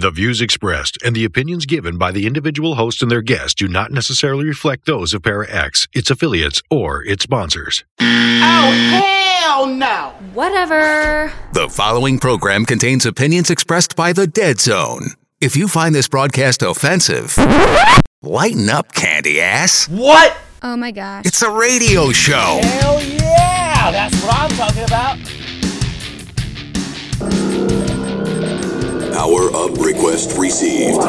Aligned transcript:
The 0.00 0.12
views 0.12 0.40
expressed 0.40 0.96
and 1.02 1.16
the 1.16 1.24
opinions 1.24 1.66
given 1.66 1.98
by 1.98 2.12
the 2.12 2.24
individual 2.24 2.76
host 2.76 3.02
and 3.02 3.10
their 3.10 3.20
guests 3.20 3.54
do 3.56 3.66
not 3.66 3.90
necessarily 3.90 4.46
reflect 4.46 4.86
those 4.86 5.12
of 5.12 5.24
Para 5.24 5.50
X, 5.50 5.88
its 5.92 6.08
affiliates, 6.08 6.62
or 6.70 7.02
its 7.04 7.24
sponsors. 7.24 7.82
Oh, 7.98 9.02
hell 9.42 9.66
no! 9.66 10.14
Whatever. 10.34 11.32
The 11.52 11.68
following 11.68 12.20
program 12.20 12.64
contains 12.64 13.06
opinions 13.06 13.50
expressed 13.50 13.96
by 13.96 14.12
the 14.12 14.28
Dead 14.28 14.60
Zone. 14.60 15.14
If 15.40 15.56
you 15.56 15.66
find 15.66 15.96
this 15.96 16.06
broadcast 16.06 16.62
offensive, 16.62 17.36
lighten 18.22 18.68
up, 18.68 18.92
candy 18.92 19.40
ass. 19.40 19.88
What? 19.88 20.36
Oh 20.62 20.76
my 20.76 20.92
gosh. 20.92 21.26
It's 21.26 21.42
a 21.42 21.50
radio 21.50 22.12
show. 22.12 22.60
Hell 22.62 23.02
yeah! 23.02 23.90
That's 23.90 24.22
what 24.22 24.32
I'm 24.32 24.50
talking 24.50 24.84
about. 24.84 25.18
Power 29.18 29.50
up 29.52 29.76
request 29.78 30.38
received. 30.38 31.02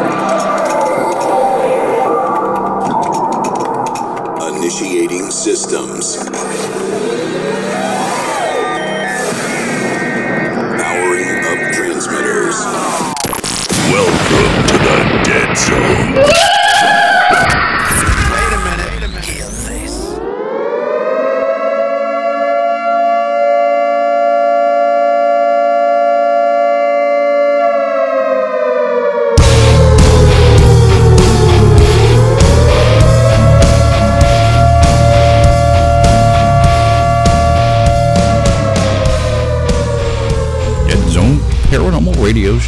Initiating 4.58 5.30
systems. 5.30 6.18
Powering 10.82 11.46
up 11.46 11.72
transmitters. 11.72 12.56
Welcome 13.92 14.54
to 14.66 14.78
the 14.80 15.22
Dead 15.24 15.56
Zone. 15.56 16.59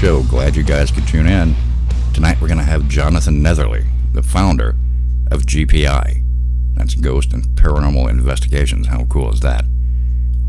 Show. 0.02 0.24
Glad 0.24 0.56
you 0.56 0.64
guys 0.64 0.90
could 0.90 1.06
tune 1.06 1.28
in. 1.28 1.54
Tonight 2.12 2.42
we're 2.42 2.48
going 2.48 2.58
to 2.58 2.64
have 2.64 2.82
Johnathon 2.86 3.40
Netherly, 3.40 3.86
the 4.14 4.24
founder 4.24 4.76
of 5.30 5.44
GPI. 5.44 6.24
That's 6.74 6.96
Ghost 6.96 7.34
and 7.34 7.44
Paranormal 7.50 8.10
Investigations. 8.10 8.88
How 8.88 9.04
cool 9.04 9.32
is 9.32 9.42
that? 9.42 9.64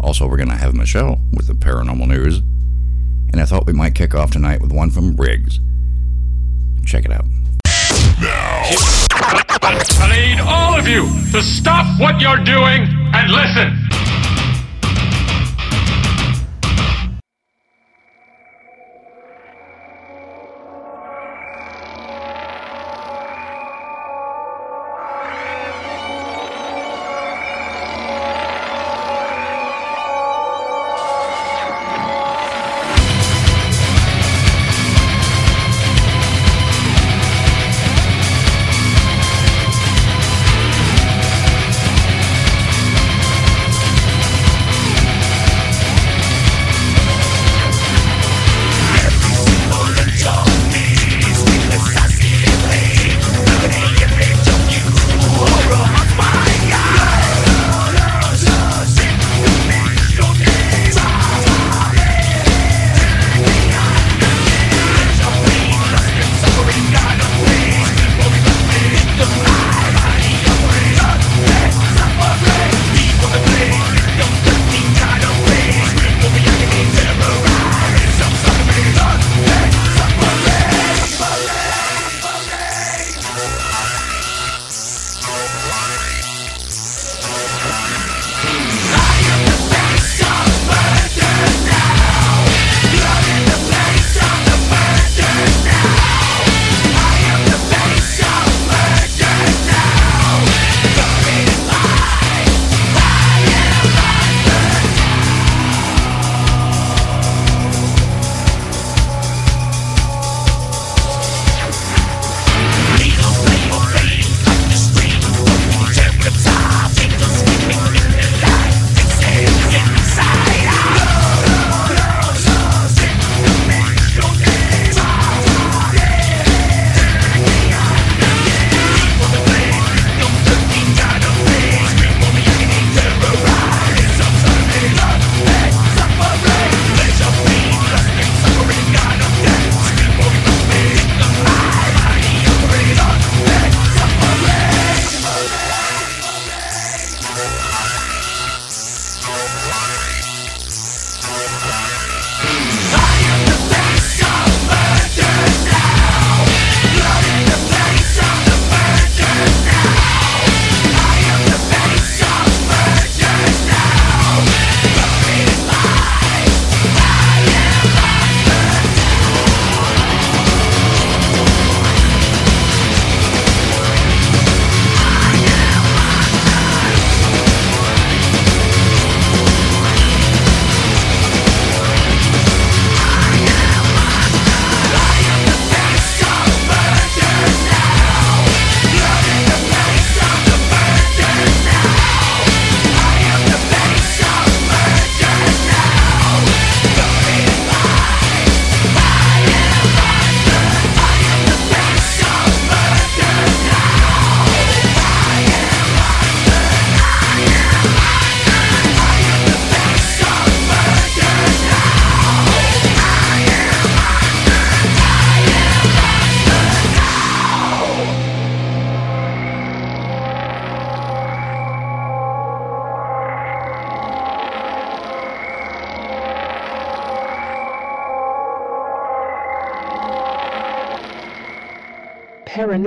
Also, 0.00 0.27
we're 0.27 0.39
going 0.39 0.48
to 0.48 0.56
have 0.56 0.75
Michelle 0.75 1.20
with 1.34 1.48
the 1.48 1.53
paranormal 1.53 2.08
news. 2.08 2.39
And 3.30 3.42
I 3.42 3.45
thought 3.45 3.67
we 3.67 3.75
might 3.75 3.95
kick 3.95 4.14
off 4.14 4.30
tonight 4.30 4.62
with 4.62 4.73
one 4.73 4.89
from 4.89 5.14
Briggs. 5.14 5.61
Check 6.86 7.05
it 7.05 7.12
out. 7.12 7.27
Now. 8.23 8.62
I 9.61 10.30
need 10.30 10.41
all 10.41 10.78
of 10.78 10.89
you 10.89 11.11
to 11.33 11.42
stop 11.42 12.00
what 12.00 12.23
you're 12.23 12.42
doing 12.42 12.89
and 13.12 13.30
listen. 13.30 14.12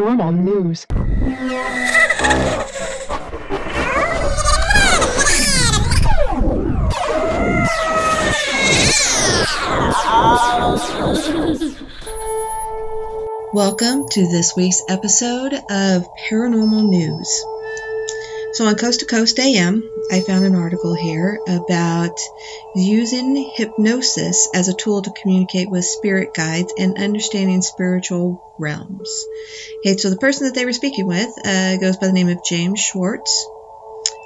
Paranormal 0.06 0.38
news. 0.44 0.86
Welcome 13.52 14.08
to 14.10 14.28
this 14.28 14.56
week's 14.56 14.84
episode 14.88 15.54
of 15.54 16.08
Paranormal 16.30 16.88
News. 16.88 17.55
So, 18.56 18.66
on 18.68 18.76
Coast 18.76 19.02
to 19.02 19.06
Coast 19.06 19.38
AM, 19.38 19.84
I 20.10 20.22
found 20.22 20.46
an 20.46 20.56
article 20.56 20.94
here 20.94 21.42
about 21.46 22.18
using 22.74 23.52
hypnosis 23.54 24.48
as 24.54 24.70
a 24.70 24.74
tool 24.74 25.02
to 25.02 25.12
communicate 25.22 25.70
with 25.70 25.84
spirit 25.84 26.34
guides 26.34 26.74
and 26.78 26.98
understanding 26.98 27.62
spiritual 27.62 28.42
realms. 28.58 29.26
Okay, 29.80 29.98
so 29.98 30.10
the 30.10 30.16
person 30.16 30.48
that 30.48 30.56
they 30.56 30.64
were 30.64 30.72
speaking 30.72 31.06
with 31.06 31.34
uh, 31.46 31.76
goes 31.76 31.98
by 31.98 32.08
the 32.08 32.14
name 32.14 32.30
of 32.30 32.46
James 32.46 32.80
Schwartz. 32.80 33.46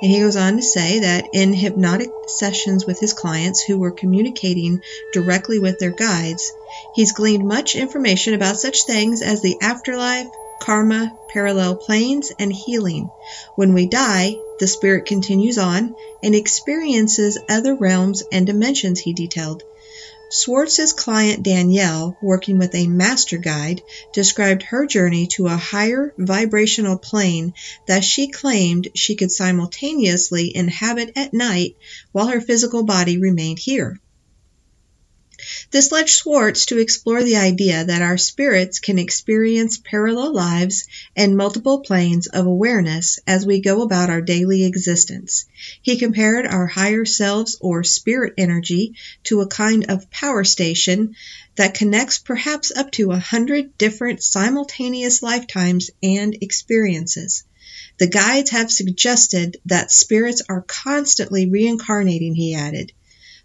And 0.04 0.12
he 0.12 0.20
goes 0.20 0.36
on 0.36 0.58
to 0.58 0.62
say 0.62 1.00
that 1.00 1.30
in 1.34 1.52
hypnotic 1.52 2.12
sessions 2.28 2.86
with 2.86 3.00
his 3.00 3.14
clients 3.14 3.64
who 3.64 3.80
were 3.80 3.90
communicating 3.90 4.84
directly 5.12 5.58
with 5.58 5.80
their 5.80 5.90
guides, 5.90 6.54
he's 6.94 7.14
gleaned 7.14 7.48
much 7.48 7.76
information 7.76 8.36
about 8.36 8.58
such 8.58 8.86
things 8.86 9.24
as 9.24 9.42
the 9.42 9.60
afterlife, 9.60 10.28
karma, 10.60 11.18
parallel 11.30 11.76
planes, 11.76 12.32
and 12.38 12.52
healing. 12.52 13.10
When 13.56 13.74
we 13.74 13.88
die, 13.88 14.36
the 14.60 14.68
spirit 14.68 15.06
continues 15.06 15.58
on 15.58 15.96
and 16.22 16.36
experiences 16.36 17.38
other 17.50 17.76
realms 17.76 18.24
and 18.32 18.46
dimensions, 18.46 19.00
he 19.00 19.14
detailed. 19.14 19.64
Schwartz's 20.32 20.94
client 20.94 21.42
Danielle, 21.42 22.16
working 22.22 22.60
with 22.60 22.76
a 22.76 22.86
master 22.86 23.38
guide, 23.38 23.82
described 24.14 24.62
her 24.62 24.86
journey 24.86 25.26
to 25.28 25.48
a 25.48 25.58
higher 25.58 26.14
vibrational 26.20 27.00
plane 27.00 27.56
that 27.88 28.04
she 28.04 28.28
claimed 28.28 28.90
she 28.94 29.16
could 29.16 29.32
simultaneously 29.32 30.56
inhabit 30.56 31.14
at 31.16 31.34
night 31.34 31.78
while 32.12 32.28
her 32.28 32.42
physical 32.42 32.84
body 32.84 33.18
remained 33.18 33.58
here. 33.58 34.00
This 35.72 35.92
led 35.92 36.10
Schwartz 36.10 36.66
to 36.66 36.80
explore 36.80 37.24
the 37.24 37.38
idea 37.38 37.86
that 37.86 38.02
our 38.02 38.18
spirits 38.18 38.80
can 38.80 39.00
experience 39.00 39.78
parallel 39.78 40.34
lives 40.34 40.86
and 41.16 41.38
multiple 41.38 41.80
planes 41.80 42.28
of 42.28 42.46
awareness 42.46 43.20
as 43.26 43.46
we 43.46 43.62
go 43.62 43.82
about 43.82 44.10
our 44.10 44.22
daily 44.22 44.66
existence. 44.66 45.46
He 45.82 45.98
compared 45.98 46.46
our 46.46 46.68
higher 46.68 47.06
selves 47.06 47.58
or 47.62 47.84
spirit 47.84 48.34
energy 48.38 48.96
to 49.26 49.42
a 49.42 49.48
kind 49.48 49.90
of 49.90 50.12
power 50.12 50.44
station 50.44 51.16
that 51.56 51.74
connects 51.74 52.18
perhaps 52.18 52.72
up 52.76 52.92
to 52.92 53.12
a 53.12 53.20
hundred 53.20 53.78
different 53.78 54.24
simultaneous 54.24 55.22
lifetimes 55.22 55.90
and 56.02 56.36
experiences. 56.42 57.44
The 57.98 58.08
guides 58.08 58.52
have 58.52 58.72
suggested 58.72 59.58
that 59.66 59.92
spirits 59.92 60.42
are 60.48 60.62
constantly 60.62 61.50
reincarnating, 61.50 62.34
he 62.34 62.56
added. 62.56 62.94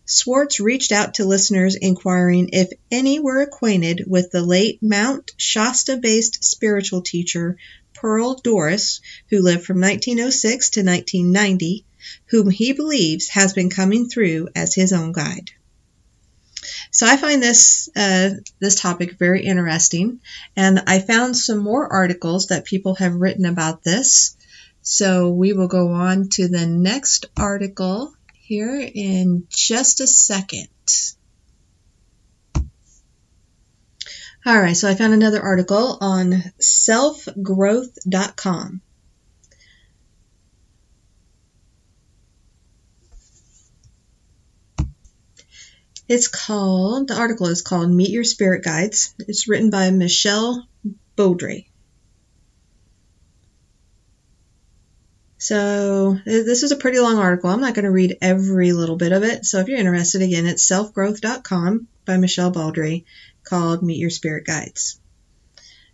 Schwartz 0.06 0.60
reached 0.60 0.92
out 0.92 1.14
to 1.14 1.24
listeners 1.24 1.76
inquiring 1.76 2.50
if 2.52 2.70
any 2.90 3.20
were 3.20 3.40
acquainted 3.40 4.04
with 4.06 4.30
the 4.30 4.42
late 4.42 4.82
Mount 4.82 5.32
Shasta 5.38 5.96
based 5.96 6.44
spiritual 6.44 7.00
teacher 7.00 7.56
Pearl 7.94 8.38
Dorris, 8.38 9.00
who 9.30 9.40
lived 9.40 9.64
from 9.64 9.80
1906 9.80 10.70
to 10.70 10.80
1990, 10.80 11.86
whom 12.26 12.50
he 12.50 12.72
believes 12.72 13.28
has 13.28 13.54
been 13.54 13.70
coming 13.70 14.08
through 14.08 14.48
as 14.54 14.74
his 14.74 14.92
own 14.92 15.12
guide. 15.12 15.52
So 16.90 17.06
I 17.06 17.16
find 17.16 17.42
this 17.42 17.88
uh, 17.96 18.30
this 18.58 18.74
topic 18.76 19.18
very 19.18 19.44
interesting, 19.44 20.20
and 20.54 20.82
I 20.86 20.98
found 20.98 21.36
some 21.36 21.58
more 21.58 21.90
articles 21.90 22.48
that 22.48 22.66
people 22.66 22.94
have 22.96 23.14
written 23.14 23.46
about 23.46 23.82
this. 23.82 24.36
So 24.82 25.30
we 25.30 25.54
will 25.54 25.68
go 25.68 25.92
on 25.92 26.28
to 26.30 26.48
the 26.48 26.66
next 26.66 27.26
article 27.36 28.14
here 28.44 28.80
in 28.80 29.48
just 29.48 30.00
a 30.00 30.06
second. 30.06 30.68
All 34.46 34.60
right, 34.60 34.76
so 34.76 34.90
I 34.90 34.94
found 34.94 35.14
another 35.14 35.40
article 35.40 35.96
on 36.02 36.32
selfgrowth.com. 36.60 38.82
It's 46.06 46.28
called, 46.28 47.08
the 47.08 47.18
article 47.18 47.46
is 47.46 47.62
called 47.62 47.90
Meet 47.90 48.10
Your 48.10 48.24
Spirit 48.24 48.62
Guides. 48.62 49.14
It's 49.20 49.48
written 49.48 49.70
by 49.70 49.90
Michelle 49.90 50.68
Beaudry. 51.16 51.68
So 55.44 56.18
this 56.24 56.62
is 56.62 56.72
a 56.72 56.76
pretty 56.76 56.98
long 57.00 57.18
article. 57.18 57.50
I'm 57.50 57.60
not 57.60 57.74
going 57.74 57.84
to 57.84 57.90
read 57.90 58.16
every 58.22 58.72
little 58.72 58.96
bit 58.96 59.12
of 59.12 59.24
it. 59.24 59.44
So 59.44 59.58
if 59.58 59.68
you're 59.68 59.78
interested, 59.78 60.22
again, 60.22 60.46
it's 60.46 60.66
selfgrowth.com 60.66 61.86
by 62.06 62.16
Michelle 62.16 62.50
Baldry 62.50 63.04
called 63.42 63.82
Meet 63.82 63.98
Your 63.98 64.08
Spirit 64.08 64.46
Guides. 64.46 64.98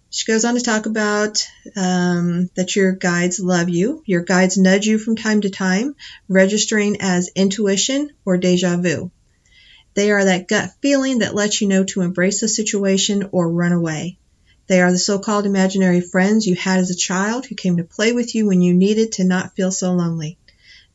She 0.08 0.30
goes 0.30 0.44
on 0.44 0.54
to 0.54 0.60
talk 0.60 0.86
about 0.86 1.44
um, 1.74 2.48
that 2.54 2.76
your 2.76 2.92
guides 2.92 3.40
love 3.40 3.68
you. 3.68 4.04
Your 4.06 4.22
guides 4.22 4.56
nudge 4.56 4.86
you 4.86 5.00
from 5.00 5.16
time 5.16 5.40
to 5.40 5.50
time, 5.50 5.96
registering 6.28 6.98
as 7.00 7.32
intuition 7.34 8.12
or 8.24 8.38
deja 8.38 8.76
vu. 8.76 9.10
They 9.94 10.12
are 10.12 10.26
that 10.26 10.46
gut 10.46 10.70
feeling 10.80 11.18
that 11.18 11.34
lets 11.34 11.60
you 11.60 11.66
know 11.66 11.82
to 11.86 12.02
embrace 12.02 12.40
the 12.40 12.46
situation 12.46 13.30
or 13.32 13.50
run 13.50 13.72
away. 13.72 14.19
They 14.70 14.80
are 14.82 14.92
the 14.92 15.00
so 15.00 15.18
called 15.18 15.46
imaginary 15.46 16.00
friends 16.00 16.46
you 16.46 16.54
had 16.54 16.78
as 16.78 16.90
a 16.90 16.94
child 16.94 17.44
who 17.44 17.56
came 17.56 17.78
to 17.78 17.82
play 17.82 18.12
with 18.12 18.36
you 18.36 18.46
when 18.46 18.60
you 18.60 18.72
needed 18.72 19.10
to 19.14 19.24
not 19.24 19.56
feel 19.56 19.72
so 19.72 19.92
lonely. 19.92 20.38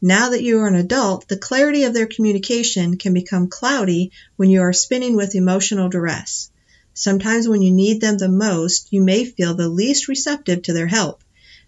Now 0.01 0.29
that 0.29 0.41
you 0.41 0.59
are 0.59 0.67
an 0.69 0.75
adult, 0.75 1.27
the 1.27 1.35
clarity 1.35 1.83
of 1.83 1.93
their 1.93 2.05
communication 2.05 2.97
can 2.97 3.13
become 3.13 3.49
cloudy 3.49 4.13
when 4.37 4.49
you 4.49 4.61
are 4.61 4.71
spinning 4.71 5.17
with 5.17 5.35
emotional 5.35 5.89
duress. 5.89 6.49
Sometimes 6.93 7.49
when 7.49 7.61
you 7.61 7.73
need 7.73 7.99
them 7.99 8.17
the 8.17 8.29
most, 8.29 8.87
you 8.91 9.01
may 9.01 9.25
feel 9.25 9.55
the 9.55 9.67
least 9.67 10.07
receptive 10.07 10.61
to 10.61 10.71
their 10.71 10.87
help. 10.87 11.21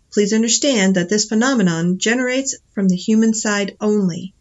Please 0.09 0.31
understand 0.31 0.95
that 0.95 1.09
this 1.09 1.25
phenomenon 1.25 1.97
generates 1.97 2.55
from 2.73 2.87
the 2.87 2.95
human 2.95 3.33
side 3.33 3.75
only. 3.81 4.33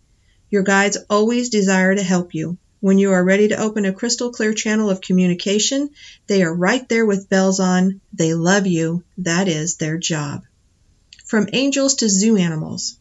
Your 0.51 0.63
guides 0.63 0.99
always 1.11 1.49
desire 1.49 1.97
to 1.97 2.03
help 2.05 2.33
you. 2.33 2.59
When 2.87 2.99
you 2.99 3.11
are 3.11 3.25
ready 3.25 3.49
to 3.49 3.61
open 3.61 3.85
a 3.85 3.93
crystal 3.93 4.31
clear 4.31 4.55
channel 4.55 4.91
of 4.91 5.01
communication, 5.01 5.91
they 6.29 6.45
are 6.45 6.55
right 6.55 6.89
there 6.89 7.05
with 7.05 7.29
bells 7.29 7.59
on. 7.59 8.01
They 8.13 8.33
love 8.33 8.69
you. 8.69 9.03
That 9.19 9.49
is 9.49 9.75
their 9.75 9.99
job. 9.99 10.45
From 11.25 11.49
angels 11.53 11.97
to 11.97 12.09
zoo 12.09 12.37
animals. 12.37 12.97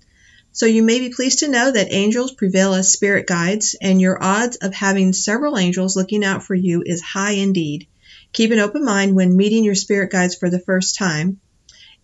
So 0.54 0.66
you 0.66 0.82
may 0.82 0.98
be 0.98 1.14
pleased 1.14 1.38
to 1.42 1.50
know 1.50 1.72
that 1.72 1.94
angels 1.94 2.32
prevail 2.32 2.74
as 2.74 2.92
spirit 2.92 3.28
guides, 3.28 3.76
and 3.80 4.02
your 4.02 4.18
odds 4.24 4.56
of 4.56 4.74
having 4.74 5.14
several 5.14 5.56
angels 5.56 5.96
looking 5.96 6.26
out 6.26 6.44
for 6.44 6.56
you 6.56 6.82
is 6.84 7.02
high 7.02 7.34
indeed. 7.34 7.86
Keep 8.34 8.54
an 8.54 8.60
open 8.60 8.84
mind 8.84 9.16
when 9.16 9.38
meeting 9.38 9.64
your 9.64 9.76
spirit 9.76 10.10
guides 10.10 10.34
for 10.34 10.50
the 10.50 10.58
first 10.58 10.96
time. 10.96 11.40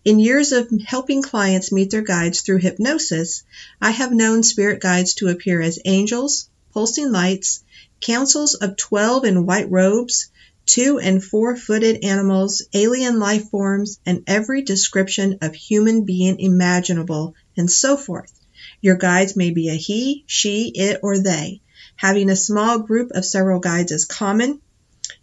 In 0.04 0.20
years 0.20 0.52
of 0.52 0.70
helping 0.86 1.20
clients 1.20 1.72
meet 1.72 1.90
their 1.90 2.02
guides 2.02 2.42
through 2.42 2.58
hypnosis, 2.58 3.42
I 3.80 3.90
have 3.90 4.12
known 4.12 4.44
spirit 4.44 4.80
guides 4.80 5.14
to 5.14 5.30
appear 5.30 5.60
as 5.60 5.80
angels, 5.84 6.48
pulsing 6.72 7.10
lights, 7.10 7.61
councils 8.02 8.54
of 8.54 8.76
12 8.76 9.24
in 9.24 9.46
white 9.46 9.70
robes, 9.70 10.30
two 10.66 10.98
and 10.98 11.22
four 11.22 11.56
footed 11.56 12.04
animals, 12.04 12.62
alien 12.72 13.18
life 13.18 13.48
forms, 13.50 13.98
and 14.04 14.22
every 14.26 14.62
description 14.62 15.38
of 15.40 15.54
human 15.54 16.04
being 16.04 16.38
imaginable, 16.38 17.34
and 17.56 17.70
so 17.70 17.96
forth. 17.96 18.32
Your 18.80 18.96
guides 18.96 19.36
may 19.36 19.50
be 19.50 19.68
a 19.68 19.74
he, 19.74 20.24
she, 20.26 20.72
it, 20.74 21.00
or 21.02 21.18
they. 21.18 21.60
Having 21.96 22.30
a 22.30 22.36
small 22.36 22.80
group 22.80 23.12
of 23.12 23.24
several 23.24 23.60
guides 23.60 23.92
is 23.92 24.04
common, 24.04 24.60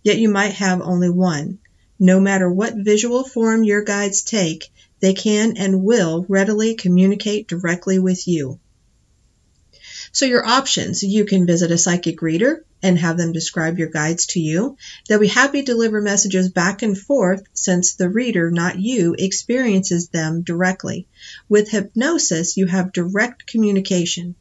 yet 0.04 0.18
you 0.18 0.30
might 0.30 0.54
have 0.54 0.82
only 0.82 1.10
one. 1.10 1.60
No 2.00 2.20
matter 2.20 2.50
what 2.50 2.76
visual 2.76 3.24
form 3.24 3.64
your 3.64 3.84
guides 3.84 4.22
take, 4.22 4.72
they 5.02 5.14
can 5.14 5.58
and 5.58 5.84
will 5.84 6.26
readily 6.30 6.76
communicate 6.76 7.48
directly 7.48 8.00
with 8.00 8.28
you. 8.28 8.60
So 10.12 10.26
your 10.26 10.46
options, 10.46 11.04
you 11.04 11.26
can 11.26 11.46
visit 11.46 11.72
a 11.72 11.78
psychic 11.78 12.22
reader 12.22 12.66
and 12.82 12.98
have 12.98 13.18
them 13.18 13.32
describe 13.32 13.78
your 13.78 13.90
guides 13.90 14.26
to 14.28 14.40
you. 14.40 14.78
They'll 15.08 15.20
be 15.20 15.28
happy 15.28 15.62
to 15.62 15.66
deliver 15.66 16.02
messages 16.02 16.50
back 16.50 16.82
and 16.82 16.98
forth 16.98 17.44
since 17.54 17.94
the 17.94 18.10
reader, 18.10 18.50
not 18.52 18.80
you, 18.80 19.16
experiences 19.18 20.10
them 20.10 20.42
directly. 20.42 21.08
With 21.48 21.70
hypnosis, 21.70 22.58
you 22.58 22.68
have 22.68 22.94
direct 22.94 23.48
communication. 23.48 24.36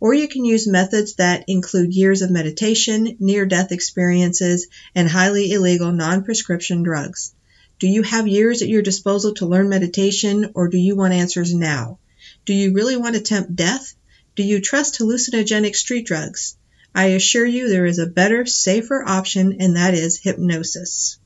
Or 0.00 0.12
you 0.12 0.28
can 0.28 0.44
use 0.44 0.66
methods 0.66 1.14
that 1.14 1.44
include 1.46 1.94
years 1.94 2.20
of 2.20 2.30
meditation, 2.30 3.16
near 3.20 3.46
death 3.46 3.72
experiences, 3.72 4.66
and 4.94 5.08
highly 5.08 5.52
illegal 5.52 5.92
non 5.92 6.24
prescription 6.24 6.82
drugs. 6.82 7.32
Do 7.78 7.88
you 7.88 8.02
have 8.02 8.28
years 8.28 8.62
at 8.62 8.68
your 8.68 8.82
disposal 8.82 9.34
to 9.34 9.46
learn 9.46 9.68
meditation, 9.68 10.50
or 10.54 10.68
do 10.68 10.78
you 10.78 10.96
want 10.96 11.14
answers 11.14 11.54
now? 11.54 11.98
Do 12.44 12.54
you 12.54 12.72
really 12.72 12.96
want 12.96 13.14
to 13.14 13.20
tempt 13.20 13.56
death? 13.56 13.94
Do 14.36 14.42
you 14.42 14.60
trust 14.60 14.98
hallucinogenic 14.98 15.76
street 15.76 16.06
drugs? 16.06 16.56
I 16.94 17.06
assure 17.06 17.46
you 17.46 17.68
there 17.68 17.86
is 17.86 17.98
a 17.98 18.06
better, 18.06 18.46
safer 18.46 19.02
option, 19.04 19.56
and 19.60 19.76
that 19.76 19.94
is 19.94 20.20
hypnosis. 20.20 21.18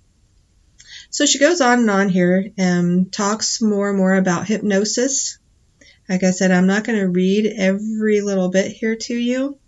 So 1.10 1.26
she 1.26 1.38
goes 1.38 1.60
on 1.60 1.80
and 1.80 1.90
on 1.90 2.08
here 2.08 2.50
and 2.56 3.12
talks 3.12 3.60
more 3.60 3.88
and 3.88 3.98
more 3.98 4.14
about 4.14 4.46
hypnosis. 4.46 5.38
Like 6.08 6.22
I 6.22 6.30
said, 6.30 6.50
I'm 6.50 6.66
not 6.66 6.84
going 6.84 6.98
to 6.98 7.08
read 7.08 7.46
every 7.46 8.20
little 8.20 8.48
bit 8.48 8.72
here 8.72 8.96
to 8.96 9.14
you. 9.14 9.58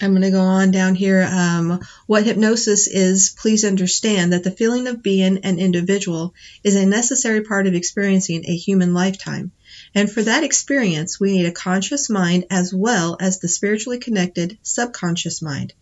I'm 0.00 0.10
going 0.10 0.22
to 0.22 0.30
go 0.30 0.40
on 0.40 0.70
down 0.70 0.94
here. 0.94 1.22
Um, 1.22 1.80
what 2.06 2.24
hypnosis 2.24 2.86
is, 2.86 3.34
please 3.36 3.64
understand 3.64 4.32
that 4.32 4.44
the 4.44 4.50
feeling 4.50 4.86
of 4.86 5.02
being 5.02 5.38
an 5.38 5.58
individual 5.58 6.34
is 6.62 6.76
a 6.76 6.86
necessary 6.86 7.42
part 7.42 7.66
of 7.66 7.74
experiencing 7.74 8.44
a 8.46 8.56
human 8.56 8.94
lifetime. 8.94 9.50
And 9.94 10.10
for 10.10 10.22
that 10.22 10.44
experience, 10.44 11.18
we 11.18 11.32
need 11.32 11.46
a 11.46 11.52
conscious 11.52 12.10
mind 12.10 12.44
as 12.50 12.74
well 12.74 13.16
as 13.20 13.38
the 13.38 13.48
spiritually 13.48 13.98
connected 13.98 14.58
subconscious 14.62 15.40
mind. 15.40 15.72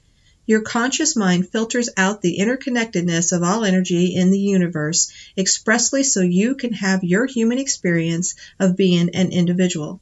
Your 0.46 0.60
conscious 0.60 1.16
mind 1.16 1.50
filters 1.50 1.88
out 1.96 2.22
the 2.22 2.38
interconnectedness 2.38 3.32
of 3.32 3.42
all 3.42 3.64
energy 3.64 4.14
in 4.14 4.30
the 4.30 4.38
universe 4.38 5.10
expressly 5.36 6.04
so 6.04 6.20
you 6.20 6.54
can 6.54 6.72
have 6.72 7.02
your 7.02 7.26
human 7.26 7.58
experience 7.58 8.36
of 8.60 8.76
being 8.76 9.10
an 9.10 9.32
individual. 9.32 10.00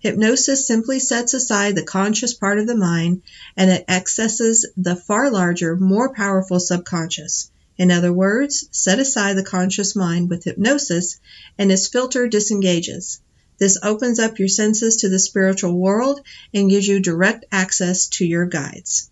Hypnosis 0.00 0.66
simply 0.66 0.98
sets 0.98 1.32
aside 1.32 1.76
the 1.76 1.82
conscious 1.84 2.34
part 2.34 2.58
of 2.58 2.66
the 2.66 2.76
mind 2.76 3.22
and 3.56 3.70
it 3.70 3.84
accesses 3.88 4.66
the 4.76 4.96
far 4.96 5.30
larger, 5.30 5.76
more 5.76 6.12
powerful 6.12 6.58
subconscious. 6.58 7.50
In 7.78 7.90
other 7.90 8.12
words, 8.12 8.68
set 8.72 8.98
aside 8.98 9.36
the 9.36 9.44
conscious 9.44 9.94
mind 9.94 10.28
with 10.28 10.44
hypnosis 10.44 11.18
and 11.56 11.72
its 11.72 11.88
filter 11.88 12.28
disengages. 12.28 13.20
This 13.64 13.78
opens 13.82 14.18
up 14.18 14.38
your 14.38 14.48
senses 14.48 14.96
to 14.96 15.08
the 15.08 15.18
spiritual 15.18 15.72
world 15.72 16.20
and 16.52 16.68
gives 16.68 16.86
you 16.86 17.00
direct 17.00 17.46
access 17.50 18.08
to 18.08 18.26
your 18.26 18.44
guides. 18.44 19.08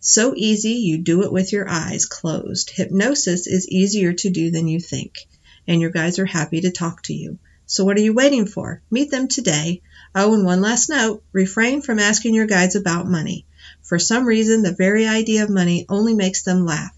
So 0.00 0.32
easy, 0.34 0.76
you 0.76 0.96
do 0.96 1.22
it 1.22 1.30
with 1.30 1.52
your 1.52 1.68
eyes 1.68 2.06
closed. 2.06 2.70
Hypnosis 2.70 3.46
is 3.46 3.68
easier 3.68 4.14
to 4.14 4.30
do 4.30 4.50
than 4.50 4.68
you 4.68 4.80
think, 4.80 5.28
and 5.68 5.82
your 5.82 5.90
guides 5.90 6.18
are 6.18 6.24
happy 6.24 6.62
to 6.62 6.70
talk 6.70 7.02
to 7.02 7.12
you. 7.12 7.38
So 7.66 7.84
what 7.84 7.98
are 7.98 8.00
you 8.00 8.14
waiting 8.14 8.46
for? 8.46 8.80
Meet 8.90 9.10
them 9.10 9.28
today. 9.28 9.82
Oh, 10.14 10.32
and 10.32 10.46
one 10.46 10.62
last 10.62 10.88
note 10.88 11.22
refrain 11.32 11.82
from 11.82 11.98
asking 11.98 12.32
your 12.32 12.46
guides 12.46 12.76
about 12.76 13.06
money. 13.06 13.44
For 13.82 13.98
some 13.98 14.24
reason, 14.24 14.62
the 14.62 14.72
very 14.72 15.06
idea 15.06 15.44
of 15.44 15.50
money 15.50 15.84
only 15.90 16.14
makes 16.14 16.42
them 16.42 16.64
laugh. 16.64 16.96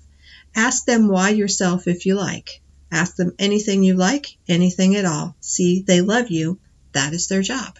Ask 0.54 0.84
them 0.84 1.08
why 1.08 1.30
yourself 1.30 1.88
if 1.88 2.06
you 2.06 2.14
like. 2.14 2.60
Ask 2.92 3.16
them 3.16 3.34
anything 3.40 3.82
you 3.82 3.94
like, 3.94 4.36
anything 4.46 4.94
at 4.94 5.04
all. 5.04 5.34
See, 5.40 5.82
they 5.84 6.00
love 6.00 6.30
you. 6.30 6.60
That 6.96 7.12
is 7.12 7.28
their 7.28 7.42
job. 7.42 7.78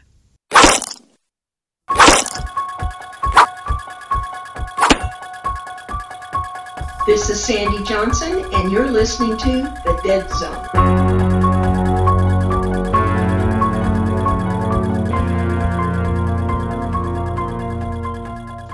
This 7.07 7.31
is 7.31 7.43
Sandy 7.43 7.83
Johnson, 7.85 8.45
and 8.53 8.71
you're 8.71 8.91
listening 8.91 9.39
to 9.39 9.63
The 9.87 9.99
Dead 10.05 10.31
Zone. 10.33 10.67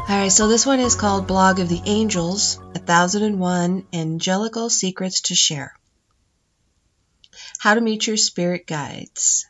All 0.00 0.18
right, 0.18 0.32
so 0.32 0.49
this 0.49 0.66
one 0.66 0.80
is 0.80 0.96
called 0.96 1.28
Blog 1.28 1.61
of 1.61 1.68
the 1.68 1.82
Angels 1.87 2.58
1001 2.58 3.87
Angelical 3.92 4.70
Secrets 4.70 5.20
to 5.20 5.37
Share. 5.37 5.72
How 7.61 7.75
to 7.75 7.80
meet 7.80 8.08
your 8.08 8.16
spirit 8.16 8.66
guides. 8.66 9.46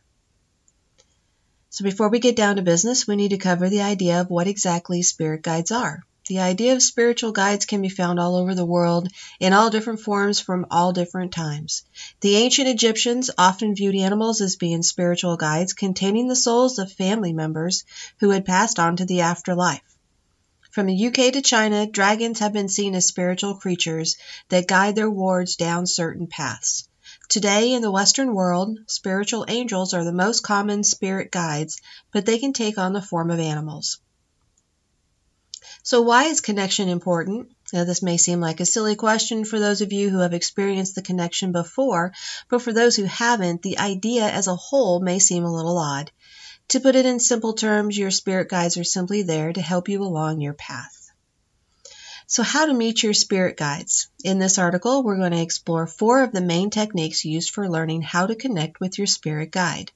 So, 1.75 1.85
before 1.85 2.11
we 2.11 2.19
get 2.19 2.37
down 2.37 2.57
to 2.57 2.63
business, 2.63 3.07
we 3.07 3.17
need 3.17 3.31
to 3.31 3.39
cover 3.39 3.71
the 3.71 3.81
idea 3.81 4.21
of 4.21 4.29
what 4.29 4.47
exactly 4.47 5.01
spirit 5.01 5.41
guides 5.41 5.71
are. 5.71 6.03
The 6.27 6.41
idea 6.41 6.75
of 6.75 6.83
spiritual 6.83 7.33
guides 7.33 7.65
can 7.65 7.81
be 7.81 7.89
found 7.89 8.21
all 8.21 8.37
over 8.37 8.55
the 8.55 8.67
world 8.67 9.09
in 9.41 9.55
all 9.55 9.71
different 9.71 10.01
forms 10.01 10.39
from 10.39 10.67
all 10.71 10.93
different 10.93 11.33
times. 11.33 11.83
The 12.21 12.37
ancient 12.37 12.69
Egyptians 12.69 13.31
often 13.39 13.75
viewed 13.75 13.95
animals 13.95 14.43
as 14.43 14.57
being 14.57 14.83
spiritual 14.83 15.39
guides 15.39 15.73
containing 15.73 16.29
the 16.29 16.37
souls 16.37 16.79
of 16.79 16.93
family 16.93 17.33
members 17.33 17.85
who 18.21 18.29
had 18.29 18.45
passed 18.45 18.79
on 18.79 18.97
to 18.97 19.07
the 19.07 19.23
afterlife. 19.23 19.81
From 20.73 20.89
the 20.89 21.07
UK 21.07 21.33
to 21.33 21.41
China, 21.41 21.87
dragons 21.87 22.41
have 22.41 22.53
been 22.53 22.69
seen 22.69 22.95
as 22.95 23.07
spiritual 23.07 23.55
creatures 23.55 24.19
that 24.51 24.69
guide 24.69 24.95
their 24.95 25.11
wards 25.11 25.57
down 25.57 25.87
certain 25.87 26.27
paths. 26.27 26.87
Today, 27.29 27.73
in 27.73 27.83
the 27.83 27.91
Western 27.91 28.35
world, 28.35 28.79
spiritual 28.87 29.47
angels 29.49 29.95
are 29.95 30.05
the 30.05 30.13
most 30.13 30.41
common 30.41 30.85
spirit 30.85 31.31
guides, 31.31 31.81
but 32.13 32.27
they 32.27 32.39
can 32.39 32.53
take 32.53 32.79
on 32.79 32.93
the 32.93 33.03
form 33.03 33.31
of 33.31 33.41
animals. 33.41 33.99
So, 35.83 36.03
why 36.03 36.25
is 36.25 36.41
connection 36.41 36.89
important? 36.89 37.49
Now, 37.73 37.85
this 37.85 38.03
may 38.03 38.17
seem 38.17 38.41
like 38.41 38.61
a 38.61 38.67
silly 38.67 38.95
question 38.95 39.45
for 39.45 39.59
those 39.59 39.81
of 39.81 39.93
you 39.93 40.11
who 40.11 40.19
have 40.19 40.35
experienced 40.35 40.95
the 40.95 41.03
connection 41.03 41.53
before, 41.53 42.13
but 42.49 42.63
for 42.63 42.73
those 42.73 42.97
who 42.97 43.05
haven't, 43.05 43.63
the 43.63 43.79
idea 43.79 44.29
as 44.29 44.47
a 44.47 44.55
whole 44.55 45.01
may 45.01 45.19
seem 45.19 45.45
a 45.45 45.55
little 45.55 45.79
odd. 45.79 46.11
To 46.69 46.81
put 46.81 46.95
it 46.95 47.07
in 47.07 47.19
simple 47.19 47.55
terms, 47.55 47.99
your 47.99 48.11
spirit 48.11 48.49
guides 48.49 48.77
are 48.77 48.85
simply 48.85 49.23
there 49.23 49.53
to 49.53 49.61
help 49.61 49.89
you 49.89 50.03
along 50.03 50.41
your 50.41 50.55
path. 50.55 51.02
So, 52.33 52.43
how 52.43 52.65
to 52.65 52.73
meet 52.73 53.03
your 53.03 53.13
spirit 53.13 53.59
guides? 53.59 54.09
In 54.25 54.39
this 54.39 54.57
article, 54.57 55.03
we're 55.03 55.19
going 55.19 55.33
to 55.33 55.43
explore 55.43 55.87
four 55.87 56.23
of 56.23 56.33
the 56.33 56.41
main 56.41 56.71
techniques 56.71 57.27
used 57.27 57.51
for 57.51 57.69
learning 57.69 58.01
how 58.01 58.27
to 58.27 58.35
connect 58.35 58.81
with 58.81 58.97
your 58.97 59.07
spirit 59.07 59.51
guide. 59.51 59.93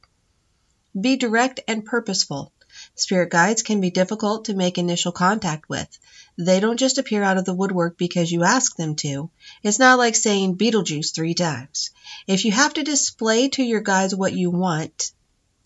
Be 1.00 1.16
direct 1.16 1.61
and 1.66 1.87
purposeful. 1.87 2.52
Spirit 2.95 3.31
guides 3.31 3.62
can 3.62 3.81
be 3.81 3.88
difficult 3.88 4.45
to 4.45 4.55
make 4.55 4.76
initial 4.76 5.12
contact 5.12 5.71
with. 5.71 5.88
They 6.37 6.61
don't 6.61 6.76
just 6.78 6.99
appear 6.99 7.23
out 7.23 7.38
of 7.38 7.47
the 7.47 7.55
woodwork 7.55 7.97
because 7.97 8.31
you 8.31 8.45
ask 8.45 8.76
them 8.76 8.97
to. 8.97 9.31
It's 9.62 9.78
not 9.78 9.97
like 9.97 10.14
saying 10.14 10.59
Beetlejuice 10.59 11.14
three 11.14 11.33
times. 11.33 11.88
If 12.26 12.45
you 12.45 12.52
have 12.52 12.75
to 12.75 12.83
display 12.83 13.49
to 13.49 13.62
your 13.62 13.81
guides 13.81 14.14
what 14.14 14.35
you 14.35 14.50
want, 14.50 15.11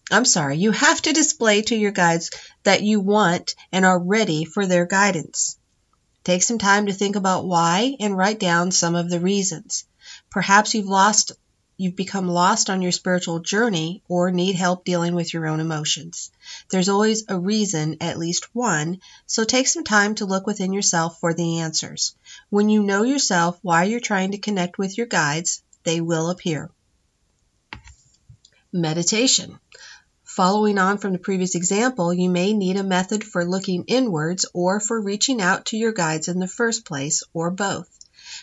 I'm 0.09 0.25
sorry, 0.25 0.59
you 0.59 0.71
have 0.71 1.03
to 1.03 1.13
display 1.13 1.63
to 1.63 1.75
your 1.75 1.91
guides 1.91 2.31
that 2.63 2.85
you 2.85 3.01
want 3.01 3.57
and 3.73 3.85
are 3.85 3.99
ready 3.99 4.45
for 4.45 4.67
their 4.67 4.87
guidance. 4.87 5.57
Take 6.23 6.43
some 6.43 6.59
time 6.59 6.87
to 6.87 6.93
think 6.93 7.17
about 7.17 7.47
why 7.47 7.97
and 7.99 8.17
write 8.17 8.39
down 8.39 8.73
some 8.73 8.95
of 8.95 9.09
the 9.09 9.21
reasons. 9.21 9.85
Perhaps 10.31 10.75
you've 10.75 10.87
lost 10.87 11.33
you've 11.81 11.97
become 11.97 12.29
lost 12.29 12.69
on 12.69 12.83
your 12.83 12.93
spiritual 12.93 13.39
journey 13.39 14.03
or 14.07 14.31
need 14.31 14.55
help 14.55 14.85
dealing 14.85 15.15
with 15.15 15.33
your 15.33 15.47
own 15.47 15.61
emotions. 15.61 16.31
There's 16.71 16.91
always 16.91 17.25
a 17.27 17.39
reason, 17.39 17.97
at 18.03 18.19
least 18.19 18.55
one, 18.55 19.01
so 19.27 19.45
take 19.45 19.67
some 19.67 19.83
time 19.83 20.15
to 20.17 20.27
look 20.27 20.47
within 20.47 20.75
yourself 20.75 21.19
for 21.21 21.33
the 21.33 21.61
answers. 21.61 22.15
When 22.51 22.69
you 22.69 22.83
know 22.83 23.03
yourself 23.03 23.59
why 23.63 23.85
you're 23.85 23.99
trying 23.99 24.33
to 24.33 24.39
connect 24.39 24.77
with 24.77 24.99
your 24.99 25.07
guides, 25.07 25.63
they 25.85 26.03
will 26.03 26.29
appear. 26.29 26.71
Meditation. 28.71 29.59
Following 30.37 30.79
on 30.79 30.99
from 30.99 31.13
the 31.13 31.19
previous 31.19 31.57
example, 31.57 32.15
you 32.15 32.31
may 32.31 32.53
need 32.53 32.77
a 32.77 32.85
method 32.85 33.25
for 33.25 33.45
looking 33.45 33.83
inwards 33.89 34.47
or 34.55 34.79
for 34.79 35.01
reaching 35.01 35.43
out 35.43 35.67
to 35.67 35.77
your 35.77 35.91
guides 35.91 36.29
in 36.29 36.39
the 36.39 36.47
first 36.47 36.85
place, 36.85 37.25
or 37.35 37.51
both. 37.51 37.89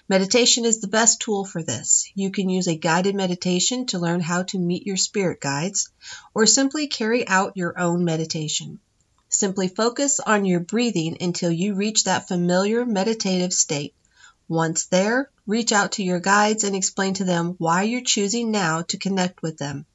Meditation 0.10 0.66
is 0.66 0.82
the 0.82 0.90
best 0.90 1.22
tool 1.22 1.46
for 1.46 1.64
this. 1.64 2.12
You 2.14 2.30
can 2.30 2.50
use 2.50 2.68
a 2.68 2.76
guided 2.76 3.16
meditation 3.16 3.86
to 3.86 4.00
learn 4.00 4.20
how 4.20 4.44
to 4.44 4.60
meet 4.60 4.86
your 4.86 4.98
spirit 4.98 5.40
guides, 5.40 5.90
or 6.34 6.46
simply 6.46 6.88
carry 6.88 7.26
out 7.26 7.56
your 7.56 7.80
own 7.80 8.04
meditation. 8.04 8.80
Simply 9.30 9.70
focus 9.70 10.20
on 10.20 10.44
your 10.44 10.60
breathing 10.60 11.16
until 11.22 11.54
you 11.54 11.74
reach 11.74 12.04
that 12.04 12.28
familiar 12.28 12.86
meditative 12.86 13.54
state. 13.54 13.94
Once 14.50 14.88
there, 14.88 15.30
reach 15.46 15.72
out 15.72 15.94
to 15.94 16.04
your 16.04 16.20
guides 16.20 16.66
and 16.66 16.76
explain 16.76 17.14
to 17.14 17.24
them 17.24 17.56
why 17.60 17.84
you're 17.84 18.02
choosing 18.02 18.52
now 18.52 18.82
to 18.82 18.98
connect 18.98 19.42
with 19.42 19.58
them. 19.58 19.86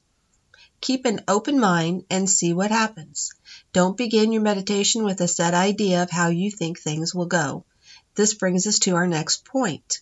Keep 0.83 1.05
an 1.05 1.21
open 1.29 1.61
mind 1.61 2.03
and 2.09 2.29
see 2.29 2.51
what 2.51 2.69
happens. 2.69 3.31
Don't 3.71 3.95
begin 3.95 4.33
your 4.33 4.41
meditation 4.41 5.05
with 5.05 5.21
a 5.21 5.29
set 5.29 5.53
idea 5.53 6.03
of 6.03 6.09
how 6.09 6.27
you 6.27 6.51
think 6.51 6.77
things 6.77 7.15
will 7.15 7.25
go. 7.25 7.63
This 8.15 8.33
brings 8.33 8.67
us 8.67 8.79
to 8.79 8.95
our 8.95 9.07
next 9.07 9.45
point. 9.45 10.01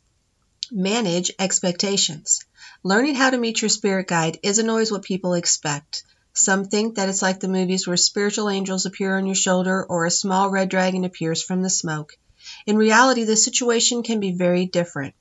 Manage 0.72 1.30
expectations. 1.38 2.40
Learning 2.82 3.14
how 3.14 3.30
to 3.30 3.38
meet 3.38 3.62
your 3.62 3.70
spirit 3.70 4.08
guide 4.08 4.40
isn't 4.42 4.68
always 4.72 4.92
what 4.92 5.04
people 5.04 5.36
expect. 5.36 6.04
Some 6.34 6.66
think 6.66 6.96
that 6.96 7.10
it's 7.10 7.22
like 7.22 7.40
the 7.40 7.48
movies 7.48 7.86
where 7.86 7.96
spiritual 7.96 8.50
angels 8.50 8.88
appear 8.88 9.16
on 9.20 9.28
your 9.28 9.36
shoulder 9.36 9.86
or 9.86 10.08
a 10.08 10.10
small 10.10 10.50
red 10.50 10.70
dragon 10.70 11.06
appears 11.06 11.44
from 11.44 11.62
the 11.62 11.70
smoke. 11.70 12.18
In 12.66 12.76
reality, 12.76 13.24
the 13.24 13.38
situation 13.38 14.02
can 14.02 14.20
be 14.20 14.32
very 14.32 14.66
different. 14.66 15.14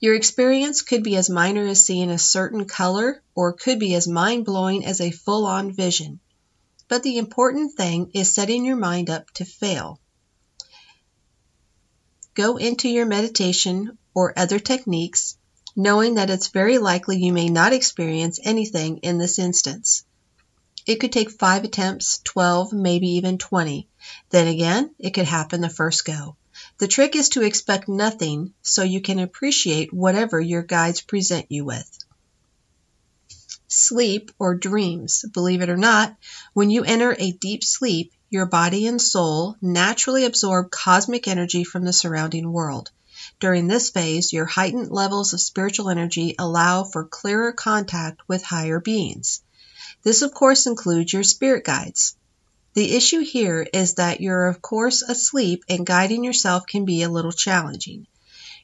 Your 0.00 0.14
experience 0.14 0.82
could 0.82 1.02
be 1.02 1.16
as 1.16 1.30
minor 1.30 1.66
as 1.66 1.84
seeing 1.84 2.10
a 2.10 2.18
certain 2.18 2.64
color 2.64 3.22
or 3.34 3.52
could 3.52 3.78
be 3.78 3.94
as 3.94 4.08
mind 4.08 4.44
blowing 4.44 4.84
as 4.84 5.00
a 5.00 5.10
full 5.10 5.46
on 5.46 5.72
vision. 5.72 6.20
But 6.88 7.02
the 7.02 7.18
important 7.18 7.74
thing 7.74 8.10
is 8.14 8.32
setting 8.32 8.64
your 8.64 8.76
mind 8.76 9.10
up 9.10 9.30
to 9.32 9.44
fail. 9.44 10.00
Go 12.34 12.56
into 12.56 12.88
your 12.88 13.06
meditation 13.06 13.98
or 14.14 14.38
other 14.38 14.58
techniques 14.58 15.36
knowing 15.76 16.14
that 16.14 16.30
it's 16.30 16.48
very 16.48 16.78
likely 16.78 17.18
you 17.18 17.32
may 17.32 17.50
not 17.50 17.74
experience 17.74 18.40
anything 18.42 18.96
in 18.98 19.18
this 19.18 19.38
instance. 19.38 20.04
It 20.86 20.96
could 20.96 21.12
take 21.12 21.30
five 21.30 21.64
attempts, 21.64 22.20
12, 22.24 22.72
maybe 22.72 23.08
even 23.08 23.36
20. 23.36 23.86
Then 24.30 24.48
again, 24.48 24.94
it 24.98 25.10
could 25.10 25.26
happen 25.26 25.60
the 25.60 25.68
first 25.68 26.06
go. 26.06 26.36
The 26.78 26.88
trick 26.88 27.16
is 27.16 27.30
to 27.30 27.42
expect 27.42 27.88
nothing 27.88 28.52
so 28.60 28.82
you 28.82 29.00
can 29.00 29.18
appreciate 29.18 29.94
whatever 29.94 30.38
your 30.38 30.62
guides 30.62 31.00
present 31.00 31.46
you 31.48 31.64
with. 31.64 31.90
Sleep 33.66 34.30
or 34.38 34.54
dreams. 34.54 35.24
Believe 35.32 35.62
it 35.62 35.70
or 35.70 35.78
not, 35.78 36.16
when 36.52 36.68
you 36.68 36.84
enter 36.84 37.16
a 37.18 37.32
deep 37.32 37.64
sleep, 37.64 38.12
your 38.28 38.46
body 38.46 38.86
and 38.86 39.00
soul 39.00 39.56
naturally 39.62 40.24
absorb 40.24 40.70
cosmic 40.70 41.26
energy 41.28 41.64
from 41.64 41.84
the 41.84 41.92
surrounding 41.92 42.52
world. 42.52 42.90
During 43.40 43.68
this 43.68 43.90
phase, 43.90 44.32
your 44.32 44.46
heightened 44.46 44.90
levels 44.90 45.32
of 45.32 45.40
spiritual 45.40 45.88
energy 45.88 46.34
allow 46.38 46.84
for 46.84 47.04
clearer 47.04 47.52
contact 47.52 48.20
with 48.28 48.42
higher 48.42 48.80
beings. 48.80 49.42
This, 50.02 50.22
of 50.22 50.34
course, 50.34 50.66
includes 50.66 51.12
your 51.12 51.22
spirit 51.22 51.64
guides. 51.64 52.15
The 52.76 52.94
issue 52.94 53.20
here 53.20 53.66
is 53.72 53.94
that 53.94 54.20
you're, 54.20 54.48
of 54.48 54.60
course, 54.60 55.00
asleep 55.00 55.64
and 55.66 55.86
guiding 55.86 56.22
yourself 56.22 56.66
can 56.66 56.84
be 56.84 57.00
a 57.00 57.08
little 57.08 57.32
challenging. 57.32 58.06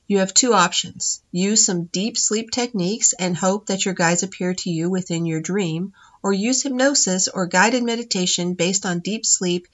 You 0.06 0.18
have 0.18 0.34
two 0.34 0.52
options 0.52 1.22
use 1.32 1.64
some 1.64 1.84
deep 1.84 2.18
sleep 2.18 2.50
techniques 2.50 3.14
and 3.14 3.34
hope 3.34 3.68
that 3.68 3.86
your 3.86 3.94
guides 3.94 4.22
appear 4.22 4.52
to 4.52 4.68
you 4.70 4.90
within 4.90 5.24
your 5.24 5.40
dream, 5.40 5.94
or 6.22 6.34
use 6.34 6.62
hypnosis 6.62 7.26
or 7.26 7.46
guided 7.46 7.84
meditation 7.84 8.52
based 8.52 8.84
on 8.84 9.00
deep 9.00 9.24
sleep 9.24 9.66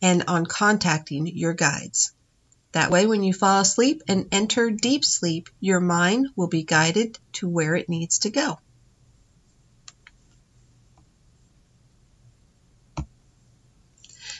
and 0.00 0.24
on 0.26 0.46
contacting 0.46 1.26
your 1.26 1.52
guides. 1.52 2.12
That 2.72 2.90
way, 2.90 3.04
when 3.04 3.22
you 3.22 3.34
fall 3.34 3.60
asleep 3.60 4.04
and 4.08 4.26
enter 4.32 4.70
deep 4.70 5.04
sleep, 5.04 5.50
your 5.60 5.80
mind 5.80 6.28
will 6.34 6.48
be 6.48 6.62
guided 6.62 7.18
to 7.34 7.46
where 7.46 7.74
it 7.74 7.90
needs 7.90 8.20
to 8.20 8.30
go. 8.30 8.58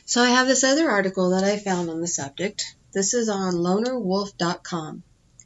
So 0.09 0.23
I 0.23 0.29
have 0.29 0.47
this 0.47 0.63
other 0.63 0.89
article 0.89 1.31
that 1.31 1.43
I 1.43 1.59
found 1.59 1.91
on 1.91 2.01
the 2.01 2.07
subject. 2.07 2.77
This 2.93 3.13
is 3.13 3.29
on 3.29 3.55
lonerwolf.com. 3.55 5.03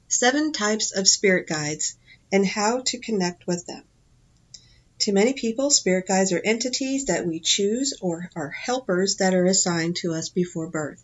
Seven 0.07 0.52
types 0.52 0.93
of 0.95 1.09
spirit 1.09 1.49
guides 1.49 1.97
and 2.31 2.47
how 2.47 2.83
to 2.83 2.99
connect 2.99 3.47
with 3.47 3.64
them. 3.64 3.83
To 4.99 5.12
many 5.12 5.33
people, 5.33 5.71
spirit 5.71 6.07
guides 6.07 6.31
are 6.33 6.43
entities 6.45 7.07
that 7.07 7.26
we 7.26 7.40
choose 7.40 7.95
or 8.02 8.31
are 8.37 8.50
helpers 8.50 9.17
that 9.17 9.33
are 9.33 9.47
assigned 9.47 9.97
to 9.97 10.12
us 10.12 10.29
before 10.29 10.67
birth. 10.67 11.02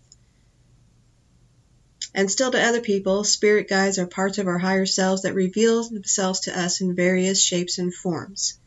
And 2.14 2.30
still 2.30 2.50
to 2.50 2.62
other 2.62 2.82
people, 2.82 3.24
spirit 3.24 3.70
guides 3.70 3.98
are 3.98 4.06
parts 4.06 4.36
of 4.36 4.48
our 4.48 4.58
higher 4.58 4.84
selves 4.84 5.22
that 5.22 5.32
reveal 5.32 5.82
themselves 5.88 6.40
to 6.40 6.58
us 6.58 6.82
in 6.82 6.94
various 6.94 7.40
shapes 7.40 7.78
and 7.78 7.94
forms. 7.94 8.58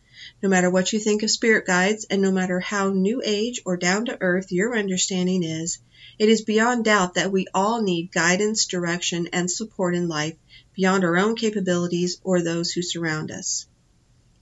No 0.44 0.50
matter 0.50 0.70
what 0.70 0.94
you 0.94 1.00
think 1.00 1.24
of 1.24 1.32
spirit 1.32 1.66
guides, 1.66 2.06
and 2.10 2.22
no 2.22 2.32
matter 2.32 2.60
how 2.60 2.90
new 2.90 3.22
age 3.26 3.62
or 3.66 3.78
down 3.78 4.06
to 4.06 4.18
earth 4.22 4.52
your 4.52 4.78
understanding 4.78 5.42
is, 5.42 5.80
it 6.20 6.30
is 6.30 6.42
beyond 6.42 6.86
doubt 6.86 7.16
that 7.16 7.32
we 7.32 7.48
all 7.54 7.82
need 7.82 8.12
guidance, 8.12 8.66
direction, 8.66 9.30
and 9.34 9.50
support 9.50 9.96
in 9.96 10.08
life 10.08 10.36
beyond 10.76 11.04
our 11.04 11.18
own 11.18 11.36
capabilities 11.36 12.22
or 12.24 12.42
those 12.42 12.72
who 12.72 12.82
surround 12.82 13.32
us. 13.32 13.66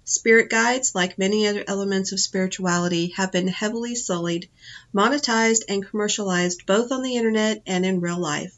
Spirit 0.04 0.50
guides, 0.50 0.96
like 0.96 1.18
many 1.18 1.48
other 1.48 1.64
elements 1.68 2.12
of 2.12 2.20
spirituality, 2.20 3.14
have 3.16 3.32
been 3.32 3.48
heavily 3.48 3.94
sullied, 3.94 4.50
monetized, 4.94 5.64
and 5.68 5.86
commercialized 5.86 6.66
both 6.66 6.92
on 6.92 7.02
the 7.02 7.16
internet 7.16 7.62
and 7.66 7.86
in 7.86 8.02
real 8.02 8.18
life. 8.18 8.56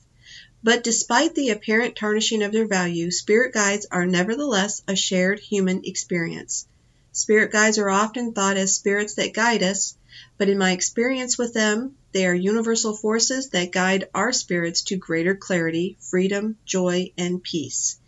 But 0.63 0.83
despite 0.83 1.35
the 1.35 1.49
apparent 1.49 1.95
tarnishing 1.95 2.43
of 2.43 2.51
their 2.51 2.67
value, 2.67 3.11
spirit 3.11 3.53
guides 3.53 3.87
are 3.89 4.05
nevertheless 4.05 4.81
a 4.87 4.95
shared 4.95 5.39
human 5.39 5.81
experience. 5.85 6.67
Spirit 7.11 7.51
guides 7.51 7.77
are 7.77 7.89
often 7.89 8.33
thought 8.33 8.57
as 8.57 8.75
spirits 8.75 9.15
that 9.15 9.33
guide 9.33 9.63
us, 9.63 9.95
but 10.37 10.49
in 10.49 10.57
my 10.57 10.71
experience 10.71 11.37
with 11.37 11.53
them, 11.53 11.95
they 12.11 12.25
are 12.25 12.33
universal 12.33 12.95
forces 12.95 13.49
that 13.49 13.71
guide 13.71 14.07
our 14.13 14.31
spirits 14.31 14.83
to 14.83 14.95
greater 14.95 15.35
clarity, 15.35 15.97
freedom, 15.99 16.57
joy, 16.65 17.11
and 17.17 17.41
peace. 17.41 17.99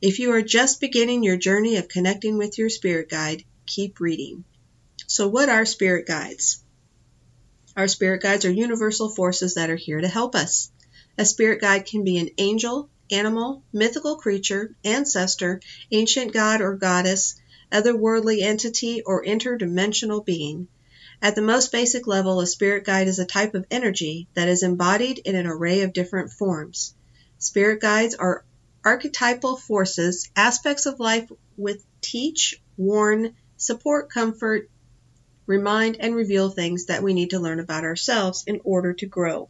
If 0.00 0.18
you 0.18 0.32
are 0.32 0.42
just 0.42 0.80
beginning 0.80 1.22
your 1.22 1.36
journey 1.36 1.76
of 1.76 1.88
connecting 1.88 2.38
with 2.38 2.58
your 2.58 2.68
spirit 2.68 3.08
guide, 3.08 3.44
keep 3.66 4.00
reading. 4.00 4.44
So, 5.06 5.28
what 5.28 5.48
are 5.48 5.64
spirit 5.64 6.06
guides? 6.06 6.62
Our 7.76 7.88
spirit 7.88 8.22
guides 8.22 8.44
are 8.44 8.50
universal 8.50 9.10
forces 9.10 9.54
that 9.54 9.70
are 9.70 9.76
here 9.76 10.00
to 10.00 10.08
help 10.08 10.34
us. 10.34 10.70
A 11.18 11.24
spirit 11.24 11.60
guide 11.60 11.86
can 11.86 12.04
be 12.04 12.18
an 12.18 12.30
angel, 12.38 12.88
animal, 13.10 13.62
mythical 13.72 14.16
creature, 14.16 14.74
ancestor, 14.84 15.60
ancient 15.90 16.32
god 16.32 16.60
or 16.60 16.76
goddess, 16.76 17.36
otherworldly 17.72 18.42
entity, 18.42 19.02
or 19.02 19.24
interdimensional 19.24 20.24
being. 20.24 20.68
At 21.22 21.34
the 21.34 21.42
most 21.42 21.72
basic 21.72 22.06
level, 22.06 22.40
a 22.40 22.46
spirit 22.46 22.84
guide 22.84 23.08
is 23.08 23.18
a 23.18 23.24
type 23.24 23.54
of 23.54 23.66
energy 23.70 24.28
that 24.34 24.48
is 24.48 24.62
embodied 24.62 25.18
in 25.18 25.34
an 25.34 25.46
array 25.46 25.82
of 25.82 25.92
different 25.92 26.30
forms. 26.30 26.94
Spirit 27.38 27.80
guides 27.80 28.14
are 28.14 28.44
archetypal 28.84 29.56
forces, 29.56 30.30
aspects 30.36 30.86
of 30.86 31.00
life 31.00 31.30
with 31.56 31.84
teach, 32.00 32.62
warn, 32.76 33.34
support, 33.56 34.10
comfort, 34.10 34.70
remind, 35.46 35.96
and 35.98 36.14
reveal 36.14 36.50
things 36.50 36.86
that 36.86 37.02
we 37.02 37.14
need 37.14 37.30
to 37.30 37.40
learn 37.40 37.60
about 37.60 37.84
ourselves 37.84 38.44
in 38.46 38.60
order 38.64 38.92
to 38.92 39.06
grow. 39.06 39.48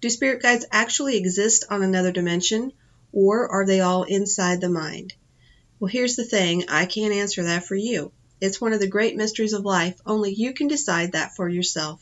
Do 0.00 0.10
spirit 0.10 0.42
guides 0.42 0.66
actually 0.72 1.16
exist 1.16 1.64
on 1.70 1.82
another 1.82 2.10
dimension, 2.10 2.72
or 3.12 3.48
are 3.48 3.66
they 3.66 3.80
all 3.80 4.02
inside 4.04 4.60
the 4.60 4.68
mind? 4.68 5.14
Well, 5.82 5.90
here's 5.90 6.14
the 6.14 6.22
thing 6.24 6.66
I 6.68 6.86
can't 6.86 7.12
answer 7.12 7.42
that 7.42 7.66
for 7.66 7.74
you. 7.74 8.12
It's 8.40 8.60
one 8.60 8.72
of 8.72 8.78
the 8.78 8.86
great 8.86 9.16
mysteries 9.16 9.52
of 9.52 9.64
life. 9.64 10.00
Only 10.06 10.32
you 10.32 10.54
can 10.54 10.68
decide 10.68 11.10
that 11.10 11.34
for 11.34 11.48
yourself. 11.48 12.00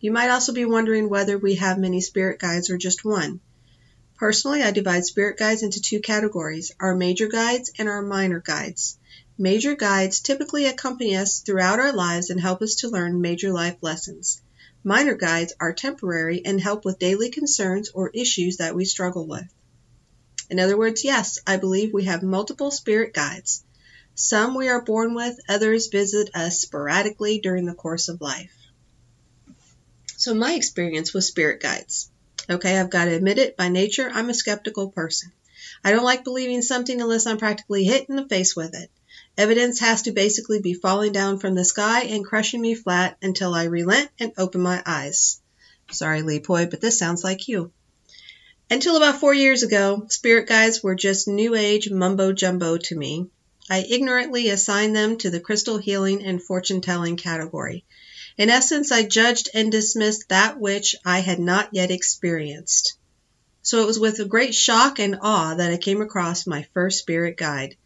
You 0.00 0.10
might 0.10 0.30
also 0.30 0.52
be 0.52 0.64
wondering 0.64 1.08
whether 1.08 1.38
we 1.38 1.54
have 1.54 1.78
many 1.78 2.00
spirit 2.00 2.40
guides 2.40 2.68
or 2.68 2.76
just 2.76 3.04
one. 3.04 3.38
Personally, 4.16 4.64
I 4.64 4.72
divide 4.72 5.04
spirit 5.04 5.38
guides 5.38 5.62
into 5.62 5.80
two 5.80 6.00
categories 6.00 6.72
our 6.80 6.96
major 6.96 7.28
guides 7.28 7.70
and 7.78 7.88
our 7.88 8.02
minor 8.02 8.40
guides. 8.40 8.98
Major 9.38 9.76
guides 9.76 10.18
typically 10.18 10.66
accompany 10.66 11.14
us 11.14 11.38
throughout 11.38 11.78
our 11.78 11.92
lives 11.92 12.30
and 12.30 12.40
help 12.40 12.60
us 12.60 12.74
to 12.74 12.88
learn 12.88 13.20
major 13.20 13.52
life 13.52 13.76
lessons. 13.82 14.42
Minor 14.82 15.14
guides 15.14 15.52
are 15.60 15.72
temporary 15.72 16.42
and 16.44 16.60
help 16.60 16.84
with 16.84 16.98
daily 16.98 17.30
concerns 17.30 17.88
or 17.90 18.10
issues 18.12 18.56
that 18.56 18.74
we 18.74 18.84
struggle 18.84 19.28
with. 19.28 19.46
In 20.48 20.60
other 20.60 20.76
words, 20.76 21.04
yes, 21.04 21.38
I 21.46 21.56
believe 21.56 21.92
we 21.92 22.04
have 22.04 22.22
multiple 22.22 22.70
spirit 22.70 23.12
guides. 23.12 23.64
Some 24.14 24.54
we 24.54 24.68
are 24.68 24.80
born 24.80 25.14
with, 25.14 25.38
others 25.48 25.88
visit 25.88 26.30
us 26.34 26.60
sporadically 26.60 27.38
during 27.38 27.66
the 27.66 27.74
course 27.74 28.08
of 28.08 28.20
life. 28.20 28.54
So, 30.16 30.34
my 30.34 30.54
experience 30.54 31.12
with 31.12 31.24
spirit 31.24 31.60
guides. 31.60 32.10
Okay, 32.48 32.78
I've 32.78 32.90
got 32.90 33.06
to 33.06 33.14
admit 33.14 33.38
it, 33.38 33.56
by 33.56 33.68
nature, 33.68 34.08
I'm 34.10 34.30
a 34.30 34.34
skeptical 34.34 34.90
person. 34.90 35.32
I 35.84 35.90
don't 35.90 36.04
like 36.04 36.24
believing 36.24 36.62
something 36.62 37.00
unless 37.00 37.26
I'm 37.26 37.38
practically 37.38 37.84
hit 37.84 38.08
in 38.08 38.16
the 38.16 38.28
face 38.28 38.54
with 38.54 38.74
it. 38.74 38.90
Evidence 39.36 39.80
has 39.80 40.02
to 40.02 40.12
basically 40.12 40.60
be 40.60 40.72
falling 40.72 41.12
down 41.12 41.38
from 41.38 41.54
the 41.54 41.64
sky 41.64 42.04
and 42.04 42.24
crushing 42.24 42.62
me 42.62 42.74
flat 42.74 43.18
until 43.20 43.52
I 43.52 43.64
relent 43.64 44.08
and 44.18 44.32
open 44.38 44.62
my 44.62 44.82
eyes. 44.86 45.40
Sorry, 45.90 46.22
Lee 46.22 46.40
Poi, 46.40 46.66
but 46.66 46.80
this 46.80 46.98
sounds 46.98 47.22
like 47.22 47.48
you. 47.48 47.72
Until 48.68 48.96
about 48.96 49.20
four 49.20 49.32
years 49.32 49.62
ago, 49.62 50.06
spirit 50.08 50.48
guides 50.48 50.82
were 50.82 50.96
just 50.96 51.28
new 51.28 51.54
age 51.54 51.88
mumbo 51.88 52.32
jumbo 52.32 52.76
to 52.78 52.96
me. 52.96 53.30
I 53.70 53.86
ignorantly 53.88 54.48
assigned 54.48 54.96
them 54.96 55.18
to 55.18 55.30
the 55.30 55.38
crystal 55.38 55.78
healing 55.78 56.24
and 56.24 56.42
fortune 56.42 56.80
telling 56.80 57.16
category. 57.16 57.84
In 58.36 58.50
essence, 58.50 58.90
I 58.90 59.04
judged 59.04 59.50
and 59.54 59.70
dismissed 59.70 60.28
that 60.30 60.58
which 60.58 60.96
I 61.04 61.20
had 61.20 61.38
not 61.38 61.74
yet 61.74 61.92
experienced. 61.92 62.94
So 63.62 63.82
it 63.82 63.86
was 63.86 64.00
with 64.00 64.18
a 64.18 64.24
great 64.24 64.54
shock 64.54 64.98
and 64.98 65.18
awe 65.22 65.54
that 65.54 65.72
I 65.72 65.76
came 65.76 66.02
across 66.02 66.44
my 66.44 66.66
first 66.74 66.98
spirit 66.98 67.36
guide. 67.36 67.76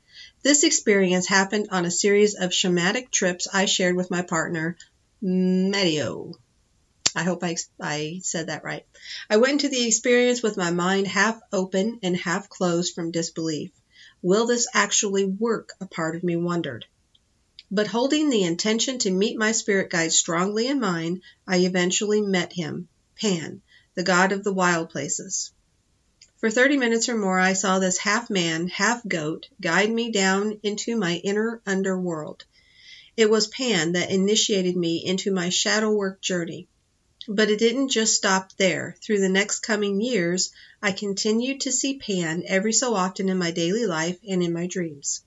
This 0.43 0.65
experience 0.65 1.27
happened 1.27 1.69
on 1.71 1.85
a 1.85 1.91
series 1.91 2.35
of 2.35 2.53
shamanic 2.53 3.11
trips 3.11 3.47
I 3.53 3.67
shared 3.67 3.97
with 3.97 4.11
my 4.11 4.23
partner, 4.23 4.79
Mateo. 5.21 6.39
I 7.15 7.25
hope 7.25 7.43
I, 7.43 7.57
I 7.81 8.21
said 8.23 8.47
that 8.47 8.65
right. 8.65 8.87
I 9.29 9.39
went 9.39 9.53
into 9.53 9.69
the 9.69 9.87
experience 9.87 10.43
with 10.43 10.57
my 10.57 10.71
mind 10.71 11.09
half 11.09 11.41
open 11.53 11.99
and 12.03 12.17
half 12.17 12.49
closed 12.49 12.95
from 12.95 13.11
disbelief. 13.11 13.71
Will 14.23 14.47
this 14.47 14.67
actually 14.75 15.25
work? 15.25 15.73
A 15.81 15.87
part 15.87 16.15
of 16.15 16.23
me 16.23 16.37
wondered. 16.37 16.87
But 17.71 17.87
holding 17.87 18.31
the 18.31 18.45
intention 18.45 18.99
to 18.99 19.11
meet 19.11 19.39
my 19.39 19.53
spirit 19.53 19.91
guide 19.91 20.13
strongly 20.13 20.67
in 20.67 20.81
mind, 20.81 21.23
I 21.47 21.59
eventually 21.59 22.21
met 22.21 22.53
him, 22.53 22.89
Pan, 23.21 23.63
the 23.95 24.03
god 24.03 24.33
of 24.33 24.45
the 24.45 24.53
wild 24.53 24.91
places. 24.91 25.53
For 26.39 26.51
thirty 26.51 26.77
minutes 26.77 27.09
or 27.09 27.17
more, 27.17 27.39
I 27.39 27.53
saw 27.53 27.79
this 27.79 27.99
half 27.99 28.31
man, 28.31 28.69
half 28.69 29.07
goat 29.07 29.49
guide 29.61 29.91
me 29.91 30.11
down 30.11 30.59
into 30.63 30.97
my 30.97 31.17
inner 31.17 31.61
underworld. 31.67 32.45
It 33.17 33.29
was 33.29 33.47
Pan 33.47 33.93
that 33.93 34.11
initiated 34.11 34.77
me 34.77 35.05
into 35.05 35.33
my 35.33 35.51
shadow 35.51 35.93
work 35.93 36.21
journey. 36.21 36.67
But 37.29 37.51
it 37.51 37.59
didn't 37.59 37.91
just 37.91 38.15
stop 38.15 38.57
there. 38.57 38.97
Through 39.03 39.21
the 39.21 39.29
next 39.29 39.61
coming 39.61 40.01
years, 40.01 40.53
I 40.81 40.93
continued 40.93 41.61
to 41.63 41.73
see 41.73 41.99
Pan 41.99 42.45
every 42.47 42.73
so 42.73 42.95
often 42.95 43.29
in 43.29 43.37
my 43.37 43.51
daily 43.51 43.87
life 43.87 44.19
and 44.27 44.43
in 44.43 44.53
my 44.53 44.67
dreams. 44.67 45.23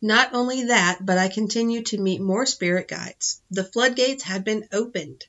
Not 0.00 0.32
only 0.32 0.64
that, 0.64 1.04
but 1.04 1.18
I 1.18 1.28
continued 1.28 1.86
to 1.86 1.98
meet 1.98 2.20
more 2.20 2.46
spirit 2.46 2.88
guides. 2.88 3.40
The 3.50 3.64
floodgates 3.64 4.22
had 4.22 4.44
been 4.44 4.68
opened. 4.72 5.26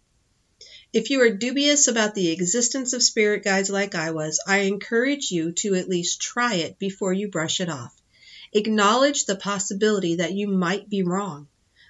If 0.94 1.10
you 1.10 1.22
are 1.22 1.30
dubious 1.30 1.88
about 1.88 2.16
the 2.16 2.32
existence 2.32 2.94
of 2.94 3.04
spirit 3.04 3.44
guides 3.44 3.70
like 3.70 3.96
I 3.96 4.12
was, 4.12 4.40
I 4.48 4.60
encourage 4.60 5.32
you 5.32 5.52
to 5.54 5.76
at 5.76 5.90
least 5.90 6.22
try 6.22 6.56
it 6.56 6.80
before 6.80 7.14
you 7.14 7.28
brush 7.28 7.60
it 7.60 7.70
off. 7.70 7.96
Acknowledge 8.54 9.26
the 9.26 9.36
possibility 9.36 10.16
that 10.16 10.34
you 10.34 10.48
might 10.48 10.90
be 10.90 11.04
wrong. 11.04 11.48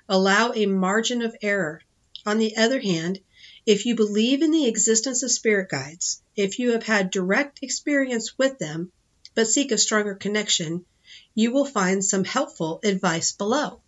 Allow 0.10 0.54
a 0.54 0.66
margin 0.66 1.22
of 1.22 1.36
error. 1.42 1.82
On 2.26 2.38
the 2.38 2.58
other 2.58 2.80
hand, 2.80 3.20
if 3.66 3.86
you 3.86 3.96
believe 3.96 4.42
in 4.42 4.52
the 4.52 4.68
existence 4.68 5.24
of 5.24 5.32
spirit 5.32 5.70
guides, 5.70 6.22
if 6.36 6.60
you 6.60 6.72
have 6.72 6.84
had 6.84 7.12
direct 7.12 7.60
experience 7.62 8.38
with 8.38 8.60
them, 8.60 8.92
but 9.36 9.48
seek 9.48 9.72
a 9.72 9.78
stronger 9.78 10.16
connection, 10.16 10.86
you 11.34 11.52
will 11.52 11.66
find 11.66 12.04
some 12.04 12.26
helpful 12.26 12.82
advice 12.84 13.32
below. 13.32 13.82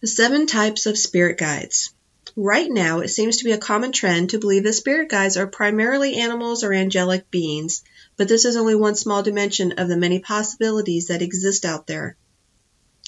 The 0.00 0.06
seven 0.06 0.46
types 0.46 0.86
of 0.86 0.96
spirit 0.96 1.36
guides. 1.36 1.92
Right 2.36 2.70
now, 2.70 3.00
it 3.00 3.08
seems 3.08 3.38
to 3.38 3.44
be 3.44 3.52
a 3.52 3.58
common 3.58 3.92
trend 3.92 4.30
to 4.30 4.38
believe 4.38 4.64
that 4.64 4.72
spirit 4.72 5.10
guides 5.10 5.36
are 5.36 5.46
primarily 5.46 6.16
animals 6.16 6.64
or 6.64 6.72
angelic 6.72 7.30
beings, 7.30 7.82
but 8.16 8.28
this 8.28 8.44
is 8.44 8.56
only 8.56 8.74
one 8.74 8.94
small 8.94 9.22
dimension 9.22 9.72
of 9.72 9.88
the 9.88 9.96
many 9.96 10.20
possibilities 10.20 11.08
that 11.08 11.22
exist 11.22 11.64
out 11.64 11.86
there. 11.86 12.16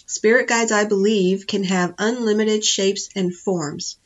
Spirit 0.07 0.49
guides, 0.49 0.73
I 0.73 0.85
believe, 0.85 1.47
can 1.47 1.65
have 1.65 1.95
unlimited 1.99 2.65
shapes 2.65 3.09
and 3.15 3.35
forms. 3.35 3.97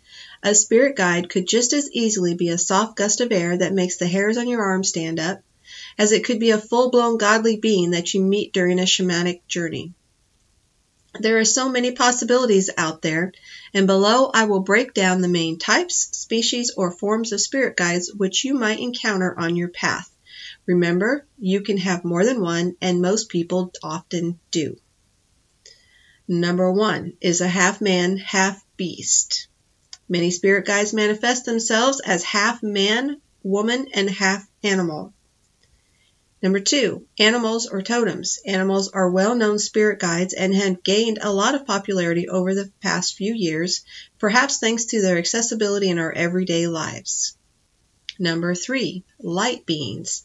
A 0.43 0.55
spirit 0.55 0.97
guide 0.97 1.29
could 1.29 1.49
just 1.49 1.73
as 1.73 1.91
easily 1.93 2.35
be 2.35 2.49
a 2.51 2.59
soft 2.59 2.97
gust 2.97 3.21
of 3.21 3.33
air 3.33 3.57
that 3.57 3.73
makes 3.73 3.97
the 3.97 4.07
hairs 4.07 4.37
on 4.37 4.49
your 4.49 4.63
arm 4.63 4.85
stand 4.85 5.19
up, 5.19 5.43
as 5.99 6.13
it 6.13 6.25
could 6.25 6.39
be 6.39 6.51
a 6.51 6.59
full 6.59 6.91
blown 6.91 7.17
godly 7.17 7.57
being 7.57 7.93
that 7.93 8.13
you 8.13 8.21
meet 8.21 8.53
during 8.53 8.79
a 8.79 8.83
shamanic 8.83 9.47
journey. 9.49 9.95
There 11.19 11.39
are 11.39 11.45
so 11.45 11.71
many 11.71 11.93
possibilities 11.93 12.69
out 12.77 13.01
there, 13.01 13.33
and 13.73 13.87
below 13.87 14.31
I 14.35 14.45
will 14.45 14.61
break 14.61 14.93
down 14.93 15.23
the 15.23 15.29
main 15.29 15.59
types, 15.59 16.09
species, 16.13 16.71
or 16.77 16.91
forms 16.91 17.33
of 17.33 17.41
spirit 17.41 17.77
guides 17.77 18.13
which 18.13 18.45
you 18.45 18.55
might 18.55 18.81
encounter 18.81 19.39
on 19.39 19.57
your 19.57 19.69
path. 19.69 20.11
Remember, 20.67 21.27
you 21.39 21.63
can 21.63 21.79
have 21.79 22.05
more 22.05 22.25
than 22.25 22.41
one, 22.41 22.77
and 22.83 23.01
most 23.01 23.31
people 23.31 23.73
often 23.83 24.39
do. 24.51 24.77
Number 26.29 26.71
one 26.71 27.15
is 27.21 27.41
a 27.41 27.49
half 27.49 27.81
man, 27.81 28.19
half 28.19 28.63
beast. 28.77 29.49
Many 30.09 30.31
spirit 30.31 30.67
guides 30.67 30.93
manifest 30.93 31.45
themselves 31.45 32.01
as 32.01 32.23
half 32.23 32.63
man, 32.63 33.21
woman, 33.43 33.89
and 33.93 34.09
half 34.09 34.47
animal. 34.63 35.13
Number 36.43 36.61
two, 36.61 37.07
animals 37.19 37.67
or 37.67 37.83
totems. 37.83 38.39
Animals 38.47 38.89
are 38.89 39.11
well 39.11 39.35
known 39.35 39.59
spirit 39.59 39.99
guides 39.99 40.35
and 40.35 40.55
have 40.55 40.85
gained 40.85 41.19
a 41.21 41.33
lot 41.33 41.55
of 41.55 41.67
popularity 41.67 42.29
over 42.29 42.55
the 42.55 42.71
past 42.81 43.15
few 43.15 43.35
years, 43.35 43.83
perhaps 44.19 44.59
thanks 44.59 44.85
to 44.87 45.01
their 45.01 45.19
accessibility 45.19 45.89
in 45.89 45.99
our 45.99 46.13
everyday 46.13 46.69
lives. 46.69 47.37
Number 48.19 48.55
three, 48.55 49.03
light 49.19 49.67
beings. 49.67 50.25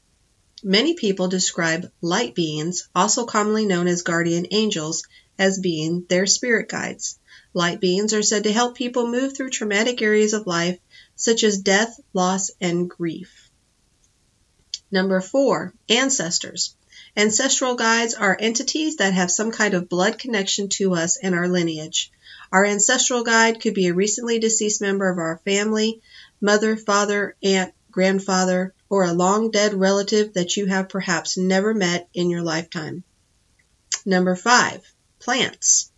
Many 0.63 0.93
people 0.93 1.27
describe 1.27 1.91
light 2.01 2.35
beings, 2.35 2.87
also 2.93 3.25
commonly 3.25 3.65
known 3.65 3.87
as 3.87 4.03
guardian 4.03 4.45
angels, 4.51 5.03
as 5.39 5.59
being 5.59 6.05
their 6.07 6.27
spirit 6.27 6.69
guides. 6.69 7.17
Light 7.53 7.81
beings 7.81 8.13
are 8.13 8.23
said 8.23 8.43
to 8.43 8.53
help 8.53 8.75
people 8.75 9.07
move 9.07 9.35
through 9.35 9.49
traumatic 9.49 10.01
areas 10.01 10.33
of 10.33 10.47
life, 10.47 10.79
such 11.15 11.43
as 11.43 11.57
death, 11.59 11.99
loss, 12.13 12.51
and 12.61 12.89
grief. 12.89 13.49
Number 14.91 15.21
four, 15.21 15.73
ancestors. 15.89 16.75
Ancestral 17.15 17.75
guides 17.75 18.13
are 18.13 18.37
entities 18.39 18.97
that 18.97 19.13
have 19.13 19.29
some 19.29 19.51
kind 19.51 19.73
of 19.73 19.89
blood 19.89 20.17
connection 20.17 20.69
to 20.69 20.95
us 20.95 21.17
and 21.17 21.35
our 21.35 21.47
lineage. 21.47 22.11
Our 22.51 22.65
ancestral 22.65 23.23
guide 23.23 23.61
could 23.61 23.73
be 23.73 23.87
a 23.87 23.93
recently 23.93 24.39
deceased 24.39 24.81
member 24.81 25.09
of 25.09 25.17
our 25.17 25.41
family, 25.45 26.01
mother, 26.39 26.77
father, 26.77 27.35
aunt, 27.43 27.73
grandfather, 27.91 28.73
or 28.89 29.03
a 29.03 29.13
long 29.13 29.51
dead 29.51 29.73
relative 29.73 30.33
that 30.33 30.55
you 30.55 30.65
have 30.67 30.89
perhaps 30.89 31.37
never 31.37 31.73
met 31.73 32.07
in 32.13 32.29
your 32.29 32.41
lifetime. 32.41 33.03
Number 34.05 34.35
five, 34.35 34.89
plants. 35.19 35.90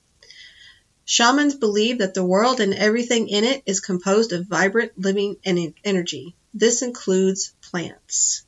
Shamans 1.06 1.56
believe 1.56 1.98
that 2.00 2.14
the 2.14 2.26
world 2.26 2.60
and 2.60 2.74
everything 2.74 3.28
in 3.28 3.44
it 3.44 3.64
is 3.66 3.80
composed 3.80 4.32
of 4.32 4.48
vibrant 4.48 4.98
living 4.98 5.38
energy. 5.44 6.36
This 6.54 6.82
includes 6.82 7.54
plants. 7.62 8.46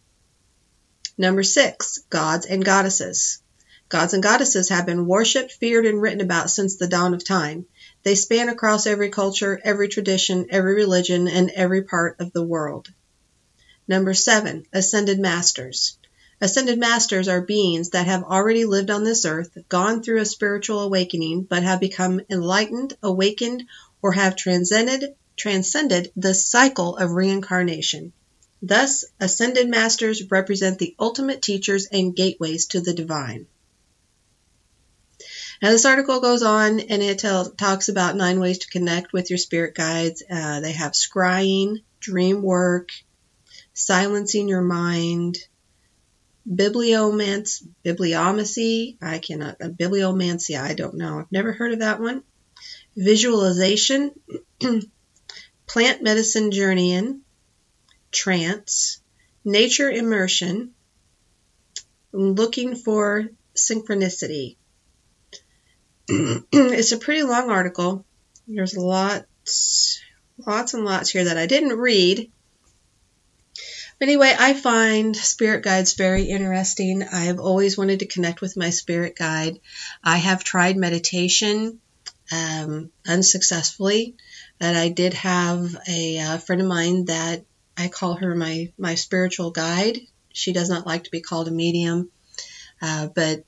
Number 1.18 1.44
six, 1.44 2.00
gods 2.10 2.46
and 2.46 2.63
goddesses. 2.63 3.39
Gods 3.88 4.13
and 4.13 4.24
goddesses 4.24 4.70
have 4.70 4.86
been 4.86 5.06
worshipped, 5.06 5.54
feared, 5.54 5.86
and 5.86 6.02
written 6.02 6.22
about 6.22 6.50
since 6.50 6.76
the 6.76 6.88
dawn 6.88 7.13
of 7.13 7.24
time. 7.24 7.65
They 8.04 8.15
span 8.15 8.50
across 8.50 8.88
every 8.88 9.10
culture, 9.10 9.60
every 9.63 9.89
tradition, 9.89 10.48
every 10.50 10.76
religion, 10.76 11.28
and 11.28 11.50
every 11.52 11.84
part 11.84 12.20
of 12.20 12.34
the 12.34 12.44
world. 12.44 12.88
Number 13.88 14.13
seven, 14.13 14.65
ascended 14.74 15.20
masters. 15.20 15.98
Ascended 16.41 16.78
masters 16.78 17.28
are 17.30 17.41
beings 17.41 17.91
that 17.91 18.08
have 18.08 18.24
already 18.24 18.65
lived 18.65 18.89
on 18.89 19.04
this 19.04 19.24
earth, 19.26 19.58
gone 19.69 20.04
through 20.04 20.19
a 20.19 20.26
spiritual 20.26 20.82
awakening, 20.82 21.43
but 21.43 21.63
have 21.63 21.80
become 21.80 22.21
enlightened, 22.30 22.98
awakened, 23.02 23.63
or 24.02 24.12
have 24.12 24.36
transcended 24.36 25.15
transcended 25.38 26.12
the 26.15 26.34
cycle 26.34 26.98
of 26.98 27.12
reincarnation. 27.12 28.13
Thus, 28.62 29.06
ascended 29.19 29.67
masters 29.69 30.30
represent 30.32 30.80
the 30.80 30.95
ultimate 31.00 31.41
teachers 31.41 31.88
and 31.91 32.15
gateways 32.15 32.67
to 32.67 32.82
the 32.82 32.93
divine. 32.93 33.48
Now, 35.62 35.71
this 35.71 35.86
article 35.86 36.19
goes 36.19 36.41
on 36.41 36.80
and 36.80 37.02
it 37.02 37.19
tell, 37.19 37.50
talks 37.52 37.89
about 37.89 38.15
nine 38.15 38.39
ways 38.39 38.60
to 38.60 38.69
connect 38.69 39.13
with 39.13 39.30
your 39.30 39.38
spirit 39.38 39.74
guides. 39.76 40.24
Uh, 40.30 40.60
they 40.60 40.74
have 40.74 40.93
scrying, 40.93 41.84
dream 42.00 42.41
work, 42.41 42.89
silencing 43.74 44.48
your 44.48 44.62
mind, 44.62 45.38
bibliomance, 46.50 47.64
bibliomancy. 47.84 48.98
I 49.02 49.20
cannot, 49.20 49.62
uh, 49.62 49.70
bibliomancy, 49.70 50.60
I 50.60 50.74
don't 50.74 50.96
know. 50.96 51.20
I've 51.20 51.32
never 51.32 51.52
heard 51.52 51.74
of 51.74 51.80
that 51.80 52.00
one. 52.00 52.24
Visualization, 52.96 54.12
plant 55.68 56.04
medicine 56.04 56.52
journeying, 56.52 57.22
trance, 58.12 59.02
nature 59.44 59.90
immersion, 59.90 60.72
looking 62.12 62.76
for 62.76 63.30
synchronicity. 63.56 64.56
it's 66.08 66.92
a 66.92 66.98
pretty 66.98 67.24
long 67.24 67.50
article. 67.50 68.06
There's 68.48 68.78
lots, 68.78 70.02
lots 70.38 70.74
and 70.74 70.86
lots 70.86 71.10
here 71.10 71.26
that 71.26 71.38
I 71.38 71.48
didn't 71.48 71.78
read. 71.78 72.32
But 73.98 74.10
anyway, 74.10 74.36
I 74.38 74.54
find 74.54 75.16
spirit 75.16 75.64
guides 75.64 75.94
very 75.94 76.24
interesting. 76.24 77.04
I've 77.04 77.40
always 77.40 77.78
wanted 77.78 78.00
to 78.00 78.08
connect 78.08 78.42
with 78.42 78.58
my 78.58 78.70
spirit 78.70 79.16
guide. 79.16 79.60
I 80.04 80.18
have 80.18 80.44
tried 80.44 80.76
meditation 80.76 81.80
um, 82.32 82.92
unsuccessfully. 83.08 84.16
That 84.60 84.76
I 84.76 84.90
did 84.90 85.14
have 85.16 85.76
a, 85.88 86.18
a 86.18 86.22
uh, 86.22 86.38
friend 86.38 86.62
of 86.62 86.68
mine 86.68 87.06
that 87.06 87.44
I 87.78 87.90
call 87.90 88.16
her 88.16 88.36
my, 88.36 88.72
my 88.78 88.96
spiritual 88.96 89.52
guide. 89.52 90.00
She 90.34 90.54
does 90.54 90.70
not 90.70 90.86
like 90.86 91.06
to 91.06 91.12
be 91.12 91.22
called 91.22 91.48
a 91.48 91.52
medium, 91.52 92.10
uh, 92.82 93.08
but 93.08 93.44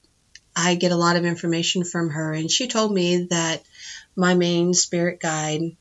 I 0.56 0.76
get 0.76 0.92
a 0.92 0.98
lot 0.98 1.16
of 1.16 1.26
information 1.26 1.84
from 1.84 2.10
her. 2.10 2.34
And 2.34 2.50
she 2.52 2.68
told 2.68 2.94
me 2.94 3.28
that 3.30 3.64
my 4.16 4.34
main 4.34 4.74
spirit 4.74 5.20
guide, 5.20 5.76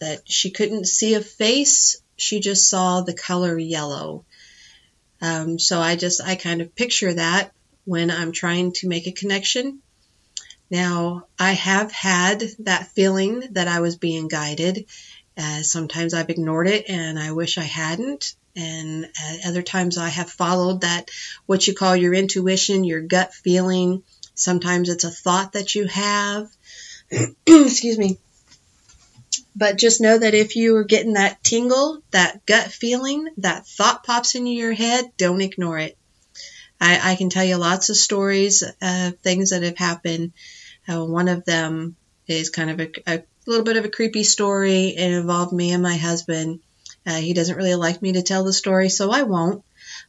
that 0.00 0.30
she 0.30 0.50
couldn't 0.50 0.86
see 0.86 1.14
a 1.14 1.20
face, 1.20 2.00
she 2.18 2.40
just 2.40 2.68
saw 2.68 3.00
the 3.00 3.14
color 3.14 3.58
yellow. 3.58 4.24
Um, 5.20 5.58
so 5.58 5.80
I 5.80 5.96
just, 5.96 6.22
I 6.22 6.36
kind 6.36 6.60
of 6.60 6.74
picture 6.74 7.14
that 7.14 7.52
when 7.84 8.10
I'm 8.10 8.32
trying 8.32 8.72
to 8.74 8.88
make 8.88 9.06
a 9.06 9.12
connection. 9.12 9.80
Now, 10.70 11.26
I 11.38 11.52
have 11.52 11.90
had 11.90 12.42
that 12.60 12.88
feeling 12.88 13.42
that 13.52 13.68
I 13.68 13.80
was 13.80 13.96
being 13.96 14.28
guided, 14.28 14.84
uh, 15.38 15.62
sometimes 15.62 16.14
I've 16.14 16.30
ignored 16.30 16.66
it 16.66 16.86
and 16.88 17.18
I 17.18 17.30
wish 17.32 17.58
I 17.58 17.62
hadn't. 17.62 18.34
And 18.56 19.04
uh, 19.04 19.48
other 19.48 19.62
times 19.62 19.96
I 19.96 20.08
have 20.08 20.30
followed 20.30 20.80
that, 20.80 21.10
what 21.46 21.66
you 21.66 21.74
call 21.74 21.94
your 21.94 22.12
intuition, 22.12 22.82
your 22.82 23.00
gut 23.00 23.32
feeling. 23.32 24.02
Sometimes 24.34 24.88
it's 24.88 25.04
a 25.04 25.10
thought 25.10 25.52
that 25.52 25.76
you 25.76 25.86
have. 25.86 26.48
Excuse 27.46 27.98
me. 27.98 28.18
But 29.58 29.76
just 29.76 30.00
know 30.00 30.16
that 30.16 30.34
if 30.34 30.54
you 30.56 30.76
are 30.76 30.84
getting 30.84 31.14
that 31.14 31.42
tingle, 31.42 32.00
that 32.12 32.46
gut 32.46 32.70
feeling, 32.70 33.28
that 33.38 33.66
thought 33.66 34.04
pops 34.04 34.34
into 34.36 34.50
your 34.50 34.72
head, 34.72 35.04
don't 35.16 35.40
ignore 35.40 35.78
it. 35.78 35.98
I, 36.80 37.12
I 37.12 37.16
can 37.16 37.28
tell 37.28 37.44
you 37.44 37.56
lots 37.56 37.90
of 37.90 37.96
stories 37.96 38.62
of 38.62 39.18
things 39.18 39.50
that 39.50 39.64
have 39.64 39.76
happened. 39.76 40.32
Uh, 40.88 41.04
one 41.04 41.28
of 41.28 41.44
them 41.44 41.96
is 42.28 42.50
kind 42.50 42.70
of 42.70 42.80
a, 42.80 42.90
a 43.06 43.22
a 43.48 43.50
little 43.50 43.64
bit 43.64 43.78
of 43.78 43.84
a 43.86 43.90
creepy 43.90 44.24
story. 44.24 44.88
It 44.88 45.10
involved 45.10 45.54
me 45.54 45.72
and 45.72 45.82
my 45.82 45.96
husband. 45.96 46.60
Uh, 47.06 47.16
he 47.16 47.32
doesn't 47.32 47.56
really 47.56 47.74
like 47.74 48.02
me 48.02 48.12
to 48.12 48.22
tell 48.22 48.44
the 48.44 48.52
story, 48.52 48.90
so 48.90 49.10
I 49.10 49.22
won't. 49.22 49.64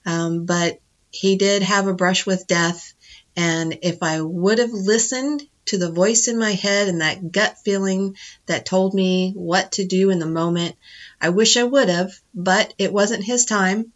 Um, 0.05 0.45
but 0.45 0.79
he 1.09 1.37
did 1.37 1.61
have 1.63 1.87
a 1.87 1.93
brush 1.93 2.25
with 2.25 2.47
death, 2.47 2.93
and 3.37 3.79
if 3.81 4.03
I 4.03 4.19
would 4.19 4.59
have 4.59 4.73
listened 4.73 5.41
to 5.69 5.77
the 5.77 5.91
voice 5.91 6.27
in 6.27 6.37
my 6.37 6.51
head 6.51 6.87
and 6.87 7.01
that 7.01 7.31
gut 7.31 7.57
feeling 7.63 8.15
that 8.47 8.65
told 8.65 8.93
me 8.93 9.33
what 9.35 9.73
to 9.73 9.85
do 9.85 10.09
in 10.09 10.19
the 10.19 10.25
moment. 10.25 10.75
I 11.21 11.29
wish 11.29 11.57
I 11.57 11.63
would 11.63 11.89
have, 11.89 12.11
but 12.33 12.73
it 12.77 12.91
wasn't 12.91 13.23
his 13.23 13.45
time, 13.45 13.93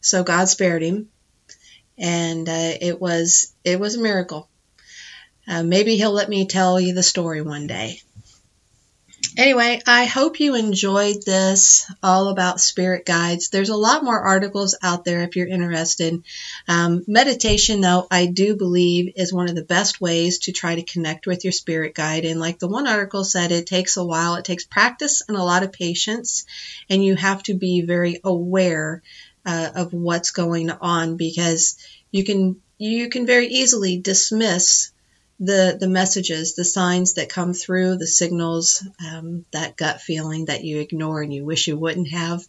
so 0.00 0.24
God 0.24 0.48
spared 0.48 0.82
him, 0.82 1.10
and 1.98 2.48
uh, 2.48 2.72
it 2.80 3.00
was 3.00 3.54
it 3.62 3.78
was 3.78 3.94
a 3.94 4.00
miracle. 4.00 4.48
Uh, 5.46 5.62
maybe 5.62 5.96
he'll 5.96 6.12
let 6.12 6.28
me 6.28 6.46
tell 6.46 6.80
you 6.80 6.94
the 6.94 7.02
story 7.02 7.42
one 7.42 7.66
day. 7.66 8.00
Anyway, 9.38 9.80
I 9.86 10.04
hope 10.04 10.40
you 10.40 10.56
enjoyed 10.56 11.22
this 11.24 11.90
all 12.02 12.28
about 12.28 12.60
spirit 12.60 13.06
guides. 13.06 13.48
There's 13.48 13.70
a 13.70 13.76
lot 13.76 14.04
more 14.04 14.20
articles 14.20 14.76
out 14.82 15.06
there 15.06 15.22
if 15.22 15.36
you're 15.36 15.48
interested. 15.48 16.22
Um, 16.68 17.02
meditation, 17.06 17.80
though, 17.80 18.06
I 18.10 18.26
do 18.26 18.56
believe 18.56 19.14
is 19.16 19.32
one 19.32 19.48
of 19.48 19.54
the 19.54 19.64
best 19.64 20.02
ways 20.02 20.40
to 20.40 20.52
try 20.52 20.74
to 20.74 20.82
connect 20.82 21.26
with 21.26 21.44
your 21.44 21.52
spirit 21.52 21.94
guide. 21.94 22.26
And 22.26 22.40
like 22.40 22.58
the 22.58 22.68
one 22.68 22.86
article 22.86 23.24
said, 23.24 23.52
it 23.52 23.66
takes 23.66 23.96
a 23.96 24.04
while, 24.04 24.34
it 24.34 24.44
takes 24.44 24.64
practice 24.64 25.22
and 25.26 25.36
a 25.36 25.42
lot 25.42 25.62
of 25.62 25.72
patience, 25.72 26.44
and 26.90 27.02
you 27.02 27.16
have 27.16 27.42
to 27.44 27.54
be 27.54 27.80
very 27.80 28.20
aware 28.22 29.02
uh, 29.46 29.70
of 29.74 29.94
what's 29.94 30.30
going 30.30 30.70
on 30.70 31.16
because 31.16 31.78
you 32.10 32.24
can 32.24 32.60
you 32.76 33.08
can 33.08 33.26
very 33.26 33.46
easily 33.46 33.98
dismiss 33.98 34.91
the 35.44 35.76
the 35.78 35.88
messages, 35.88 36.54
the 36.54 36.64
signs 36.64 37.14
that 37.14 37.28
come 37.28 37.52
through, 37.52 37.96
the 37.96 38.06
signals, 38.06 38.86
um, 39.04 39.44
that 39.50 39.76
gut 39.76 40.00
feeling 40.00 40.44
that 40.44 40.62
you 40.62 40.78
ignore 40.78 41.20
and 41.20 41.34
you 41.34 41.44
wish 41.44 41.66
you 41.66 41.76
wouldn't 41.76 42.12
have. 42.12 42.46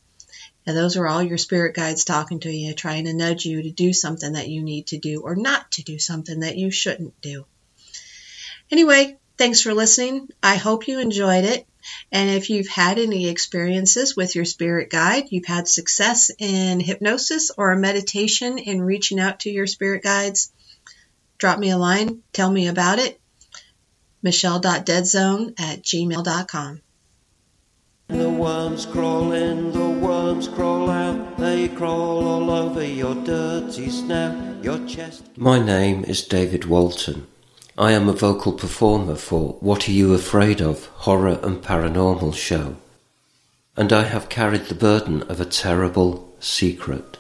And 0.68 0.78
those 0.78 0.96
are 0.96 1.08
all 1.08 1.24
your 1.24 1.40
spirit 1.40 1.76
guides 1.76 2.06
talking 2.06 2.40
to 2.42 2.52
you, 2.52 2.74
trying 2.74 3.06
to 3.06 3.14
nudge 3.14 3.46
you 3.46 3.64
to 3.64 3.72
do 3.72 3.94
something 3.94 4.34
that 4.34 4.48
you 4.48 4.62
need 4.62 4.88
to 4.88 5.00
do 5.00 5.22
or 5.22 5.36
not 5.36 5.72
to 5.72 5.84
do 5.84 5.98
something 5.98 6.42
that 6.42 6.56
you 6.56 6.70
shouldn't 6.70 7.20
do. 7.20 7.46
Anyway, 8.72 9.18
thanks 9.38 9.62
for 9.62 9.74
listening. 9.74 10.30
I 10.42 10.56
hope 10.56 10.88
you 10.88 11.00
enjoyed 11.00 11.46
it. 11.46 11.66
And 12.12 12.30
if 12.30 12.52
you've 12.52 12.68
had 12.68 13.00
any 13.00 13.28
experiences 13.28 14.16
with 14.16 14.36
your 14.36 14.46
spirit 14.46 14.92
guide, 14.92 15.26
you've 15.32 15.48
had 15.48 15.68
success 15.68 16.30
in 16.38 16.80
hypnosis 16.80 17.52
or 17.58 17.72
a 17.72 17.78
meditation 17.78 18.60
in 18.60 18.82
reaching 18.82 19.20
out 19.20 19.42
to 19.42 19.50
your 19.50 19.68
spirit 19.68 20.04
guides, 20.04 20.52
drop 21.44 21.60
me 21.60 21.72
a 21.72 21.78
line, 21.78 22.24
tell 22.32 22.50
me 22.50 22.70
about 22.70 23.00
it. 23.00 23.20
Michelle.deadzone 24.22 25.60
at 25.60 25.82
gmail.com. 25.84 26.82
The 28.08 28.30
worms 28.30 28.86
crawl 28.86 29.34
in, 29.34 29.74
the 29.74 29.90
worms 29.90 30.48
crawl 30.48 30.90
out, 30.90 31.38
they 31.38 31.68
crawl 31.68 32.26
all 32.26 32.50
over 32.50 32.82
your 32.82 33.16
dirty 33.26 33.90
snout, 33.90 34.64
your 34.64 34.88
chest. 34.88 35.24
My 35.36 35.60
name 35.60 36.06
is 36.06 36.26
David 36.26 36.64
Walton. 36.64 37.28
I 37.78 37.92
am 37.92 38.08
a 38.08 38.14
vocal 38.14 38.54
performer 38.54 39.16
for 39.16 39.58
What 39.60 39.90
Are 39.90 39.92
You 39.92 40.14
Afraid 40.14 40.62
Of? 40.62 40.86
Horror 41.08 41.42
and 41.44 41.62
Paranormal 41.62 42.36
show. 42.36 42.78
And 43.76 43.92
I 43.92 44.04
have 44.04 44.30
carried 44.30 44.68
the 44.68 44.76
burden 44.76 45.24
of 45.24 45.42
a 45.42 45.46
terrible 45.64 46.34
secret. 46.40 47.18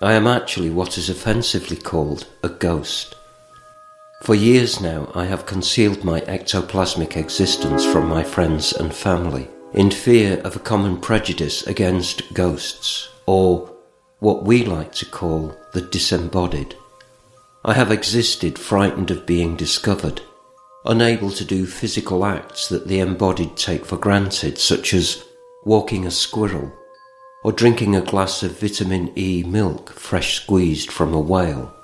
I 0.00 0.14
am 0.14 0.26
actually 0.26 0.70
what 0.70 0.96
is 0.96 1.10
offensively 1.10 1.76
called 1.76 2.26
a 2.42 2.48
ghost. 2.48 3.14
For 4.22 4.36
years 4.36 4.80
now, 4.80 5.10
I 5.16 5.24
have 5.24 5.46
concealed 5.46 6.04
my 6.04 6.20
ectoplasmic 6.20 7.16
existence 7.16 7.84
from 7.84 8.08
my 8.08 8.22
friends 8.22 8.72
and 8.72 8.94
family 8.94 9.48
in 9.74 9.90
fear 9.90 10.40
of 10.44 10.54
a 10.54 10.60
common 10.60 11.00
prejudice 11.00 11.66
against 11.66 12.32
ghosts, 12.32 13.08
or 13.26 13.74
what 14.20 14.44
we 14.44 14.64
like 14.64 14.92
to 14.92 15.06
call 15.06 15.56
the 15.72 15.80
disembodied. 15.80 16.76
I 17.64 17.74
have 17.74 17.90
existed 17.90 18.60
frightened 18.60 19.10
of 19.10 19.26
being 19.26 19.56
discovered, 19.56 20.20
unable 20.84 21.32
to 21.32 21.44
do 21.44 21.66
physical 21.66 22.24
acts 22.24 22.68
that 22.68 22.86
the 22.86 23.00
embodied 23.00 23.56
take 23.56 23.84
for 23.84 23.96
granted, 23.96 24.56
such 24.56 24.94
as 24.94 25.24
walking 25.64 26.06
a 26.06 26.12
squirrel 26.12 26.72
or 27.42 27.50
drinking 27.50 27.96
a 27.96 28.00
glass 28.00 28.44
of 28.44 28.60
vitamin 28.60 29.12
E 29.18 29.42
milk 29.42 29.90
fresh 29.94 30.36
squeezed 30.36 30.92
from 30.92 31.12
a 31.12 31.18
whale. 31.18 31.74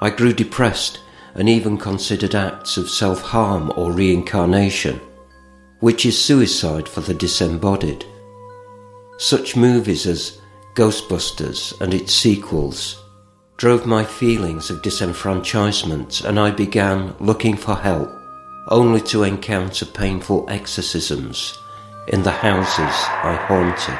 I 0.00 0.10
grew 0.10 0.32
depressed 0.32 1.00
and 1.34 1.48
even 1.48 1.78
considered 1.78 2.34
acts 2.34 2.76
of 2.76 2.90
self 2.90 3.20
harm 3.22 3.72
or 3.76 3.92
reincarnation, 3.92 5.00
which 5.80 6.06
is 6.06 6.22
suicide 6.22 6.88
for 6.88 7.00
the 7.00 7.14
disembodied. 7.14 8.04
Such 9.18 9.56
movies 9.56 10.06
as 10.06 10.40
Ghostbusters 10.74 11.80
and 11.80 11.94
its 11.94 12.12
sequels 12.12 13.02
drove 13.56 13.86
my 13.86 14.04
feelings 14.04 14.68
of 14.68 14.82
disenfranchisement, 14.82 16.24
and 16.24 16.38
I 16.38 16.50
began 16.50 17.14
looking 17.18 17.56
for 17.56 17.74
help, 17.74 18.10
only 18.68 19.00
to 19.02 19.22
encounter 19.22 19.86
painful 19.86 20.44
exorcisms 20.50 21.58
in 22.08 22.22
the 22.22 22.30
houses 22.30 22.78
I 22.78 23.34
haunted. 23.48 23.98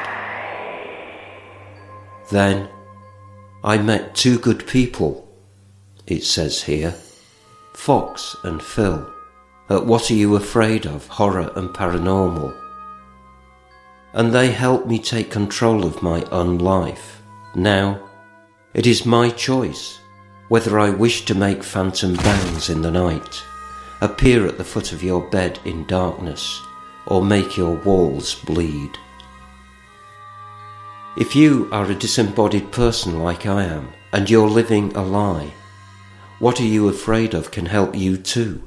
Then 2.29 2.69
I 3.63 3.77
met 3.77 4.15
two 4.15 4.37
good 4.37 4.67
people, 4.67 5.26
it 6.07 6.23
says 6.23 6.63
here 6.63 6.95
Fox 7.73 8.35
and 8.43 8.61
Phil, 8.61 9.07
at 9.69 9.85
What 9.85 10.09
Are 10.09 10.15
You 10.15 10.35
Afraid 10.35 10.87
of? 10.87 11.07
Horror 11.07 11.51
and 11.55 11.69
Paranormal. 11.69 12.55
And 14.13 14.33
they 14.33 14.51
helped 14.51 14.87
me 14.87 14.97
take 14.97 15.29
control 15.29 15.85
of 15.85 16.01
my 16.01 16.23
own 16.31 16.57
life. 16.57 17.21
Now, 17.53 18.01
it 18.73 18.87
is 18.87 19.05
my 19.05 19.29
choice 19.29 19.99
whether 20.49 20.79
I 20.79 20.89
wish 20.89 21.25
to 21.25 21.35
make 21.35 21.63
phantom 21.63 22.15
bounds 22.15 22.69
in 22.69 22.81
the 22.81 22.91
night, 22.91 23.43
appear 24.01 24.47
at 24.47 24.57
the 24.57 24.63
foot 24.63 24.93
of 24.93 25.03
your 25.03 25.21
bed 25.29 25.59
in 25.65 25.85
darkness, 25.87 26.61
or 27.05 27.21
make 27.21 27.57
your 27.57 27.75
walls 27.83 28.35
bleed. 28.35 28.97
If 31.17 31.35
you 31.35 31.67
are 31.71 31.89
a 31.91 31.95
disembodied 31.95 32.71
person 32.71 33.19
like 33.19 33.45
I 33.45 33.65
am, 33.65 33.89
and 34.13 34.29
you're 34.29 34.49
living 34.49 34.95
a 34.95 35.03
lie, 35.03 35.51
what 36.39 36.61
Are 36.61 36.65
You 36.65 36.87
Afraid 36.87 37.33
of 37.33 37.49
can 37.49 37.65
help 37.65 37.95
you 37.95 38.15
too. 38.15 38.61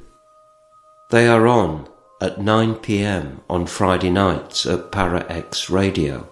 They 1.10 1.28
are 1.28 1.46
on 1.46 1.88
at 2.20 2.40
9 2.40 2.74
pm 2.76 3.42
on 3.48 3.66
Friday 3.66 4.10
nights 4.10 4.66
at 4.66 4.90
Para 4.90 5.24
X 5.28 5.70
Radio, 5.70 6.28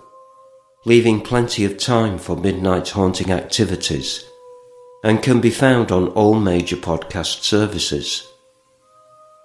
leaving 0.85 1.21
plenty 1.21 1.65
of 1.65 1.79
time 1.79 2.19
for 2.19 2.37
midnight 2.37 2.89
haunting 2.91 3.31
activities, 3.31 4.25
and 5.05 5.23
can 5.23 5.41
be 5.41 5.51
found 5.51 5.93
on 5.93 6.09
all 6.09 6.35
major 6.35 6.77
podcast 6.77 7.45
services. 7.45 8.27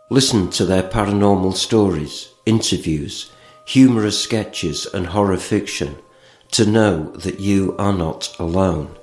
Listen 0.09 0.49
to 0.49 0.65
their 0.65 0.83
paranormal 0.83 1.53
stories, 1.53 2.29
interviews, 2.47 3.31
humorous 3.67 4.19
sketches, 4.19 4.87
and 4.95 5.05
horror 5.05 5.37
fiction 5.37 5.95
to 6.51 6.65
know 6.65 7.11
that 7.17 7.39
you 7.39 7.75
are 7.77 7.93
not 7.93 8.35
alone. 8.39 8.97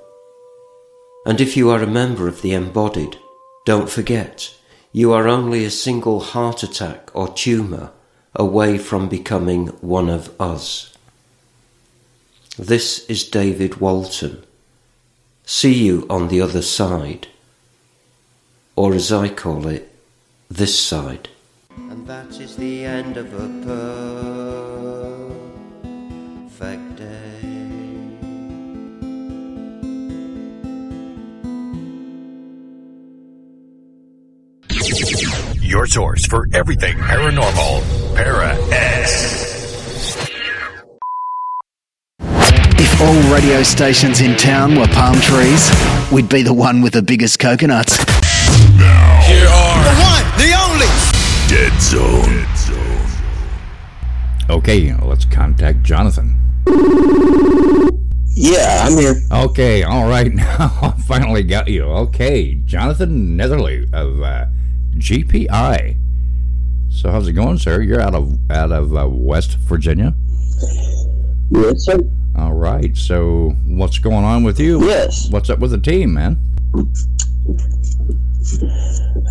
And 1.25 1.39
if 1.39 1.55
you 1.55 1.69
are 1.69 1.83
a 1.83 1.87
member 1.87 2.27
of 2.27 2.41
the 2.41 2.53
embodied, 2.53 3.17
don't 3.63 3.89
forget, 3.89 4.55
you 4.91 5.13
are 5.13 5.27
only 5.27 5.63
a 5.63 5.69
single 5.69 6.19
heart 6.19 6.63
attack 6.63 7.11
or 7.13 7.27
tumour 7.27 7.91
away 8.33 8.77
from 8.79 9.07
becoming 9.07 9.67
one 9.81 10.09
of 10.09 10.29
us. 10.41 10.91
This 12.57 13.05
is 13.07 13.23
David 13.23 13.79
Walton. 13.79 14.43
See 15.45 15.73
you 15.73 16.07
on 16.09 16.27
the 16.27 16.41
other 16.41 16.61
side, 16.61 17.27
or 18.75 18.93
as 18.93 19.11
I 19.11 19.29
call 19.29 19.67
it, 19.67 19.93
this 20.49 20.77
side. 20.77 21.29
And 21.77 22.07
that 22.07 22.39
is 22.39 22.55
the 22.55 22.83
end 22.83 23.17
of 23.17 23.31
a 23.33 23.47
perfect 26.49 26.90
Your 35.61 35.87
source 35.87 36.25
for 36.25 36.47
everything 36.53 36.97
paranormal. 36.97 38.15
Para 38.15 38.57
X. 38.71 40.27
If 42.19 43.01
all 43.01 43.33
radio 43.33 43.63
stations 43.63 44.19
in 44.19 44.35
town 44.35 44.75
were 44.77 44.87
palm 44.87 45.15
trees, 45.21 45.71
we'd 46.11 46.27
be 46.27 46.41
the 46.43 46.53
one 46.53 46.81
with 46.81 46.91
the 46.93 47.01
biggest 47.01 47.39
coconuts. 47.39 47.97
Here 47.97 49.47
are 49.47 49.83
the 49.83 49.95
one, 50.01 50.25
the 50.37 50.51
only 50.59 50.87
Dead 51.47 51.81
Zone. 51.81 52.45
Okay, 54.49 54.93
let's 54.95 55.23
contact 55.23 55.83
Johnathon. 55.83 56.35
Yeah, 58.33 58.83
I'm 58.85 58.97
here. 58.97 59.15
Okay, 59.31 59.83
all 59.83 60.09
right. 60.09 60.29
Now 60.35 60.77
I 60.81 60.91
finally 61.07 61.43
got 61.43 61.69
you. 61.69 61.83
Okay, 61.83 62.55
Johnathon 62.65 63.37
Netherly 63.37 63.87
of 63.93 64.21
uh, 64.21 64.47
GPI. 64.95 65.97
So 66.89 67.09
how's 67.09 67.27
it 67.27 67.33
going, 67.33 67.57
sir? 67.57 67.81
You're 67.81 68.01
out 68.01 68.15
of 68.15 68.37
out 68.51 68.71
of 68.71 68.95
uh, 68.95 69.07
West 69.09 69.57
Virginia. 69.57 70.13
Yes, 71.49 71.85
sir. 71.85 71.99
All 72.37 72.53
right. 72.53 72.95
So 72.95 73.55
what's 73.65 73.97
going 73.97 74.25
on 74.25 74.43
with 74.43 74.59
you? 74.59 74.85
Yes. 74.85 75.29
What's 75.29 75.49
up 75.49 75.59
with 75.59 75.71
the 75.71 75.79
team, 75.79 76.13
man? 76.13 76.37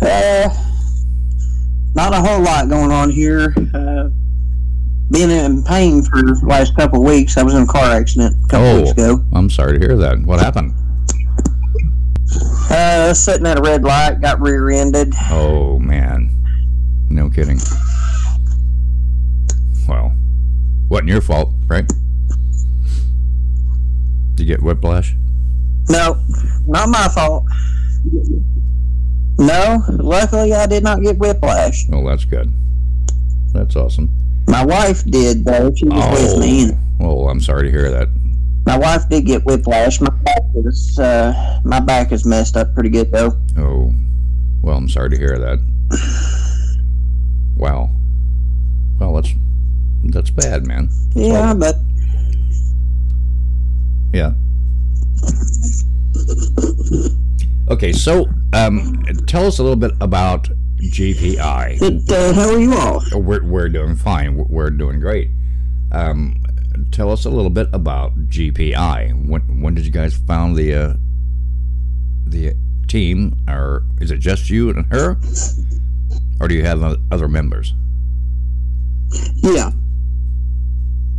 Uh, 0.01 0.49
not 1.95 2.13
a 2.13 2.21
whole 2.21 2.41
lot 2.41 2.69
going 2.69 2.91
on 2.91 3.09
here. 3.09 3.53
Uh, 3.73 4.09
been 5.11 5.29
in 5.29 5.63
pain 5.63 6.01
for 6.01 6.21
the 6.21 6.39
last 6.43 6.75
couple 6.75 6.99
of 7.01 7.07
weeks. 7.07 7.37
I 7.37 7.43
was 7.43 7.53
in 7.53 7.63
a 7.63 7.67
car 7.67 7.91
accident 7.91 8.35
a 8.45 8.47
couple 8.47 8.67
oh, 8.67 8.77
weeks 8.77 8.91
ago. 8.91 9.23
I'm 9.33 9.49
sorry 9.49 9.77
to 9.77 9.85
hear 9.85 9.97
that. 9.97 10.19
What 10.21 10.39
happened? 10.39 10.73
Uh, 12.73 13.13
sitting 13.13 13.45
at 13.45 13.59
a 13.59 13.61
red 13.61 13.83
light, 13.83 14.21
got 14.21 14.39
rear-ended. 14.39 15.13
Oh 15.29 15.77
man, 15.77 16.29
no 17.09 17.29
kidding. 17.29 17.59
Well, 19.89 20.13
wasn't 20.87 21.09
your 21.09 21.19
fault, 21.19 21.53
right? 21.67 21.85
Did 24.35 24.39
you 24.39 24.45
get 24.45 24.63
whiplash? 24.63 25.15
No, 25.89 26.23
not 26.65 26.87
my 26.87 27.09
fault. 27.09 27.43
No, 29.37 29.83
luckily 29.89 30.53
I 30.53 30.65
did 30.65 30.83
not 30.83 31.01
get 31.01 31.17
whiplash. 31.17 31.87
Oh, 31.91 32.07
that's 32.07 32.23
good. 32.23 32.53
That's 33.53 33.75
awesome. 33.75 34.09
My 34.47 34.63
wife 34.63 35.03
did 35.03 35.43
though. 35.43 35.73
She 35.75 35.85
was 35.85 36.01
oh, 36.01 36.11
with 36.13 36.39
me. 36.39 36.71
Oh, 37.01 37.27
I'm 37.27 37.41
sorry 37.41 37.63
to 37.63 37.71
hear 37.71 37.91
that. 37.91 38.07
My 38.65 38.77
wife 38.77 39.09
did 39.09 39.25
get 39.25 39.43
whiplash. 39.45 39.99
My 39.99 40.09
back 40.09 40.43
is 40.55 40.99
uh, 40.99 41.59
my 41.63 41.79
back 41.79 42.11
is 42.11 42.25
messed 42.25 42.55
up 42.57 42.73
pretty 42.73 42.89
good 42.89 43.11
though. 43.11 43.37
Oh, 43.57 43.93
well, 44.61 44.77
I'm 44.77 44.89
sorry 44.89 45.09
to 45.09 45.17
hear 45.17 45.37
that. 45.39 45.59
wow. 47.55 47.89
Well, 48.99 49.13
that's 49.13 49.33
that's 50.03 50.29
bad, 50.29 50.67
man. 50.67 50.89
That's 51.13 51.27
yeah, 51.27 51.53
but 51.53 51.75
yeah. 54.13 54.33
Okay, 57.69 57.93
so 57.93 58.27
um, 58.53 59.01
tell 59.27 59.45
us 59.47 59.59
a 59.59 59.63
little 59.63 59.77
bit 59.77 59.91
about 60.01 60.49
GPI. 60.77 61.81
It, 61.81 62.11
uh, 62.11 62.33
how 62.33 62.49
are 62.49 62.59
you 62.59 62.73
all? 62.73 63.01
We're, 63.13 63.43
we're 63.43 63.69
doing 63.69 63.95
fine. 63.95 64.35
We're, 64.35 64.45
we're 64.45 64.69
doing 64.71 64.99
great. 64.99 65.29
Um, 65.91 66.40
tell 66.91 67.11
us 67.11 67.25
a 67.25 67.29
little 67.29 67.49
bit 67.49 67.69
about 67.73 68.27
GPI. 68.27 69.27
When 69.27 69.61
when 69.61 69.73
did 69.73 69.85
you 69.85 69.91
guys 69.91 70.13
found 70.15 70.55
the 70.55 70.73
uh, 70.73 70.93
the 72.25 72.55
team, 72.87 73.37
or 73.47 73.83
is 73.99 74.11
it 74.11 74.19
just 74.19 74.49
you 74.49 74.69
and 74.69 74.85
her, 74.91 75.17
or 76.39 76.47
do 76.47 76.55
you 76.55 76.63
have 76.63 76.83
other 77.11 77.27
members? 77.27 77.73
Yeah. 79.37 79.71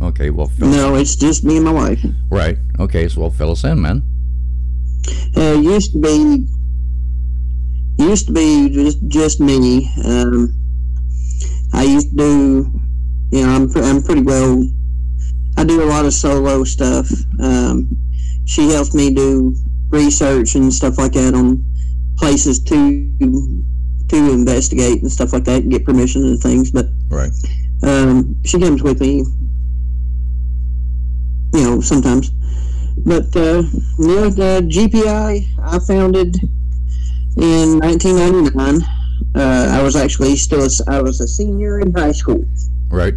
Okay. 0.01 0.29
Well. 0.29 0.51
no, 0.59 0.95
it's 0.95 1.15
just 1.15 1.43
me 1.43 1.57
and 1.57 1.65
my 1.65 1.71
wife. 1.71 2.05
Right. 2.29 2.57
Okay. 2.79 3.07
So, 3.07 3.21
well, 3.21 3.29
fill 3.29 3.51
us 3.51 3.63
in, 3.63 3.81
man. 3.81 4.03
Uh, 5.35 5.59
used 5.61 5.93
to 5.93 5.99
be 5.99 6.47
used 7.97 8.27
to 8.27 8.33
be 8.33 8.69
just 8.69 9.07
just 9.07 9.39
me. 9.39 9.91
Um, 10.05 10.53
I 11.73 11.83
used 11.83 12.11
to 12.11 12.15
do, 12.15 12.81
you 13.31 13.45
know, 13.45 13.49
I'm 13.49 13.83
I'm 13.83 14.03
pretty 14.03 14.21
well. 14.21 14.63
I 15.57 15.63
do 15.63 15.83
a 15.83 15.85
lot 15.85 16.05
of 16.05 16.13
solo 16.13 16.63
stuff. 16.63 17.09
Um, 17.39 17.87
she 18.45 18.69
helps 18.69 18.93
me 18.93 19.13
do 19.13 19.55
research 19.89 20.55
and 20.55 20.73
stuff 20.73 20.97
like 20.97 21.13
that 21.13 21.33
on 21.33 21.63
places 22.17 22.59
to 22.59 23.63
to 24.09 24.31
investigate 24.31 25.01
and 25.01 25.11
stuff 25.11 25.33
like 25.33 25.43
that 25.45 25.63
and 25.63 25.71
get 25.71 25.85
permission 25.85 26.23
and 26.23 26.39
things. 26.39 26.71
But 26.71 26.87
right, 27.09 27.31
um, 27.83 28.35
she 28.43 28.59
comes 28.59 28.83
with 28.83 28.99
me, 28.99 29.25
you 31.53 31.63
know, 31.63 31.81
sometimes. 31.81 32.31
But 33.05 33.35
uh, 33.35 33.63
yeah, 33.99 34.29
the 34.29 34.67
GPI 34.69 35.47
I 35.61 35.79
founded 35.79 36.37
in 37.37 37.79
1999. 37.79 38.81
Uh, 39.35 39.67
I 39.71 39.81
was 39.81 39.95
actually 39.95 40.35
still 40.35 40.63
a, 40.63 40.69
I 40.87 41.01
was 41.01 41.19
a 41.19 41.27
senior 41.27 41.79
in 41.79 41.91
high 41.93 42.11
school. 42.11 42.45
Right. 42.89 43.15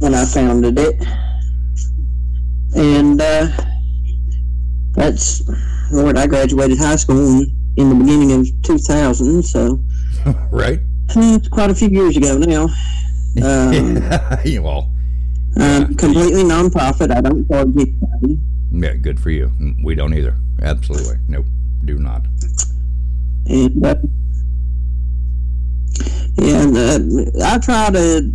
When 0.00 0.14
I 0.14 0.24
founded 0.24 0.78
it, 0.78 0.96
and 2.74 3.20
uh, 3.20 3.48
that's 4.92 5.42
Lord, 5.90 6.16
I 6.16 6.26
graduated 6.26 6.78
high 6.78 6.96
school 6.96 7.40
in, 7.40 7.56
in 7.76 7.88
the 7.88 7.94
beginning 7.94 8.32
of 8.32 8.62
2000. 8.62 9.42
So. 9.42 9.80
right. 10.50 10.80
It's 11.10 11.48
quite 11.48 11.70
a 11.70 11.74
few 11.74 11.88
years 11.88 12.16
ago 12.16 12.38
now. 12.38 12.68
Um, 13.44 13.94
well. 14.64 14.90
Um, 15.56 15.94
completely 15.94 16.42
nonprofit. 16.42 17.14
I 17.14 17.20
don't 17.20 17.46
charge 17.46 17.68
anybody. 17.76 18.40
Yeah, 18.72 18.94
good 18.94 19.20
for 19.20 19.30
you. 19.30 19.52
We 19.84 19.94
don't 19.94 20.12
either. 20.14 20.36
Absolutely. 20.60 21.14
Nope. 21.28 21.46
Do 21.84 21.96
not. 22.00 22.26
And 23.46 23.86
uh, 23.86 23.94
yeah, 26.38 26.62
and, 26.62 26.76
uh, 26.76 27.46
I 27.46 27.58
try 27.58 27.90
to 27.90 28.32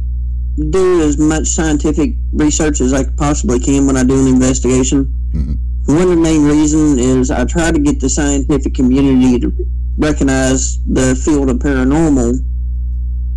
do 0.56 1.02
as 1.02 1.18
much 1.18 1.48
scientific 1.48 2.14
research 2.32 2.82
as 2.82 2.94
I 2.94 3.04
possibly 3.18 3.60
can 3.60 3.86
when 3.86 3.98
I 3.98 4.04
do 4.04 4.20
an 4.20 4.28
investigation. 4.28 5.14
Mm-hmm. 5.34 5.94
One 5.94 6.02
of 6.02 6.10
the 6.10 6.16
main 6.16 6.46
reasons 6.46 6.98
is 6.98 7.30
I 7.30 7.46
try 7.46 7.72
to 7.72 7.80
get 7.80 8.00
the 8.00 8.10
scientific 8.10 8.74
community 8.74 9.40
to 9.40 9.54
recognize 9.98 10.84
the 10.86 11.16
field 11.16 11.50
of 11.50 11.58
paranormal 11.58 12.40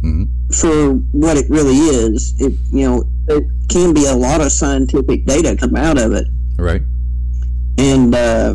mm-hmm. 0.02 0.24
for 0.52 0.94
what 1.12 1.36
it 1.36 1.50
really 1.50 1.76
is. 1.76 2.34
It 2.40 2.54
you 2.72 2.88
know 2.88 3.04
there 3.26 3.40
can 3.68 3.92
be 3.92 4.06
a 4.06 4.14
lot 4.14 4.40
of 4.40 4.52
scientific 4.52 5.24
data 5.26 5.56
come 5.56 5.76
out 5.76 5.98
of 5.98 6.12
it, 6.12 6.26
right? 6.56 6.82
And 7.76 8.14
uh, 8.14 8.54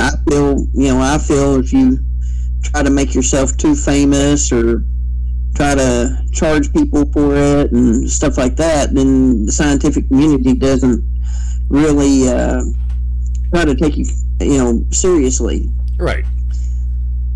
I 0.00 0.10
feel 0.28 0.66
you 0.74 0.88
know 0.88 1.00
I 1.00 1.18
feel 1.18 1.60
if 1.60 1.72
you 1.72 1.98
try 2.62 2.82
to 2.82 2.90
make 2.90 3.14
yourself 3.14 3.56
too 3.56 3.74
famous 3.74 4.50
or 4.52 4.84
try 5.54 5.74
to 5.74 6.18
charge 6.32 6.72
people 6.72 7.04
for 7.12 7.36
it 7.36 7.72
and 7.72 8.08
stuff 8.10 8.38
like 8.38 8.56
that, 8.56 8.94
then 8.94 9.46
the 9.46 9.52
scientific 9.52 10.08
community 10.08 10.54
doesn't 10.54 11.04
really 11.68 12.28
uh, 12.28 12.62
try 13.52 13.64
to 13.64 13.74
take 13.74 13.96
you, 13.96 14.06
you 14.40 14.58
know, 14.58 14.84
seriously. 14.90 15.70
Right. 15.98 16.24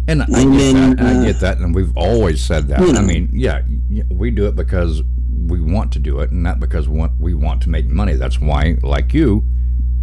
And, 0.08 0.22
I, 0.22 0.26
get 0.26 0.34
then, 0.34 0.74
that, 0.74 1.00
and 1.00 1.00
I 1.00 1.16
uh, 1.20 1.24
get 1.24 1.40
that, 1.40 1.58
and 1.58 1.74
we've 1.74 1.96
always 1.96 2.42
said 2.44 2.68
that. 2.68 2.80
you 2.80 2.92
know. 2.92 3.00
I 3.00 3.02
mean, 3.02 3.28
yeah, 3.32 3.62
we 4.10 4.30
do 4.30 4.46
it 4.46 4.54
because 4.54 5.02
we 5.46 5.60
want 5.60 5.92
to 5.92 5.98
do 5.98 6.20
it, 6.20 6.30
and 6.30 6.42
not 6.42 6.60
because 6.60 6.88
we 6.88 6.96
want, 6.98 7.12
we 7.20 7.34
want 7.34 7.60
to 7.62 7.70
make 7.70 7.86
money. 7.86 8.14
That's 8.14 8.40
why, 8.40 8.76
like 8.82 9.12
you, 9.12 9.44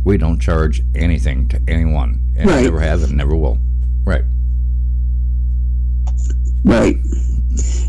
we 0.04 0.18
don't 0.18 0.40
charge 0.40 0.82
anything 0.94 1.48
to 1.48 1.62
anyone, 1.70 2.20
and 2.36 2.50
Right. 2.50 2.64
never 2.66 2.82
have 2.82 3.04
and 3.04 3.14
never 3.16 3.36
will. 3.36 3.60
Right. 4.04 4.26
Right. 6.66 6.98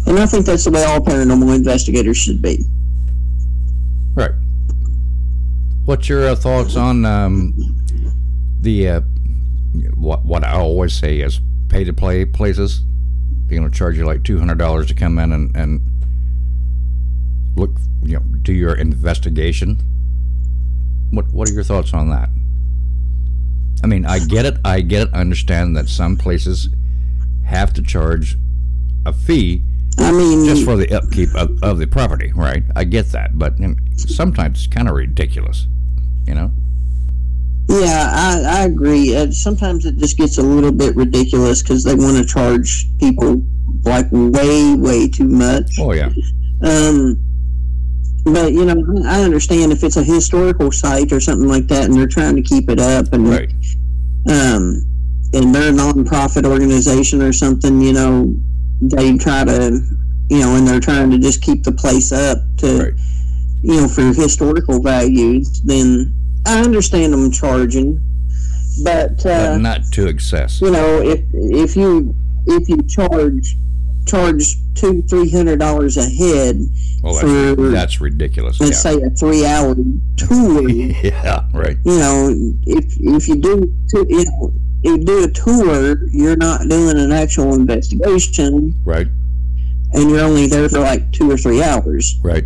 And 0.07 0.19
I 0.19 0.27
think 0.27 0.47
that's 0.47 0.64
the 0.64 0.71
way 0.71 0.85
all 0.85 1.01
paranormal 1.01 1.55
investigators 1.55 2.17
should 2.17 2.43
be. 2.43 2.64
Right. 4.14 4.33
What's 5.85 6.09
your 6.09 6.29
uh, 6.29 6.37
thoughts 6.37 6.77
on 6.77 7.05
um, 7.05 7.55
the 8.61 8.88
uh, 8.88 9.01
what 9.97 10.25
what 10.25 10.45
I 10.45 10.53
always 10.53 10.95
say 10.95 11.21
is 11.21 11.40
pay 11.69 11.85
to 11.85 11.93
play 11.93 12.25
places? 12.25 12.83
Going 13.49 13.71
to 13.71 13.77
charge 13.77 13.97
you 13.97 14.05
like 14.05 14.25
two 14.25 14.38
hundred 14.38 14.59
dollars 14.59 14.87
to 14.88 14.95
come 14.95 15.19
in 15.19 15.31
and, 15.31 15.55
and 15.55 15.81
look, 17.55 17.79
you 18.03 18.14
know, 18.14 18.25
do 18.43 18.53
your 18.53 18.75
investigation. 18.75 19.79
What 21.11 21.33
what 21.33 21.49
are 21.49 21.53
your 21.53 21.62
thoughts 21.62 21.95
on 21.95 22.11
that? 22.11 22.31
I 23.83 23.87
mean, 23.87 24.07
I 24.07 24.19
get 24.19 24.47
it. 24.47 24.57
I 24.64 24.81
get 24.81 25.09
it. 25.09 25.11
I 25.12 25.21
understand 25.21 25.77
that 25.77 25.88
some 25.88 26.17
places 26.17 26.69
have 27.45 27.73
to 27.75 27.83
charge 27.83 28.38
a 29.05 29.12
fee 29.12 29.62
I 29.98 30.11
mean, 30.12 30.44
just 30.44 30.64
for 30.64 30.76
the 30.76 30.92
upkeep 30.94 31.35
of, 31.35 31.62
of 31.62 31.78
the 31.78 31.87
property, 31.87 32.33
right? 32.35 32.62
I 32.74 32.85
get 32.85 33.07
that, 33.12 33.38
but 33.38 33.54
sometimes 33.96 34.64
it's 34.64 34.75
kind 34.75 34.88
of 34.88 34.94
ridiculous, 34.94 35.66
you 36.27 36.35
know. 36.35 36.50
Yeah, 37.69 38.10
I, 38.12 38.60
I 38.60 38.64
agree. 38.64 39.16
Uh, 39.16 39.31
sometimes 39.31 39.87
it 39.87 39.96
just 39.96 40.19
gets 40.19 40.38
a 40.38 40.42
little 40.42 40.73
bit 40.73 40.94
ridiculous 40.96 41.62
because 41.62 41.83
they 41.83 41.94
want 41.94 42.16
to 42.16 42.25
charge 42.25 42.87
people 42.98 43.42
like 43.85 44.06
way, 44.10 44.75
way 44.75 45.08
too 45.08 45.29
much. 45.29 45.79
Oh 45.79 45.92
yeah, 45.92 46.10
Um, 46.62 47.19
but 48.25 48.52
you 48.52 48.64
know, 48.64 49.02
I 49.06 49.23
understand 49.23 49.73
if 49.73 49.83
it's 49.85 49.96
a 49.96 50.02
historical 50.02 50.73
site 50.73 51.12
or 51.12 51.21
something 51.21 51.48
like 51.48 51.66
that, 51.69 51.85
and 51.85 51.94
they're 51.94 52.06
trying 52.06 52.37
to 52.37 52.42
keep 52.42 52.69
it 52.69 52.81
up, 52.81 53.12
and 53.12 53.29
right. 53.29 53.50
um, 54.29 54.83
and 55.33 55.54
they're 55.54 55.71
a 55.71 55.73
nonprofit 55.73 56.44
organization 56.44 57.23
or 57.23 57.33
something, 57.33 57.81
you 57.81 57.92
know, 57.92 58.35
they 58.81 59.16
try 59.16 59.44
to, 59.44 59.81
you 60.31 60.38
know, 60.40 60.56
and 60.56 60.66
they're 60.66 60.81
trying 60.81 61.10
to 61.10 61.18
just 61.18 61.42
keep 61.42 61.62
the 61.64 61.72
place 61.72 62.12
up 62.12 62.38
to, 62.58 62.79
Right. 62.85 62.92
you 63.62 63.81
know, 63.81 63.88
for 63.88 64.02
historical 64.12 64.83
values. 64.83 65.60
Then 65.62 66.12
I 66.46 66.62
understand 66.62 67.12
them 67.12 67.31
charging, 67.31 68.00
but 68.83 69.25
uh, 69.25 69.54
but 69.54 69.58
not 69.58 69.81
to 69.92 70.06
excess. 70.08 70.60
you 70.60 70.70
know, 70.70 71.00
if 71.02 71.20
if 71.33 71.77
you 71.77 72.14
if 72.46 72.68
you 72.68 72.83
charge 72.88 73.56
charge 74.06 74.56
two 74.75 75.00
three 75.02 75.31
hundred 75.31 75.58
dollars 75.58 75.96
a 75.96 76.02
head 76.06 76.60
Well, 77.02 77.14
for 77.14 77.54
that's, 77.56 77.72
that's 77.72 78.00
ridiculous. 78.02 78.60
Let's 78.60 78.81
say 78.83 79.00
a 79.00 79.08
three 79.10 79.46
hour 79.46 79.75
tour, 80.16 80.68
yeah, 80.68 81.44
right. 81.54 81.79
You 81.85 81.98
know, 81.98 82.31
if 82.66 82.96
if 83.00 83.29
you 83.29 83.37
do 83.37 83.75
two, 83.90 84.04
you 84.10 84.25
know, 84.25 84.52
you 84.85 84.98
do 84.98 85.24
a 85.24 85.28
tour, 85.30 86.06
you're 86.08 86.37
not 86.37 86.68
doing 86.68 86.98
an 86.98 87.10
actual 87.12 87.54
investigation, 87.54 88.74
Right. 88.85 89.06
and 89.92 90.10
you're 90.10 90.20
only 90.20 90.46
there 90.46 90.68
for 90.68 90.80
like 90.80 91.10
two 91.12 91.30
or 91.30 91.37
three 91.37 91.62
hours. 91.62 92.18
Right. 92.22 92.44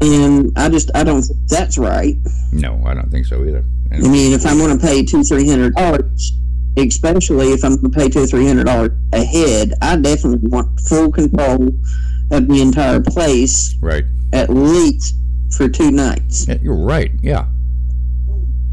And 0.00 0.52
I 0.58 0.68
just 0.68 0.90
I 0.94 1.04
don't 1.04 1.22
think 1.22 1.38
that's 1.48 1.78
right. 1.78 2.16
No, 2.52 2.82
I 2.84 2.94
don't 2.94 3.10
think 3.10 3.26
so 3.26 3.44
either. 3.44 3.64
I 3.92 3.98
mean, 3.98 4.32
if 4.32 4.44
I'm 4.46 4.58
going 4.58 4.76
to 4.76 4.84
pay 4.84 5.04
two 5.04 5.22
three 5.22 5.48
hundred 5.48 5.74
dollars, 5.76 6.32
especially 6.76 7.52
if 7.52 7.64
I'm 7.64 7.76
going 7.76 7.92
to 7.92 7.98
pay 7.98 8.08
two 8.08 8.26
three 8.26 8.46
hundred 8.46 8.64
dollars 8.66 8.90
ahead, 9.12 9.74
I 9.80 9.96
definitely 9.96 10.48
want 10.48 10.80
full 10.80 11.10
control 11.12 11.68
of 12.32 12.48
the 12.48 12.60
entire 12.60 13.00
place, 13.00 13.76
Right. 13.80 14.04
at 14.32 14.50
least 14.50 15.14
for 15.56 15.68
two 15.68 15.90
nights. 15.92 16.48
Yeah, 16.48 16.56
you're 16.62 16.74
right. 16.84 17.12
Yeah. 17.22 17.46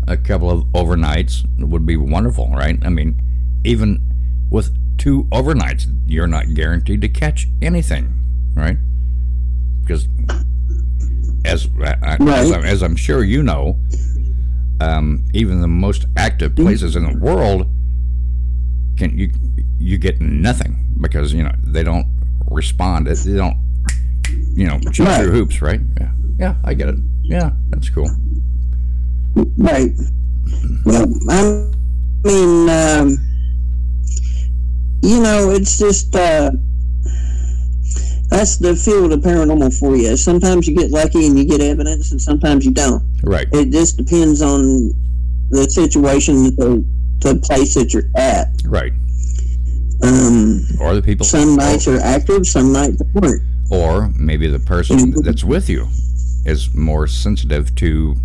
A 0.10 0.18
couple 0.18 0.50
of 0.50 0.64
overnights 0.74 1.46
would 1.60 1.86
be 1.86 1.96
wonderful, 1.96 2.50
right? 2.50 2.78
I 2.84 2.90
mean, 2.90 3.22
even 3.64 4.02
with 4.50 4.76
two 4.98 5.26
overnights, 5.26 5.86
you're 6.08 6.28
not 6.28 6.54
guaranteed 6.56 7.02
to 7.02 7.10
catch 7.10 7.48
anything, 7.62 8.14
right? 8.56 8.78
Because 9.82 10.08
as 11.46 11.68
I- 11.80 11.96
I- 12.02 12.14
as, 12.16 12.20
Right. 12.20 12.54
I'm, 12.54 12.64
as 12.66 12.82
I'm 12.82 12.96
sure 12.96 13.24
you 13.24 13.44
know, 13.44 13.78
um, 14.82 15.24
even 15.34 15.62
the 15.62 15.68
most 15.68 16.06
active 16.18 16.56
places 16.56 16.96
in 16.96 17.04
the 17.04 17.18
world 17.18 17.68
can 18.98 19.18
you 19.18 19.32
you 19.78 19.98
get 19.98 20.20
nothing 20.20 20.78
because 21.00 21.32
you 21.34 21.44
know 21.44 21.52
they 21.64 21.84
don't 21.84 22.06
respond. 22.50 23.08
They 23.08 23.36
don't 23.36 23.58
you 24.54 24.66
know 24.68 24.80
jump 24.92 25.10
Right. 25.10 25.22
through 25.24 25.32
hoops, 25.32 25.62
right? 25.62 25.80
Yeah, 26.00 26.12
yeah, 26.40 26.56
I 26.64 26.74
get 26.74 26.90
it. 26.90 26.96
Yeah, 27.24 27.52
that's 27.70 27.90
cool. 27.90 28.10
Right. 29.58 29.92
Well, 30.86 31.06
I 31.30 31.72
mean, 32.24 32.70
um, 32.70 33.18
you 35.02 35.22
know, 35.22 35.50
it's 35.52 35.78
just 35.78 36.16
uh, 36.16 36.52
that's 38.30 38.58
the 38.58 38.76
field 38.76 39.14
of 39.14 39.22
paranormal 39.22 39.78
for 39.80 39.96
you. 39.96 40.16
Sometimes 40.18 40.68
you 40.68 40.76
get 40.76 40.92
lucky 40.92 41.26
and 41.26 41.38
you 41.38 41.46
get 41.46 41.62
evidence, 41.62 42.12
and 42.12 42.22
sometimes 42.22 42.66
you 42.66 42.72
don't. 42.72 43.04
Right. 43.24 43.48
It 43.52 43.72
just 43.72 43.98
depends 43.98 44.42
on 44.42 44.92
the 45.50 45.70
situation, 45.70 46.56
the, 46.56 46.86
the 47.20 47.36
place 47.38 47.74
that 47.74 47.94
you're 47.94 48.10
at. 48.16 48.50
Right. 48.66 48.94
Um, 50.04 50.62
Or 50.80 50.96
the 50.96 51.02
people. 51.02 51.26
some 51.26 51.56
nights 51.56 51.88
are 51.88 52.00
active, 52.00 52.46
some 52.46 52.72
nights 52.72 53.02
aren't. 53.22 53.42
Or 53.72 54.10
maybe 54.16 54.48
the 54.48 54.60
person 54.60 55.12
that's 55.24 55.44
with 55.44 55.70
you 55.70 55.88
is 56.46 56.74
more 56.74 57.08
sensitive 57.08 57.76
to 57.76 58.16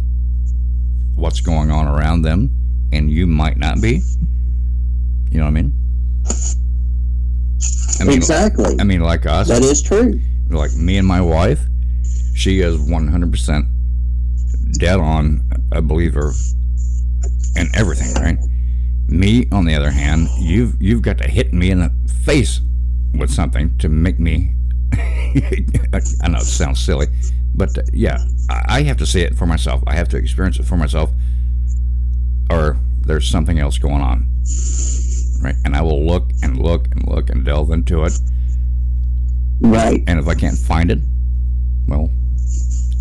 what's 1.14 1.40
going 1.40 1.70
on 1.70 1.86
around 1.86 2.22
them, 2.22 2.50
and 2.92 3.10
you 3.10 3.26
might 3.26 3.56
not 3.56 3.80
be. 3.80 4.02
You 5.30 5.38
know 5.38 5.44
what 5.44 5.50
I 5.50 5.62
mean? 5.62 5.72
I 8.00 8.04
mean, 8.04 8.16
Exactly. 8.16 8.76
I 8.78 8.84
mean, 8.84 9.00
like 9.00 9.26
us. 9.26 9.48
That 9.48 9.62
is 9.62 9.82
true. 9.82 10.20
Like 10.48 10.74
me 10.74 10.98
and 10.98 11.06
my 11.06 11.20
wife, 11.20 11.60
she 12.34 12.60
is 12.60 12.76
100% 12.76 13.68
dead 14.78 14.98
on 14.98 15.42
a 15.72 15.80
believer 15.80 16.32
in 17.56 17.68
everything, 17.74 18.14
right? 18.14 18.38
Me, 19.08 19.46
on 19.52 19.64
the 19.64 19.74
other 19.74 19.90
hand, 19.90 20.28
you've 20.38 20.80
you've 20.80 21.02
got 21.02 21.18
to 21.18 21.28
hit 21.28 21.52
me 21.52 21.70
in 21.70 21.80
the 21.80 21.92
face 22.24 22.60
with 23.14 23.30
something 23.30 23.76
to 23.78 23.88
make 23.88 24.18
me. 24.18 24.54
I 24.92 26.28
know 26.28 26.38
it 26.38 26.44
sounds 26.44 26.80
silly, 26.80 27.06
but 27.55 27.76
uh, 27.78 27.82
yeah, 27.92 28.18
I 28.48 28.82
have 28.82 28.96
to 28.98 29.07
see 29.07 29.22
it 29.22 29.36
for 29.36 29.46
myself. 29.46 29.82
I 29.86 29.94
have 29.94 30.09
to 30.11 30.16
experience 30.16 30.59
it 30.59 30.64
for 30.64 30.76
myself, 30.76 31.11
or 32.50 32.78
there's 33.00 33.28
something 33.28 33.59
else 33.59 33.78
going 33.78 34.00
on, 34.00 34.28
right? 35.42 35.55
And 35.64 35.76
I 35.76 35.82
will 35.82 36.05
look 36.05 36.30
and 36.42 36.59
look 36.59 36.88
and 36.90 37.07
look 37.07 37.30
and 37.30 37.44
delve 37.44 37.70
into 37.70 38.05
it. 38.05 38.12
Right. 39.61 40.02
And 40.07 40.18
if 40.18 40.26
I 40.26 40.34
can't 40.34 40.59
find 40.59 40.90
it, 40.90 40.98
well, 41.86 42.11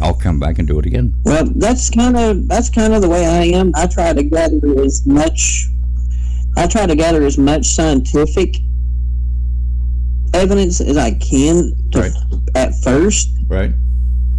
I'll 0.02 0.14
come 0.14 0.40
back 0.40 0.60
and 0.60 0.68
do 0.68 0.80
it 0.80 0.86
again. 0.86 1.14
Well, 1.24 1.46
that's 1.56 1.90
kind 1.90 2.18
of 2.18 2.48
that's 2.48 2.70
kind 2.70 2.94
of 2.94 3.02
the 3.02 3.10
way 3.10 3.26
I 3.26 3.44
am. 3.58 3.72
I 3.76 3.88
try 3.88 4.14
to 4.14 4.24
gather 4.24 4.82
as 4.82 5.06
much. 5.06 5.68
I 6.58 6.68
try 6.68 6.86
to 6.86 6.96
gather 6.96 7.24
as 7.24 7.38
much 7.38 7.66
scientific 7.66 8.58
evidence 10.34 10.82
as 10.82 10.98
I 10.98 11.12
can 11.12 11.74
to, 11.92 12.12
at 12.56 12.76
first, 12.84 13.30
Right. 13.48 13.72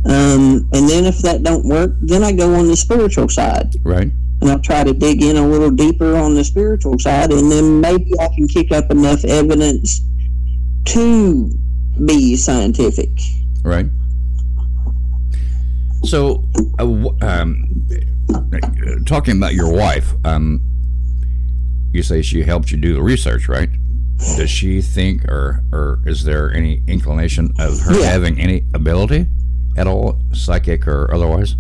Um, 0.07 0.69
and 0.73 0.89
then 0.89 1.05
if 1.07 1.19
that 1.19 1.43
don't 1.43 1.65
work, 1.67 1.93
then 2.01 2.23
I 2.25 2.33
go 2.33 2.55
on 2.55 2.67
the 2.67 2.77
spiritual 2.77 3.29
side, 3.29 3.77
Right. 3.85 4.11
and 4.41 4.51
I'll 4.51 4.59
try 4.61 4.85
to 4.85 4.93
dig 4.93 5.23
in 5.23 5.37
a 5.37 5.47
little 5.47 5.71
deeper 5.71 6.17
on 6.17 6.35
the 6.35 6.45
spiritual 6.45 6.99
side, 6.99 7.33
and 7.33 7.51
then 7.51 7.81
maybe 7.81 8.13
I 8.21 8.29
can 8.35 8.47
kick 8.49 8.71
up 8.73 8.91
enough 8.91 9.25
evidence 9.25 10.03
to 10.87 11.51
be 12.05 12.37
scientific. 12.37 13.11
Right. 13.63 13.87
So, 16.05 16.45
uh, 16.79 17.09
um, 17.23 17.87
talking 19.07 19.39
about 19.39 19.55
your 19.55 19.73
wife, 19.73 20.13
um, 20.25 20.61
you 21.93 22.03
say 22.03 22.21
she 22.21 22.43
helped 22.43 22.71
you 22.71 22.77
do 22.77 22.93
the 22.95 23.03
research, 23.03 23.49
right? 23.49 23.71
Does 24.37 24.51
she 24.51 24.83
think, 24.83 25.25
or 25.25 25.63
or 25.73 26.01
is 26.07 26.25
there 26.25 26.53
any 26.53 26.83
inclination 26.87 27.53
of 27.59 27.81
her 27.81 27.99
Yeah. 27.99 28.07
having 28.11 28.39
any 28.39 28.65
ability 28.75 29.27
at 29.77 29.87
all, 29.87 30.19
psychic 30.33 30.87
or 30.87 31.13
otherwise? 31.13 31.57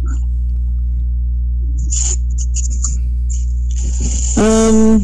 Um, 4.36 5.00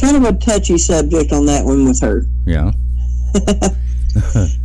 kind 0.00 0.16
of 0.16 0.24
a 0.24 0.32
touchy 0.38 0.78
subject 0.78 1.32
on 1.32 1.46
that 1.46 1.64
one 1.64 1.84
with 1.84 2.00
her. 2.00 2.26
Yeah. 2.46 2.70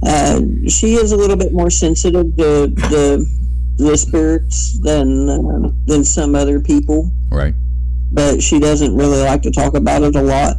uh, 0.04 0.40
she 0.68 0.94
is 0.96 1.12
a 1.12 1.18
little 1.18 1.36
bit 1.36 1.54
more 1.54 1.70
sensitive 1.70 2.36
to 2.38 2.68
the 2.68 3.40
the 3.78 3.98
spirits 3.98 4.80
than 4.80 5.30
uh, 5.30 5.70
than 5.86 6.04
some 6.04 6.36
other 6.36 6.60
people, 6.60 7.10
Right. 7.30 7.54
but 8.12 8.42
she 8.44 8.60
doesn't 8.60 8.96
really 8.96 9.22
like 9.22 9.42
to 9.44 9.52
talk 9.52 9.74
about 9.74 10.04
it 10.04 10.16
a 10.16 10.22
lot. 10.22 10.58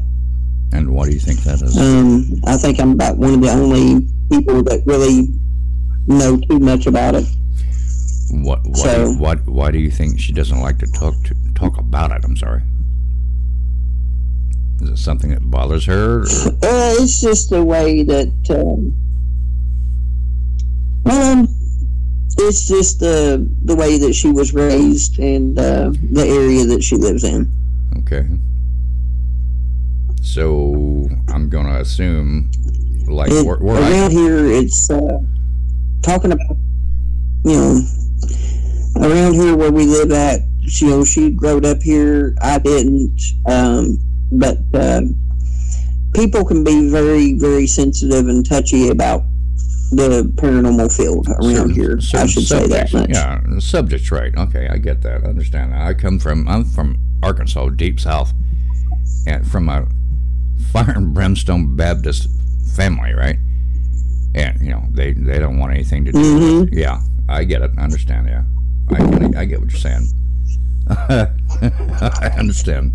And 0.72 0.90
what 0.94 1.06
do 1.06 1.12
you 1.12 1.20
think 1.20 1.40
that 1.40 1.60
is? 1.62 1.76
Um, 1.78 2.40
I 2.46 2.56
think 2.56 2.80
I'm 2.80 2.92
about 2.92 3.16
one 3.18 3.34
of 3.34 3.40
the 3.40 3.50
only 3.50 4.06
people 4.30 4.62
that 4.64 4.82
really 4.86 5.28
know 6.11 6.36
too 6.38 6.58
much 6.58 6.86
about 6.86 7.14
it. 7.14 7.24
What? 8.32 8.61
What? 8.64 8.76
so- 8.76 9.12
what? 9.14 9.46
Why 9.46 9.70
do 9.70 9.78
you 9.78 9.90
think 9.90 10.20
she 10.20 10.32
doesn't 10.32 10.61
like 10.61 10.78
to 10.78 10.86
talk 10.92 11.14
to 11.24 11.34
talk 11.54 11.78
about 11.78 12.12
it? 12.12 12.24
I'm 12.24 12.36
sorry. 12.36 12.62
Is 14.82 14.88
it 14.90 14.96
something 14.98 15.30
that 15.30 15.42
bothers 15.50 15.84
her? 15.86 16.20
Or? 16.20 16.22
Uh, 16.22 16.94
it's 17.02 17.20
just 17.20 17.50
the 17.50 17.62
way 17.64 18.02
that. 18.02 18.32
Um, 18.50 18.94
well, 21.04 21.46
it's 22.38 22.66
just 22.68 23.00
the 23.00 23.46
the 23.64 23.74
way 23.76 23.98
that 23.98 24.14
she 24.14 24.30
was 24.30 24.54
raised 24.54 25.18
and 25.18 25.58
uh, 25.58 25.90
the 26.12 26.24
area 26.26 26.64
that 26.66 26.82
she 26.82 26.96
lives 26.96 27.24
in. 27.24 27.50
Okay. 27.98 28.26
So 30.22 31.08
I'm 31.28 31.48
gonna 31.48 31.80
assume, 31.80 32.50
like, 33.06 33.32
It- 33.32 33.44
where, 33.44 33.56
where 33.58 33.82
I, 33.82 33.90
around 33.90 34.12
here, 34.12 34.46
it's 34.46 34.88
uh, 34.90 35.18
talking 36.03 36.32
about 36.32 36.57
you 37.44 37.57
know 37.57 37.80
around 38.96 39.34
here 39.34 39.57
where 39.57 39.72
we 39.72 39.86
live 39.86 40.11
at. 40.12 40.40
You 40.62 40.88
know, 40.88 41.05
she 41.05 41.30
growed 41.30 41.64
up 41.64 41.82
here. 41.82 42.36
I 42.40 42.59
didn't, 42.59 43.20
um, 43.46 43.98
but 44.30 44.59
uh, 44.74 45.01
people 46.14 46.44
can 46.44 46.62
be 46.62 46.88
very, 46.90 47.32
very 47.38 47.66
sensitive 47.66 48.28
and 48.28 48.46
touchy 48.48 48.88
about 48.88 49.22
the 49.90 50.30
paranormal 50.36 50.94
field 50.94 51.26
around 51.28 51.40
certain- 51.55 51.74
here. 51.74 51.96
I 51.98 52.01
certain 52.01 52.28
should 52.28 52.42
say 52.44 52.66
that 52.68 52.88
subjects. 52.88 52.92
much. 52.92 53.09
Yeah, 53.11 53.40
the 53.55 53.61
subject's 53.61 54.12
right. 54.12 54.32
Okay, 54.36 54.68
I 54.68 54.76
get 54.76 55.03
that. 55.03 55.24
I 55.24 55.28
understand 55.28 55.72
that. 55.72 55.80
I 55.80 55.94
come 55.94 56.18
from 56.20 56.46
I'm 56.46 56.64
from 56.64 56.98
Arkansas, 57.22 57.70
deep 57.70 57.98
south, 57.98 58.32
and 59.26 59.44
from 59.51 59.68
a 59.68 59.88
fire 60.72 60.92
and 60.94 61.12
brimstone 61.14 61.74
Baptist 61.74 62.28
family, 62.76 63.12
right? 63.14 63.38
And 64.35 64.61
you 64.61 64.70
know 64.70 64.85
they 64.91 65.12
they 65.12 65.39
don't 65.39 65.59
want 65.59 65.72
anything 65.72 66.05
to 66.05 66.12
do. 66.12 66.18
with 66.39 66.72
it. 66.72 66.78
Yeah, 66.78 67.01
I 67.28 67.45
get 67.45 67.62
it. 67.62 67.72
I 67.76 67.83
understand. 67.83 68.28
Yeah, 68.28 68.45
I 68.91 69.11
get, 69.11 69.37
I 69.37 69.45
get 69.45 69.61
what 69.61 69.70
you're 69.70 69.81
saying. 69.81 70.07
I 70.89 72.33
understand. 72.39 72.93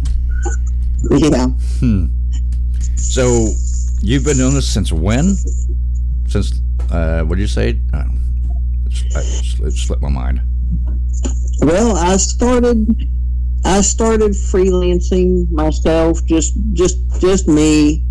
Yeah. 1.11 1.47
Hmm. 1.79 2.05
So 2.95 3.49
you've 4.01 4.23
been 4.23 4.37
doing 4.37 4.53
this 4.53 4.67
since 4.67 4.91
when? 4.91 5.35
Since 6.27 6.61
uh, 6.91 7.23
what 7.23 7.35
did 7.35 7.41
you 7.41 7.47
say? 7.47 7.79
Uh, 7.93 8.05
it's, 8.87 9.59
it 9.59 9.71
slipped 9.73 10.01
my 10.01 10.09
mind. 10.09 10.41
Well, 11.61 11.97
I 11.97 12.17
started 12.17 13.09
I 13.65 13.81
started 13.81 14.31
freelancing 14.31 15.49
myself, 15.51 16.23
just 16.25 16.53
just 16.73 16.97
just 17.19 17.47
me. 17.47 18.03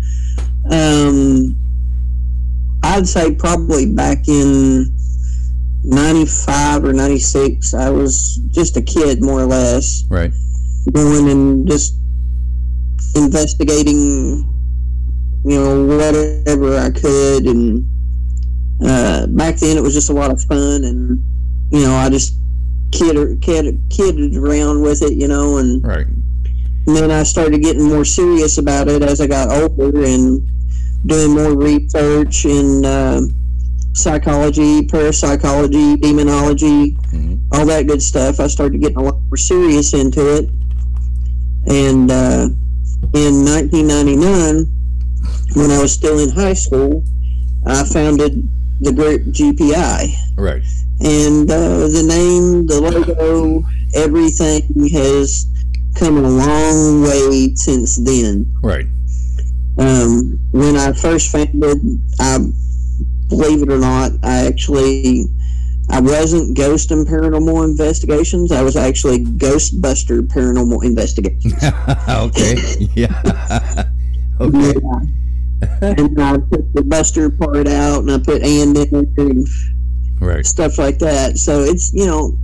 Um, 0.69 1.55
I'd 2.95 3.05
say 3.07 3.35
probably 3.35 3.85
back 3.91 4.29
in 4.29 4.85
'95 5.83 6.85
or 6.85 6.93
'96. 6.93 7.73
I 7.73 7.89
was 7.89 8.39
just 8.51 8.77
a 8.77 8.81
kid, 8.81 9.21
more 9.21 9.41
or 9.41 9.45
less, 9.45 10.05
Right. 10.09 10.31
going 10.93 11.29
and 11.29 11.67
just 11.67 11.95
investigating, 13.15 14.47
you 15.43 15.59
know, 15.59 15.83
whatever 15.83 16.77
I 16.77 16.89
could. 16.89 17.45
And 17.47 17.85
uh, 18.81 19.27
back 19.27 19.57
then, 19.57 19.75
it 19.75 19.83
was 19.83 19.93
just 19.93 20.09
a 20.09 20.13
lot 20.13 20.31
of 20.31 20.41
fun, 20.43 20.85
and 20.85 21.21
you 21.71 21.81
know, 21.81 21.95
I 21.95 22.09
just 22.09 22.35
kid 22.93 23.41
kid 23.41 23.81
kidded 23.89 24.37
around 24.37 24.81
with 24.81 25.01
it, 25.01 25.13
you 25.15 25.27
know, 25.27 25.57
and 25.57 25.85
right. 25.85 26.07
And 26.87 26.95
then 26.95 27.11
I 27.11 27.23
started 27.23 27.61
getting 27.61 27.83
more 27.83 28.05
serious 28.05 28.57
about 28.57 28.87
it 28.87 29.01
as 29.01 29.19
I 29.19 29.27
got 29.27 29.49
older 29.51 30.05
and 30.05 30.47
doing 31.05 31.35
more 31.35 31.55
research 31.55 32.45
in 32.45 32.83
uh, 32.83 33.21
psychology, 33.93 34.85
parapsychology, 34.87 35.97
demonology, 35.97 36.91
mm-hmm. 36.91 37.35
all 37.51 37.65
that 37.65 37.87
good 37.87 38.01
stuff. 38.01 38.39
I 38.39 38.47
started 38.47 38.81
getting 38.81 38.97
a 38.97 39.03
lot 39.03 39.19
more 39.29 39.37
serious 39.37 39.93
into 39.93 40.35
it. 40.35 40.49
And 41.67 42.11
uh, 42.11 42.49
in 43.13 43.45
1999, 43.45 44.67
when 45.55 45.71
I 45.71 45.81
was 45.81 45.93
still 45.93 46.19
in 46.19 46.29
high 46.29 46.53
school, 46.53 47.03
I 47.65 47.83
founded 47.85 48.47
the 48.81 48.91
group 48.91 49.21
GPI. 49.23 50.13
Right. 50.37 50.63
And 50.99 51.49
uh, 51.49 51.87
the 51.87 52.03
name, 52.07 52.67
the 52.67 52.81
logo, 52.81 53.63
everything 53.95 54.89
has 54.89 55.47
come 55.95 56.17
a 56.17 56.29
long 56.29 57.01
way 57.03 57.55
since 57.55 57.95
then. 57.97 58.51
Right. 58.61 58.85
Um, 59.77 60.39
when 60.51 60.77
I 60.77 60.93
first 60.93 61.31
founded, 61.31 61.77
I 62.19 62.37
believe 63.27 63.61
it 63.61 63.71
or 63.71 63.79
not, 63.79 64.11
I 64.23 64.45
actually 64.45 65.25
I 65.89 65.99
wasn't 65.99 66.57
Ghost 66.57 66.91
and 66.91 67.05
Paranormal 67.05 67.63
Investigations. 67.63 68.51
I 68.51 68.63
was 68.63 68.75
actually 68.75 69.19
Ghostbuster 69.23 70.21
Paranormal 70.27 70.83
Investigations. 70.83 71.53
okay. 72.09 72.55
Yeah. 72.95 73.89
okay. 74.41 74.73
Yeah. 74.81 74.99
and 75.81 76.21
I 76.21 76.33
took 76.33 76.73
the 76.73 76.83
Buster 76.85 77.29
part 77.29 77.67
out, 77.67 77.99
and 77.99 78.11
I 78.11 78.17
put 78.17 78.41
and 78.41 78.75
in 78.75 78.77
it, 78.77 78.91
and 79.17 79.47
right. 80.19 80.45
stuff 80.45 80.77
like 80.77 80.99
that. 80.99 81.37
So 81.37 81.61
it's 81.61 81.93
you 81.93 82.05
know, 82.05 82.37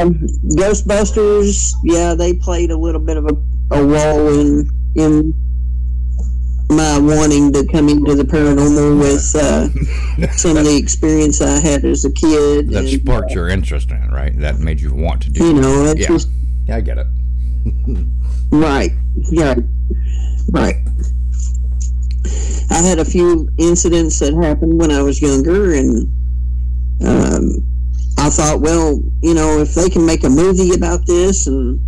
um, 0.00 0.14
Ghostbusters. 0.56 1.72
Yeah, 1.84 2.14
they 2.14 2.34
played 2.34 2.70
a 2.70 2.76
little 2.76 3.00
bit 3.00 3.16
of 3.16 3.26
a, 3.26 3.76
a 3.76 3.84
role 3.84 4.40
in 4.40 4.70
in 4.94 5.34
my 6.68 6.98
wanting 6.98 7.52
to 7.52 7.66
come 7.66 7.88
into 7.88 8.14
the 8.14 8.24
paranormal 8.24 8.98
with 8.98 9.34
uh, 9.34 10.32
some 10.36 10.56
of 10.56 10.64
the 10.64 10.76
experience 10.76 11.40
I 11.40 11.60
had 11.60 11.84
as 11.84 12.04
a 12.04 12.12
kid. 12.12 12.70
That 12.70 12.84
and, 12.84 13.00
sparked 13.00 13.32
uh, 13.32 13.34
your 13.34 13.48
interest 13.48 13.90
in 13.90 13.96
it, 13.96 14.10
right? 14.10 14.36
That 14.38 14.58
made 14.58 14.80
you 14.80 14.94
want 14.94 15.22
to 15.22 15.30
do. 15.30 15.44
You 15.44 15.52
know, 15.54 15.92
yeah. 15.96 16.06
Just, 16.06 16.28
yeah, 16.66 16.76
I 16.76 16.80
get 16.80 16.98
it. 16.98 17.06
right. 18.50 18.90
Yeah. 19.30 19.54
Right. 20.50 20.76
I 22.70 22.82
had 22.82 22.98
a 22.98 23.04
few 23.04 23.50
incidents 23.58 24.18
that 24.20 24.34
happened 24.34 24.78
when 24.78 24.90
I 24.90 25.02
was 25.02 25.20
younger, 25.20 25.74
and 25.74 26.10
um, 27.06 27.64
I 28.18 28.30
thought, 28.30 28.60
well, 28.60 29.02
you 29.22 29.34
know, 29.34 29.60
if 29.60 29.74
they 29.74 29.90
can 29.90 30.06
make 30.06 30.24
a 30.24 30.30
movie 30.30 30.74
about 30.74 31.06
this 31.06 31.46
and 31.46 31.78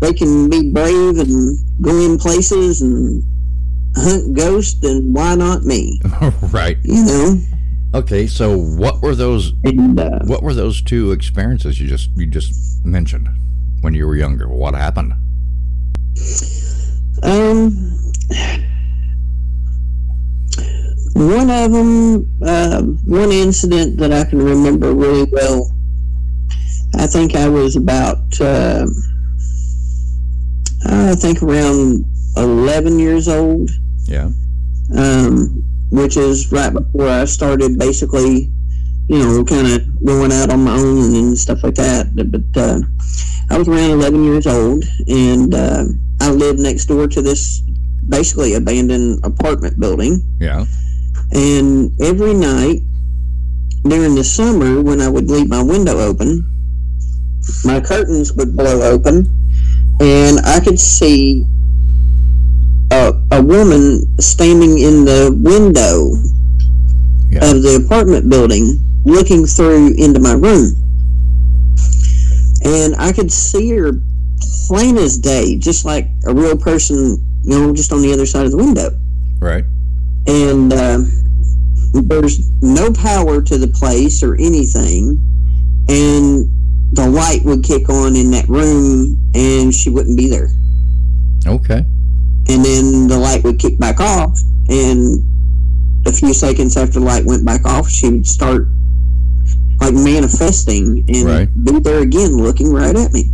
they 0.00 0.12
can 0.12 0.50
be 0.50 0.72
brave 0.72 1.18
and 1.18 1.58
go 1.80 1.96
in 2.00 2.18
places 2.18 2.82
and 2.82 3.22
hunt 3.96 4.36
ghosts, 4.36 4.80
then 4.80 5.12
why 5.12 5.34
not 5.34 5.64
me? 5.64 6.00
right. 6.50 6.78
You 6.82 7.04
know. 7.04 7.40
Okay, 7.94 8.26
so 8.26 8.58
what 8.58 9.02
were 9.02 9.14
those? 9.14 9.52
And, 9.62 9.98
uh, 9.98 10.18
what 10.24 10.42
were 10.42 10.54
those 10.54 10.82
two 10.82 11.12
experiences 11.12 11.80
you 11.80 11.86
just 11.86 12.10
you 12.16 12.26
just 12.26 12.84
mentioned 12.84 13.28
when 13.82 13.94
you 13.94 14.06
were 14.06 14.16
younger? 14.16 14.48
What 14.48 14.74
happened? 14.74 15.12
Um, 17.22 17.70
one 21.14 21.48
of 21.48 21.70
them, 21.70 22.42
uh, 22.42 22.82
one 22.82 23.30
incident 23.30 23.96
that 23.98 24.12
I 24.12 24.24
can 24.24 24.42
remember 24.42 24.92
really 24.92 25.28
well. 25.30 25.70
I 26.96 27.06
think 27.06 27.36
I 27.36 27.48
was 27.48 27.76
about, 27.76 28.40
uh, 28.40 28.86
I 30.86 31.14
think 31.14 31.42
around 31.42 32.04
11 32.36 32.98
years 32.98 33.28
old. 33.28 33.70
Yeah. 34.04 34.30
Um, 34.96 35.64
which 35.90 36.16
is 36.16 36.50
right 36.52 36.72
before 36.72 37.08
I 37.08 37.24
started 37.24 37.78
basically, 37.78 38.50
you 39.08 39.18
know, 39.18 39.44
kind 39.44 39.66
of 39.66 40.04
going 40.04 40.32
out 40.32 40.50
on 40.50 40.64
my 40.64 40.76
own 40.76 41.14
and 41.14 41.38
stuff 41.38 41.62
like 41.62 41.74
that. 41.76 42.14
But 42.14 42.60
uh, 42.60 42.80
I 43.50 43.58
was 43.58 43.68
around 43.68 43.90
11 43.90 44.24
years 44.24 44.46
old, 44.46 44.84
and 45.08 45.54
uh, 45.54 45.84
I 46.20 46.30
lived 46.30 46.58
next 46.58 46.86
door 46.86 47.06
to 47.08 47.22
this 47.22 47.62
basically 48.08 48.54
abandoned 48.54 49.24
apartment 49.24 49.78
building. 49.78 50.22
Yeah. 50.40 50.64
And 51.32 51.92
every 52.00 52.34
night 52.34 52.80
during 53.82 54.14
the 54.14 54.24
summer, 54.24 54.82
when 54.82 55.00
I 55.00 55.08
would 55.08 55.30
leave 55.30 55.48
my 55.48 55.62
window 55.62 55.98
open, 55.98 56.50
my 57.64 57.80
curtains 57.80 58.32
would 58.32 58.56
blow 58.56 58.82
open, 58.82 59.28
and 60.00 60.38
I 60.44 60.60
could 60.60 60.78
see 60.78 61.44
a, 63.38 63.42
woman 63.42 64.20
standing 64.20 64.78
in 64.78 65.04
the 65.04 65.32
window 65.36 66.14
yeah. 67.28 67.50
of 67.50 67.62
the 67.62 67.82
apartment 67.84 68.28
building 68.28 68.78
looking 69.04 69.46
through 69.46 69.94
into 69.96 70.20
my 70.20 70.32
room. 70.32 70.74
And 72.64 72.96
I 72.96 73.12
could 73.12 73.30
see 73.30 73.70
her 73.70 73.92
plain 74.66 74.96
as 74.96 75.18
day, 75.18 75.58
just 75.58 75.84
like 75.84 76.08
a 76.26 76.34
real 76.34 76.56
person, 76.56 77.22
you 77.42 77.50
know, 77.50 77.74
just 77.74 77.92
on 77.92 78.02
the 78.02 78.12
other 78.12 78.26
side 78.26 78.46
of 78.46 78.52
the 78.52 78.56
window. 78.56 78.98
Right. 79.38 79.64
And 80.26 80.72
uh, 80.72 80.98
there's 81.92 82.50
no 82.62 82.92
power 82.92 83.42
to 83.42 83.58
the 83.58 83.68
place 83.68 84.22
or 84.22 84.34
anything. 84.36 85.20
And 85.88 86.50
the 86.92 87.06
light 87.06 87.44
would 87.44 87.62
kick 87.62 87.90
on 87.90 88.16
in 88.16 88.30
that 88.30 88.48
room 88.48 89.20
and 89.34 89.74
she 89.74 89.90
wouldn't 89.90 90.16
be 90.16 90.30
there. 90.30 90.48
Okay 91.46 91.84
and 92.48 92.64
then 92.64 93.08
the 93.08 93.18
light 93.18 93.42
would 93.44 93.58
kick 93.58 93.78
back 93.78 94.00
off. 94.00 94.38
And 94.68 95.24
a 96.06 96.12
few 96.12 96.34
seconds 96.34 96.76
after 96.76 97.00
the 97.00 97.00
light 97.00 97.24
went 97.24 97.44
back 97.44 97.64
off 97.64 97.88
she 97.88 98.10
would 98.10 98.26
start 98.26 98.68
like 99.80 99.94
manifesting 99.94 101.04
and 101.08 101.24
right. 101.24 101.64
be 101.64 101.78
there 101.80 102.00
again 102.00 102.36
looking 102.36 102.72
right 102.72 102.94
at 102.96 103.12
me. 103.12 103.24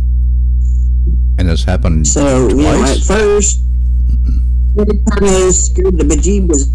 And 1.37 1.47
this 1.47 1.63
happened 1.63 2.07
so 2.07 2.49
twice? 2.49 2.55
you 2.55 2.63
know 2.63 2.83
at 2.83 2.97
first 2.99 3.61
it 4.77 5.05
kind 5.09 5.47
of 5.47 5.53
scared 5.53 5.97
the 5.97 6.03
bejeebus 6.03 6.71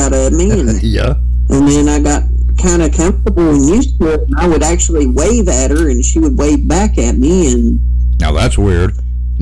out 0.00 0.12
of 0.12 0.32
me. 0.32 0.50
And, 0.50 0.82
yeah. 0.82 1.14
And 1.50 1.68
then 1.68 1.88
i 1.88 2.00
got 2.00 2.24
kind 2.60 2.82
of 2.82 2.92
comfortable 2.92 3.50
and 3.50 3.68
used 3.68 3.98
to 3.98 4.12
it 4.12 4.20
and 4.20 4.34
i 4.36 4.46
would 4.46 4.62
actually 4.62 5.06
wave 5.06 5.48
at 5.48 5.70
her 5.70 5.88
and 5.88 6.04
she 6.04 6.18
would 6.18 6.36
wave 6.36 6.68
back 6.68 6.98
at 6.98 7.16
me 7.16 7.52
and 7.52 7.80
now 8.20 8.32
that's 8.32 8.58
weird. 8.58 8.92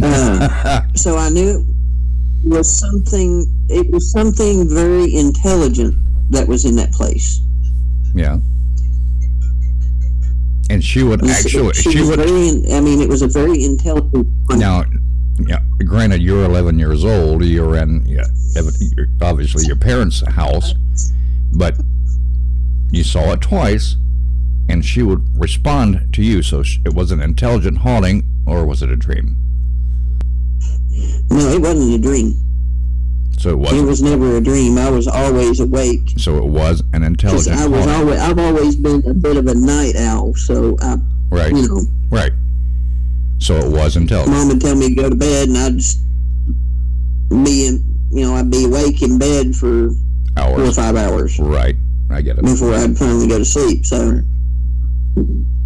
Uh, 0.01 0.83
so 0.95 1.17
i 1.17 1.29
knew 1.29 1.65
was 2.45 2.69
something 2.69 3.47
it 3.69 3.91
was 3.91 4.11
something 4.11 4.69
very 4.69 5.15
intelligent 5.15 5.95
that 6.31 6.47
was 6.47 6.65
in 6.65 6.77
that 6.77 6.93
place. 6.93 7.41
Yeah. 8.15 8.39
And 10.71 10.85
she 10.85 11.03
would 11.03 11.25
actually 11.25 11.73
she, 11.75 11.93
she, 11.93 12.01
was 12.01 12.11
would 12.11 12.19
very 12.19 12.75
i 12.75 12.81
mean 12.81 13.01
it 13.01 13.09
was 13.09 13.23
a 13.23 13.27
very 13.27 13.65
intelligent 13.65 14.27
one. 14.47 14.59
now 14.59 14.85
yeah 15.47 15.61
granted 15.87 16.21
you're 16.21 16.45
11 16.45 16.79
years 16.79 17.07
old 17.07 17.43
you're 17.43 17.77
in 17.77 18.05
yeah 18.05 18.25
obviously 19.23 19.65
your 19.67 19.77
parents 19.77 20.21
house 20.29 20.75
but 21.55 21.75
you 22.91 23.03
saw 23.03 23.33
it 23.33 23.41
twice 23.41 23.97
and 24.69 24.85
she 24.85 25.03
would 25.03 25.27
respond 25.39 26.07
to 26.13 26.23
you 26.23 26.43
so 26.43 26.63
it 26.85 26.93
was 26.93 27.13
an 27.13 27.21
intelligent 27.23 27.79
haunting 27.79 28.23
or 28.47 28.67
was 28.67 28.83
it 28.83 28.91
a 28.91 28.97
dream 28.97 29.37
no, 31.31 31.49
it 31.49 31.61
wasn't 31.61 31.95
a 31.95 31.99
dream. 31.99 32.35
So 33.39 33.51
it 33.51 33.59
was. 33.59 33.73
It 33.73 33.83
was 33.83 34.03
never 34.03 34.37
a 34.37 34.41
dream. 34.41 34.79
I 34.79 34.91
was 34.91 35.07
always 35.07 35.61
awake. 35.61 36.15
So 36.17 36.39
it 36.39 36.45
was 36.45 36.83
an 36.93 37.05
intelligent. 37.05 37.57
I 37.57 37.69
was 37.69 37.87
always. 37.87 38.19
I've 38.19 38.39
always 38.39 38.75
been 38.75 39.07
a 39.09 39.15
bit 39.15 39.37
of 39.37 39.47
a 39.47 39.55
night 39.55 39.95
owl. 39.97 40.35
So 40.35 40.77
I. 40.81 40.97
Right. 41.31 41.55
You 41.55 41.69
know. 41.69 41.81
Right. 42.11 42.33
So 43.39 43.57
it 43.57 43.71
was 43.71 43.97
intelligent. 43.97 44.37
Mom 44.37 44.49
would 44.49 44.61
tell 44.61 44.75
me 44.75 44.89
to 44.89 44.95
go 44.95 45.09
to 45.09 45.15
bed, 45.15 45.49
and 45.49 45.57
I'd 45.57 45.77
just 45.77 46.01
be 47.29 47.69
in. 47.69 47.85
You 48.11 48.27
know, 48.27 48.35
I'd 48.35 48.51
be 48.51 48.65
awake 48.65 49.03
in 49.03 49.19
bed 49.19 49.55
for 49.55 49.91
hours. 50.37 50.57
four 50.57 50.65
or 50.65 50.73
five 50.73 50.97
hours. 50.97 51.39
Right. 51.39 51.77
I 52.11 52.23
get 52.23 52.39
it. 52.39 52.45
Before 52.45 52.75
I'd 52.75 52.97
finally 52.99 53.29
go 53.29 53.39
to 53.39 53.45
sleep. 53.45 53.87
So. 53.87 54.21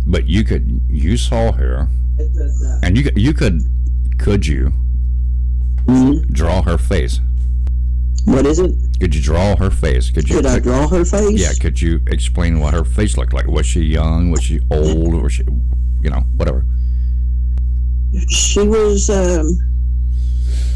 But 0.06 0.26
you 0.26 0.44
could. 0.44 0.82
You 0.88 1.16
saw 1.16 1.52
her. 1.52 1.88
And 2.82 2.98
you 2.98 3.10
you 3.16 3.32
could 3.32 3.62
could 4.18 4.46
you 4.46 4.72
mm-hmm. 5.86 6.32
draw 6.32 6.62
her 6.62 6.78
face? 6.78 7.20
What 8.24 8.46
is 8.46 8.58
it? 8.58 8.74
Could 9.00 9.14
you 9.14 9.20
draw 9.20 9.56
her 9.56 9.70
face? 9.70 10.10
Could 10.10 10.28
you? 10.28 10.36
Could 10.36 10.46
I 10.46 10.60
draw 10.60 10.86
her 10.88 11.04
face? 11.04 11.40
Yeah. 11.40 11.52
Could 11.60 11.80
you 11.80 12.00
explain 12.06 12.60
what 12.60 12.72
her 12.72 12.84
face 12.84 13.16
looked 13.16 13.32
like? 13.32 13.46
Was 13.46 13.66
she 13.66 13.80
young? 13.80 14.30
Was 14.30 14.44
she 14.44 14.60
old? 14.70 15.20
Was 15.20 15.32
she, 15.32 15.44
you 16.02 16.10
know, 16.10 16.20
whatever? 16.36 16.64
She 18.28 18.60
was 18.60 19.10
um, 19.10 19.58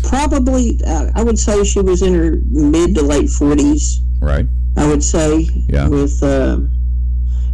probably, 0.02 0.80
uh, 0.86 1.11
I 1.14 1.22
would 1.22 1.38
say 1.38 1.62
she 1.64 1.80
was 1.80 2.02
in 2.02 2.14
her 2.14 2.36
mid 2.50 2.94
to 2.96 3.02
late 3.02 3.26
40s. 3.26 4.00
Right. 4.20 4.46
I 4.76 4.86
would 4.86 5.04
say. 5.04 5.48
Yeah. 5.68 5.88
With 5.88 6.22
uh, 6.22 6.59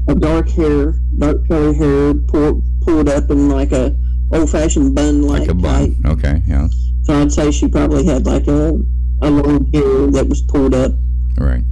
a 0.09 0.14
dark 0.14 0.48
hair, 0.48 0.92
dark 1.18 1.46
curly 1.48 1.74
hair, 1.76 2.14
pulled, 2.14 2.62
pulled 2.80 3.09
up 3.09 3.30
in 3.30 3.48
like 3.48 3.72
a 3.72 3.96
old 4.32 4.50
fashioned 4.50 4.94
bun 4.94 5.22
like 5.22 5.48
a 5.48 5.55
bun. 5.55 5.96
Okay, 6.07 6.42
yeah. 6.46 6.68
So 7.05 7.20
I'd 7.20 7.32
say 7.32 7.50
she 7.50 7.68
probably 7.68 8.05
had 8.05 8.26
like 8.26 8.46
a, 8.46 8.78
a 9.22 9.30
long 9.30 9.70
hair 9.72 10.07
that 10.09 10.26
was 10.28 10.42
pulled 10.42 10.74
up. 10.74 10.92
Right. 11.36 11.64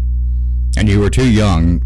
And 0.77 0.89
you 0.89 1.01
were 1.01 1.11
too 1.11 1.31
young 1.31 1.83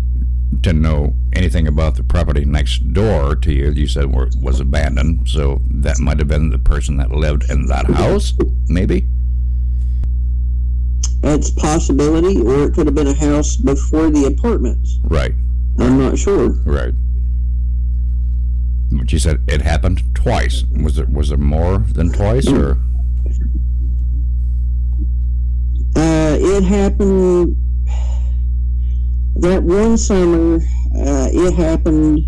to 0.62 0.72
know 0.72 1.14
anything 1.32 1.66
about 1.66 1.96
the 1.96 2.02
property 2.02 2.44
next 2.44 2.92
door 2.92 3.34
to 3.36 3.52
you. 3.52 3.70
You 3.70 3.86
said 3.86 4.14
were, 4.14 4.30
was 4.40 4.60
abandoned, 4.60 5.28
so 5.28 5.60
that 5.70 5.98
might 5.98 6.18
have 6.18 6.28
been 6.28 6.50
the 6.50 6.58
person 6.58 6.96
that 6.98 7.10
lived 7.10 7.50
in 7.50 7.66
that 7.66 7.86
house, 7.86 8.32
maybe. 8.68 9.06
That's 11.20 11.50
a 11.50 11.54
possibility, 11.54 12.40
or 12.40 12.64
it 12.64 12.74
could 12.74 12.86
have 12.86 12.94
been 12.94 13.06
a 13.06 13.14
house 13.14 13.56
before 13.56 14.10
the 14.10 14.26
apartments. 14.26 14.98
Right. 15.04 15.32
I'm 15.78 15.98
not 15.98 16.18
sure. 16.18 16.50
Right. 16.64 16.94
But 18.92 19.12
you 19.12 19.18
said 19.18 19.40
it 19.48 19.62
happened 19.62 20.02
twice. 20.14 20.64
Was 20.80 20.98
it 20.98 21.08
was 21.08 21.32
it 21.32 21.38
more 21.38 21.78
than 21.78 22.12
twice, 22.12 22.46
or? 22.46 22.78
Uh, 25.96 26.36
it 26.40 26.64
happened 26.64 27.56
that 29.36 29.62
one 29.62 29.96
summer. 29.96 30.56
Uh, 30.96 31.28
it 31.32 31.54
happened 31.54 32.24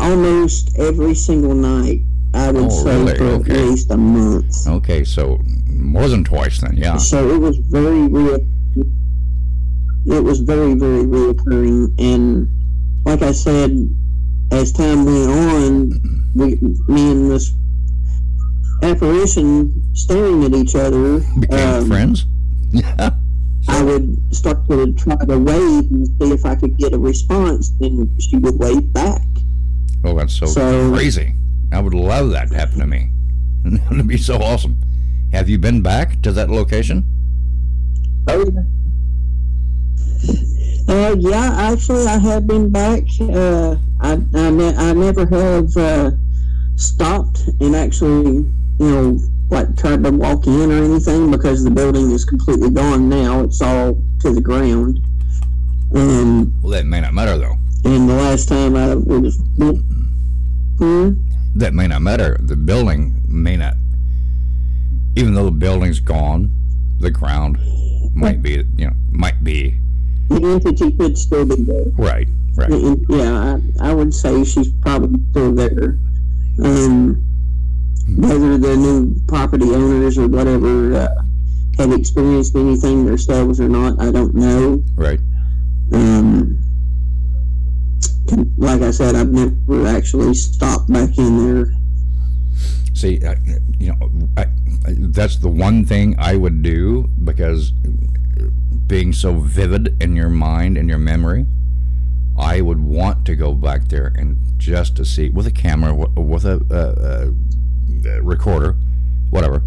almost 0.00 0.76
every 0.78 1.14
single 1.14 1.54
night. 1.54 2.00
I 2.34 2.50
would 2.50 2.64
Oh, 2.64 2.68
say 2.70 2.96
really? 2.96 3.18
for 3.18 3.24
Okay. 3.24 3.52
at 3.52 3.68
least 3.68 3.90
a 3.90 3.96
month. 3.96 4.66
Okay, 4.66 5.04
so 5.04 5.38
more 5.68 6.08
than 6.08 6.24
twice 6.24 6.60
then, 6.60 6.76
yeah. 6.76 6.96
So 6.96 7.30
it 7.30 7.38
was 7.38 7.58
very 7.58 8.08
real. 8.08 8.38
It 10.06 10.24
was 10.24 10.40
very, 10.40 10.74
very 10.74 11.04
reoccurring, 11.04 11.92
and 12.00 12.48
like 13.04 13.22
I 13.22 13.32
said, 13.32 13.70
as 14.50 14.72
time 14.72 15.04
went 15.04 15.30
on, 15.30 16.00
we, 16.34 16.56
me 16.88 17.10
and 17.12 17.30
this 17.30 17.52
apparition 18.82 19.72
staring 19.94 20.44
at 20.44 20.54
each 20.54 20.74
other, 20.74 21.20
Became 21.40 21.82
um, 21.82 21.86
friends. 21.88 22.26
Yeah. 22.70 23.10
I 23.68 23.82
would 23.82 24.34
start 24.34 24.66
to 24.68 24.92
try 24.94 25.14
to 25.16 25.38
wave 25.38 25.90
and 25.90 26.06
see 26.06 26.32
if 26.32 26.44
I 26.44 26.54
could 26.56 26.76
get 26.76 26.92
a 26.92 26.98
response, 26.98 27.72
and 27.80 28.10
she 28.20 28.36
would 28.38 28.58
wave 28.58 28.92
back. 28.92 29.22
Oh, 30.04 30.14
that's 30.16 30.34
so, 30.34 30.46
So- 30.46 30.92
crazy. 30.92 31.34
I 31.70 31.80
would 31.80 31.94
love 31.94 32.30
that 32.32 32.50
to 32.50 32.56
happen 32.56 32.80
to 32.80 32.86
me. 32.86 33.08
That 33.64 33.90
would 33.90 34.08
be 34.08 34.18
so 34.18 34.36
awesome. 34.42 34.76
Have 35.32 35.48
you 35.48 35.56
been 35.58 35.80
back 35.82 36.20
to 36.22 36.32
that 36.32 36.50
location? 36.50 37.04
Oh, 38.28 38.44
yeah. 38.52 38.62
Uh, 40.88 41.14
yeah, 41.18 41.54
actually, 41.72 42.04
I 42.06 42.18
have 42.18 42.46
been 42.46 42.70
back. 42.70 43.04
Uh, 43.20 43.76
I, 44.00 44.12
I, 44.34 44.50
ne- 44.50 44.76
I 44.76 44.92
never 44.92 45.24
have 45.26 45.76
uh, 45.76 46.10
stopped 46.74 47.48
and 47.60 47.74
actually, 47.76 48.44
you 48.82 48.90
know, 48.90 49.18
like 49.50 49.76
tried 49.76 50.02
to 50.02 50.10
walk 50.10 50.46
in 50.46 50.72
or 50.72 50.82
anything 50.82 51.30
because 51.30 51.62
the 51.62 51.70
building 51.70 52.10
is 52.10 52.24
completely 52.24 52.70
gone 52.70 53.08
now. 53.08 53.40
It's 53.44 53.60
all 53.62 54.02
to 54.20 54.32
the 54.32 54.40
ground. 54.40 55.00
Um, 55.94 56.52
Well, 56.62 56.72
that 56.72 56.86
may 56.86 57.00
not 57.00 57.14
matter 57.14 57.38
though. 57.38 57.56
and 57.84 58.08
the 58.08 58.14
last 58.14 58.48
time 58.48 58.74
I 58.76 58.94
was, 58.94 59.36
hmm? 60.78 61.12
That 61.54 61.74
may 61.74 61.86
not 61.86 62.02
matter. 62.02 62.36
The 62.40 62.56
building 62.56 63.20
may 63.28 63.56
not. 63.56 63.74
Even 65.16 65.34
though 65.34 65.44
the 65.44 65.50
building's 65.50 66.00
gone, 66.00 66.50
the 66.98 67.10
ground 67.10 67.58
might 68.14 68.42
be, 68.42 68.64
you 68.76 68.86
know, 68.86 68.92
might 69.10 69.44
be 69.44 69.76
the 70.28 70.36
entity 70.42 70.90
could 70.96 71.18
still 71.18 71.44
be 71.44 71.56
there. 71.62 71.84
right, 71.98 72.26
right. 72.56 72.70
And, 72.70 73.04
Yeah, 73.08 73.58
I, 73.80 73.90
I 73.90 73.92
would 73.92 74.14
say 74.14 74.44
she's 74.44 74.70
probably 74.80 75.20
still 75.30 75.52
there. 75.52 75.98
Um, 76.64 77.22
whether 78.08 78.58
the 78.58 78.76
new 78.76 79.14
property 79.26 79.66
owners 79.66 80.18
or 80.18 80.28
whatever 80.28 80.94
uh, 80.94 81.22
have 81.78 81.92
experienced 81.92 82.54
anything 82.54 83.06
themselves 83.06 83.60
or 83.60 83.68
not, 83.68 84.00
I 84.00 84.10
don't 84.10 84.34
know. 84.34 84.82
Right. 84.96 85.20
Um, 85.92 86.58
like 88.56 88.82
I 88.82 88.90
said, 88.90 89.14
I've 89.14 89.30
never 89.30 89.86
actually 89.86 90.34
stopped 90.34 90.90
back 90.92 91.18
in 91.18 91.44
there. 91.44 91.74
See, 92.94 93.20
I, 93.24 93.36
you 93.78 93.88
know, 93.92 94.28
I, 94.36 94.46
that's 94.86 95.36
the 95.36 95.48
one 95.48 95.84
thing 95.84 96.14
I 96.18 96.36
would 96.36 96.62
do 96.62 97.08
because 97.24 97.72
being 98.86 99.12
so 99.12 99.34
vivid 99.40 100.00
in 100.02 100.14
your 100.16 100.28
mind 100.28 100.76
and 100.76 100.88
your 100.88 100.98
memory, 100.98 101.46
I 102.38 102.60
would 102.60 102.80
want 102.80 103.24
to 103.26 103.36
go 103.36 103.54
back 103.54 103.88
there 103.88 104.12
and 104.16 104.38
just 104.56 104.96
to 104.96 105.04
see 105.04 105.28
with 105.28 105.46
a 105.46 105.50
camera, 105.50 105.94
with 105.94 106.44
a, 106.44 106.64
uh, 106.70 106.74
uh, 106.74 107.30
recorder, 108.22 108.76
whatever, 109.30 109.62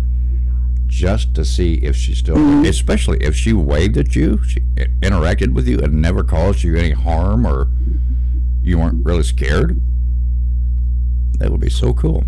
just 0.87 1.33
to 1.35 1.43
see 1.45 1.75
if 1.75 1.95
she's 1.95 2.17
still, 2.19 2.63
especially 2.65 3.17
if 3.19 3.35
she 3.35 3.53
waved 3.53 3.97
at 3.97 4.15
you, 4.15 4.41
she 4.43 4.59
interacted 5.01 5.53
with 5.53 5.67
you, 5.67 5.79
and 5.79 6.01
never 6.01 6.23
caused 6.23 6.63
you 6.63 6.75
any 6.77 6.91
harm, 6.91 7.45
or 7.45 7.67
you 8.61 8.77
weren't 8.79 9.05
really 9.05 9.23
scared. 9.23 9.79
That 11.39 11.51
would 11.51 11.59
be 11.61 11.69
so 11.69 11.93
cool. 11.93 12.23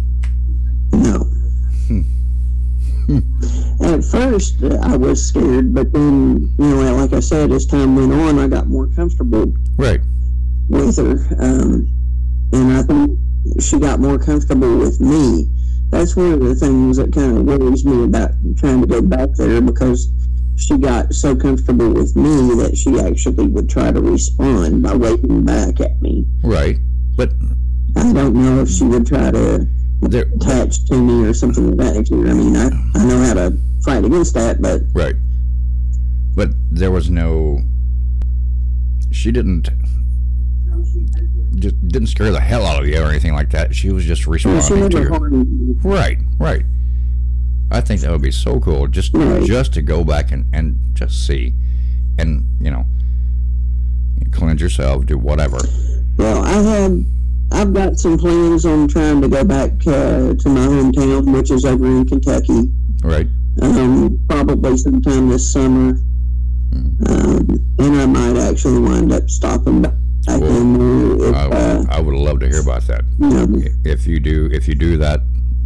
No. 0.92 1.26
At 3.82 4.04
first, 4.04 4.62
I 4.82 4.98
was 4.98 5.26
scared, 5.26 5.74
but 5.74 5.94
then, 5.94 6.52
you 6.58 6.66
know, 6.76 6.96
like 6.98 7.14
I 7.14 7.22
said, 7.22 7.52
as 7.52 7.66
time 7.66 7.96
went 7.96 8.12
on, 8.12 8.38
I 8.38 8.48
got 8.50 8.68
more 8.68 8.88
comfortable 8.88 9.54
Right. 9.78 10.02
with 10.68 10.98
her. 10.98 11.14
Um, 11.42 11.88
and 12.52 12.74
I 12.74 12.82
think 12.84 13.18
she 13.62 13.80
got 13.80 14.02
more 14.02 14.18
comfortable 14.20 14.78
with 14.78 15.00
me. 15.00 15.48
That's 15.90 16.16
one 16.16 16.34
of 16.34 16.40
the 16.42 16.56
things 16.56 16.98
that 16.98 17.14
kind 17.14 17.38
of 17.38 17.46
worries 17.46 17.86
me 17.86 18.04
about 18.04 18.32
trying 18.58 18.82
to 18.82 18.88
go 18.88 19.02
back 19.02 19.30
there 19.36 19.62
because 19.62 20.12
she 20.58 20.78
got 20.78 21.14
so 21.14 21.36
comfortable 21.36 21.94
with 21.94 22.16
me 22.16 22.56
that 22.56 22.76
she 22.76 23.00
actually 23.00 23.48
would 23.48 23.70
try 23.70 23.92
to 23.92 24.02
respond 24.02 24.84
by 24.84 24.96
waving 24.96 25.46
back 25.46 25.80
at 25.80 26.02
me. 26.02 26.26
Right. 26.44 26.78
But 27.16 27.32
I 27.96 28.12
don't 28.12 28.34
know 28.34 28.62
if 28.62 28.70
she 28.70 28.84
would 28.84 29.08
try 29.08 29.32
to 29.32 29.68
there, 30.02 30.26
attach 30.36 30.86
to 30.86 30.96
me 30.96 31.26
or 31.26 31.34
something 31.34 31.70
of 31.70 31.78
that 31.78 31.96
nature. 31.96 32.28
I 32.28 32.34
mean, 32.34 32.56
I, 32.56 32.70
I 32.96 33.06
know 33.06 33.20
how 33.24 33.34
to 33.36 33.58
fight 33.84 34.04
against 34.04 34.34
that, 34.34 34.62
but 34.62 34.82
Right. 34.94 35.16
But 36.36 36.50
there 36.70 36.92
was 36.92 37.10
no. 37.10 37.62
She 39.12 39.32
didn't. 39.32 39.70
Just 41.60 41.88
didn't 41.88 42.08
scare 42.08 42.32
the 42.32 42.40
hell 42.40 42.66
out 42.66 42.82
of 42.82 42.88
you 42.88 43.02
or 43.02 43.06
anything 43.10 43.34
like 43.34 43.50
that. 43.52 43.74
She 43.74 43.90
was 43.92 44.06
just 44.06 44.28
responding 44.28 44.90
to 44.90 45.02
you. 45.02 45.80
Right, 45.84 46.18
right. 46.40 46.64
I 47.72 47.82
think 47.82 48.02
that 48.02 48.12
would 48.12 48.22
be 48.22 48.32
so 48.32 48.60
cool 48.60 48.88
just 48.88 49.14
Right. 49.14 49.44
just 49.44 49.74
to 49.74 49.82
go 49.82 50.04
back 50.04 50.32
and, 50.32 50.46
and 50.54 50.78
just 50.94 51.26
see, 51.28 51.54
and 52.18 52.46
you 52.62 52.72
know, 52.72 52.86
cleanse 54.32 54.62
yourself, 54.62 55.06
do 55.06 55.18
whatever. 55.18 55.58
Well, 56.18 56.44
I 56.44 56.54
have, 56.54 57.04
I've 57.52 57.74
got 57.74 57.98
some 58.00 58.18
plans 58.18 58.66
on 58.66 58.88
trying 58.88 59.22
to 59.22 59.28
go 59.28 59.44
back 59.44 59.72
uh, 59.86 60.34
to 60.34 60.50
my 60.50 60.66
hometown, 60.68 61.34
which 61.34 61.52
is 61.52 61.66
over 61.66 61.86
in 61.88 62.06
Kentucky. 62.08 62.72
Right. 63.04 63.28
Um, 63.62 64.20
probably 64.30 64.78
sometime 64.78 65.30
this 65.30 65.52
summer, 65.52 66.00
Mm-hmm. 66.74 67.08
um, 67.08 67.66
and 67.80 67.96
I 68.02 68.06
might 68.06 68.38
actually 68.38 68.80
wind 68.80 69.14
up 69.14 69.30
stopping 69.30 69.82
back 69.82 69.94
in 70.28 71.18
there. 71.18 71.30
If, 71.30 71.36
I, 71.36 71.44
uh, 71.46 71.78
would, 71.80 71.90
I 71.90 72.00
would 72.00 72.16
love 72.16 72.40
to 72.42 72.48
hear 72.48 72.62
about 72.62 72.84
that. 72.84 73.04
know, 73.18 73.48
If 73.84 74.06
you 74.08 74.20
do, 74.20 74.50
if 74.52 74.68
you 74.68 74.76
do 74.76 74.98
that, 74.98 75.22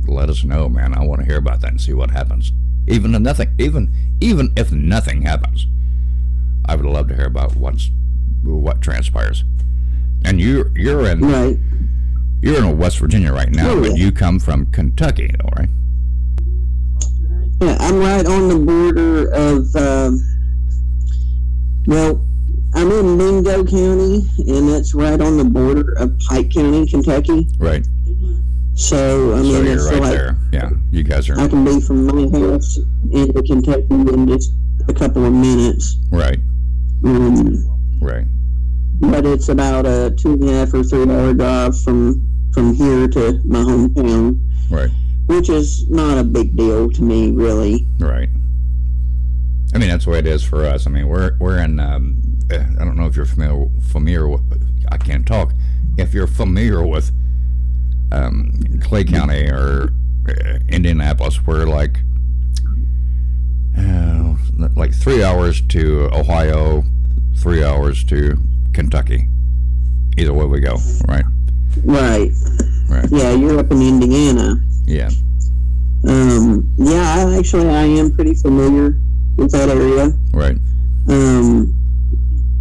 let 0.08 0.30
us 0.30 0.44
know, 0.44 0.68
man. 0.70 0.94
I 0.98 1.04
want 1.06 1.22
to 1.22 1.26
hear 1.26 1.38
about 1.38 1.62
that 1.62 1.72
and 1.72 1.82
see 1.82 1.94
what 1.94 2.12
happens. 2.12 2.52
Even 2.88 3.14
if 3.16 3.22
nothing, 3.22 3.50
even 3.60 3.94
even 4.20 4.52
if 4.58 4.72
nothing 4.72 5.22
happens, 5.24 5.68
I 6.66 6.76
would 6.76 6.86
love 6.86 7.08
to 7.10 7.16
hear 7.16 7.26
about 7.26 7.56
what's 7.56 7.90
what 8.44 8.82
transpires. 8.82 9.44
And 10.26 10.40
you 10.40 10.72
you're 10.76 11.06
in 11.08 11.22
right. 11.22 11.58
you're 12.42 12.58
in 12.58 12.78
West 12.78 13.00
Virginia 13.00 13.32
right 13.32 13.50
now, 13.50 13.70
Oh, 13.72 13.82
but 13.82 13.98
you 13.98 14.12
come 14.12 14.40
from 14.40 14.66
Kentucky, 14.68 15.32
all 15.44 15.52
right? 15.58 15.70
Yeah, 17.62 17.78
I'm 17.80 18.00
right 18.00 18.26
on 18.26 18.48
the 18.48 18.58
border 18.58 19.32
of. 19.32 19.76
Um, 19.76 20.22
well, 21.86 22.26
I'm 22.74 22.90
in 22.92 23.18
Mingo 23.18 23.64
County, 23.66 24.28
and 24.48 24.70
that's 24.70 24.94
right 24.94 25.20
on 25.20 25.38
the 25.38 25.44
border 25.44 25.94
of 25.98 26.18
Pike 26.20 26.52
County, 26.52 26.88
Kentucky. 26.88 27.48
Right. 27.60 27.86
So 28.76 29.34
I 29.34 29.42
mean, 29.42 29.52
so 29.52 29.62
you're 29.62 29.86
right 29.90 30.02
like 30.02 30.12
there. 30.12 30.38
Yeah, 30.54 30.70
you 30.90 31.04
guys 31.04 31.30
are 31.30 31.40
I 31.40 31.48
can 31.48 31.66
be 31.66 31.82
from 31.82 32.06
my 32.06 32.40
house 32.40 32.80
into 33.12 33.44
Kentucky 33.44 33.86
in 33.92 34.28
just 34.28 34.54
a 34.88 34.94
couple 34.94 35.26
of 35.26 35.34
minutes. 35.34 35.98
right, 36.12 36.40
Um, 37.04 37.54
right. 38.02 38.26
but 39.02 39.26
it's 39.26 39.50
about 39.50 39.86
a 39.86 40.12
two 40.18 40.34
and 40.34 40.44
a 40.50 40.54
half 40.54 40.74
or 40.74 40.84
three 40.84 41.04
hour 41.12 41.34
drive 41.34 41.80
from 41.82 42.26
from 42.54 42.74
here 42.74 43.08
to 43.10 43.42
my 43.46 43.60
hometown. 43.60 44.40
Right. 44.70 44.90
which 45.28 45.50
is 45.50 45.90
not 45.90 46.18
a 46.18 46.24
big 46.24 46.56
deal 46.56 46.90
to 46.90 47.04
me, 47.04 47.32
really. 47.32 47.86
Right. 48.00 48.30
I 49.74 49.78
mean, 49.78 49.90
that's 49.90 50.06
the 50.06 50.12
way 50.12 50.20
it 50.20 50.28
is 50.28 50.44
for 50.44 50.66
us. 50.66 50.88
I 50.88 50.90
mean, 50.90 51.08
we're 51.10 51.36
we're 51.40 51.60
in. 51.60 51.80
Um, 51.80 52.18
I 52.60 52.86
don't 52.86 52.96
know 52.96 53.06
if 53.06 53.16
you're 53.16 53.26
familiar 53.26 53.70
familiar 53.82 54.28
with. 54.28 54.42
I 54.92 54.98
can't 54.98 55.26
talk. 55.26 55.54
If 55.98 56.14
you're 56.14 56.28
familiar 56.28 56.86
with 56.86 57.12
um, 58.12 58.60
Clay 58.82 59.04
County 59.04 59.50
or 59.50 59.94
uh, 60.28 60.60
Indianapolis, 60.70 61.46
we're 61.46 61.66
like 61.66 62.00
uh, 63.78 64.36
like 64.76 64.94
three 64.94 65.24
hours 65.24 65.62
to 65.70 66.10
Ohio, 66.14 66.84
three 67.38 67.64
hours 67.64 68.04
to 68.06 68.38
Kentucky. 68.74 69.28
Either 70.18 70.34
way 70.34 70.46
we 70.46 70.60
go, 70.60 70.78
right? 71.08 71.26
Right. 71.84 72.32
Right. 72.90 73.08
Yeah, 73.10 73.32
you're 73.32 73.60
up 73.60 73.72
in 73.72 73.82
Indiana. 73.82 74.62
Yeah. 74.86 75.10
Um, 76.08 76.70
yeah, 76.78 77.16
I 77.16 77.38
actually 77.38 77.70
I 77.70 77.84
am 77.84 78.14
pretty 78.14 78.34
familiar 78.34 79.00
with 79.38 79.52
that 79.52 79.70
area. 79.70 80.12
Right. 80.34 80.58
Um, 81.08 81.74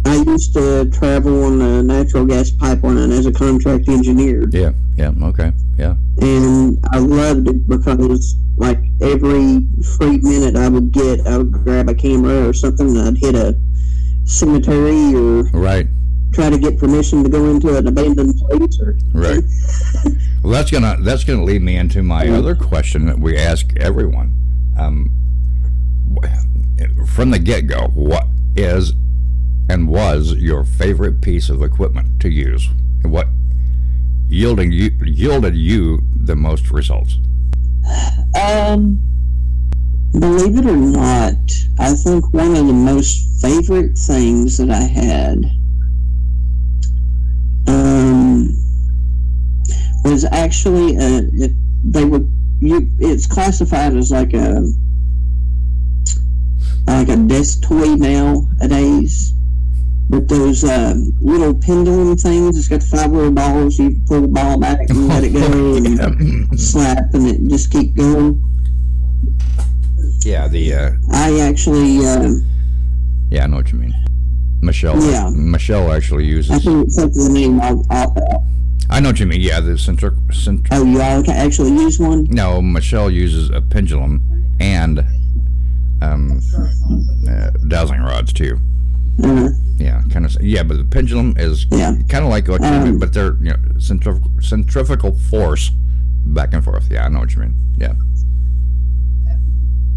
I 0.05 0.15
used 0.15 0.53
to 0.53 0.89
travel 0.91 1.43
on 1.43 1.59
the 1.59 1.83
natural 1.83 2.25
gas 2.25 2.51
pipeline 2.51 3.11
as 3.11 3.25
a 3.25 3.31
contract 3.31 3.87
engineer. 3.87 4.47
Yeah. 4.49 4.71
Yeah. 4.95 5.11
Okay. 5.23 5.51
Yeah. 5.77 5.95
And 6.21 6.79
I 6.91 6.99
loved 6.99 7.47
it 7.47 7.67
because, 7.67 8.35
like, 8.57 8.79
every 9.01 9.65
free 9.97 10.17
minute 10.17 10.55
I 10.55 10.69
would 10.69 10.91
get, 10.91 11.25
I 11.27 11.37
would 11.37 11.51
grab 11.51 11.89
a 11.89 11.95
camera 11.95 12.47
or 12.47 12.53
something, 12.53 12.87
and 12.89 12.99
I'd 12.99 13.17
hit 13.17 13.35
a 13.35 13.57
cemetery 14.25 15.15
or 15.15 15.43
right. 15.53 15.87
try 16.33 16.49
to 16.49 16.57
get 16.57 16.77
permission 16.77 17.23
to 17.23 17.29
go 17.29 17.45
into 17.49 17.75
an 17.75 17.87
abandoned 17.87 18.35
place. 18.37 18.79
Or 18.79 18.97
Right. 19.13 19.43
well, 20.43 20.53
that's 20.53 20.71
gonna 20.71 20.97
that's 21.01 21.23
gonna 21.23 21.43
lead 21.43 21.61
me 21.61 21.77
into 21.77 22.03
my 22.03 22.27
other 22.29 22.55
question 22.55 23.05
that 23.05 23.19
we 23.19 23.37
ask 23.37 23.73
everyone. 23.77 24.35
Um, 24.77 25.11
from 27.07 27.31
the 27.31 27.39
get 27.39 27.67
go, 27.67 27.87
what 27.93 28.27
is 28.55 28.93
and 29.69 29.87
was 29.87 30.33
your 30.33 30.63
favorite 30.65 31.21
piece 31.21 31.49
of 31.49 31.61
equipment 31.61 32.19
to 32.21 32.29
use? 32.29 32.69
What 33.03 33.27
yielding 34.27 34.71
you 34.71 34.91
yielded 35.03 35.55
you 35.55 36.01
the 36.15 36.35
most 36.35 36.71
results? 36.71 37.17
Um, 38.39 38.99
believe 40.11 40.57
it 40.57 40.65
or 40.65 40.75
not, 40.75 41.35
I 41.79 41.93
think 41.93 42.33
one 42.33 42.55
of 42.55 42.67
the 42.67 42.73
most 42.73 43.41
favorite 43.41 43.97
things 43.97 44.57
that 44.57 44.69
I 44.69 44.83
had 44.83 45.45
um, 47.67 48.55
was 50.03 50.25
actually 50.25 50.95
a, 50.97 51.29
it, 51.33 51.51
they 51.83 52.05
were 52.05 52.23
you. 52.59 52.89
It's 52.99 53.25
classified 53.25 53.95
as 53.95 54.11
like 54.11 54.33
a 54.33 54.65
like 56.87 57.09
a 57.09 57.15
desk 57.15 57.63
toy 57.63 57.95
nowadays. 57.95 59.33
But 60.11 60.27
those 60.27 60.65
uh, 60.65 60.93
little 61.21 61.53
pendulum 61.53 62.17
things, 62.17 62.57
it's 62.57 62.67
got 62.67 62.83
five 62.83 63.13
little 63.13 63.31
balls. 63.31 63.79
You 63.79 63.95
pull 64.07 64.23
the 64.23 64.27
ball 64.27 64.59
back 64.59 64.89
and 64.89 65.07
let 65.07 65.23
it 65.23 65.31
go, 65.31 65.75
and 65.77 66.59
slap, 66.59 67.13
and 67.13 67.27
it 67.27 67.49
just 67.49 67.71
keep 67.71 67.95
going. 67.95 68.43
Yeah, 70.25 70.49
the 70.49 70.73
uh, 70.73 70.91
I 71.13 71.39
actually, 71.39 72.05
uh, 72.05 72.29
yeah, 73.29 73.45
I 73.45 73.47
know 73.47 73.55
what 73.55 73.71
you 73.71 73.79
mean. 73.79 73.93
Michelle, 74.61 75.01
Yeah. 75.01 75.29
Michelle 75.33 75.93
actually 75.93 76.25
uses. 76.25 76.61
can't 76.61 76.91
think 76.91 77.07
of 77.07 77.13
the 77.13 77.29
name. 77.29 77.61
I'll, 77.61 77.85
I'll, 77.89 78.13
know 78.99 79.09
what 79.09 79.19
you 79.21 79.27
mean. 79.27 79.39
Yeah, 79.39 79.61
the 79.61 79.77
centric, 79.77 80.13
centric 80.33 80.67
oh, 80.73 80.83
you 80.83 81.01
all 81.01 81.23
ca- 81.23 81.31
actually 81.31 81.71
use 81.71 81.99
one? 81.99 82.25
No, 82.25 82.61
Michelle 82.61 83.09
uses 83.09 83.49
a 83.49 83.61
pendulum 83.61 84.21
and 84.59 85.05
um, 86.01 86.41
uh, 87.29 87.51
dowsing 87.69 88.01
rods 88.01 88.33
too. 88.33 88.59
Uh, 89.23 89.49
Yeah, 89.77 90.01
kind 90.11 90.25
of. 90.25 90.35
Yeah, 90.41 90.63
but 90.63 90.77
the 90.77 90.85
pendulum 90.85 91.33
is 91.37 91.65
Yeah. 91.71 91.95
kind 92.07 92.23
of 92.23 92.29
like 92.29 92.47
what 92.47 92.61
you 92.61 92.67
Um, 92.67 92.83
mean, 92.83 92.99
but 92.99 93.13
they're 93.13 93.35
you 93.41 93.49
know 93.51 93.57
centrif- 93.77 94.43
centrifugal 94.43 95.13
force 95.29 95.71
back 96.25 96.53
and 96.53 96.63
forth. 96.63 96.87
Yeah, 96.91 97.05
I 97.05 97.09
know 97.09 97.19
what 97.19 97.33
you 97.35 97.41
mean. 97.41 97.55
Yeah. 97.77 97.93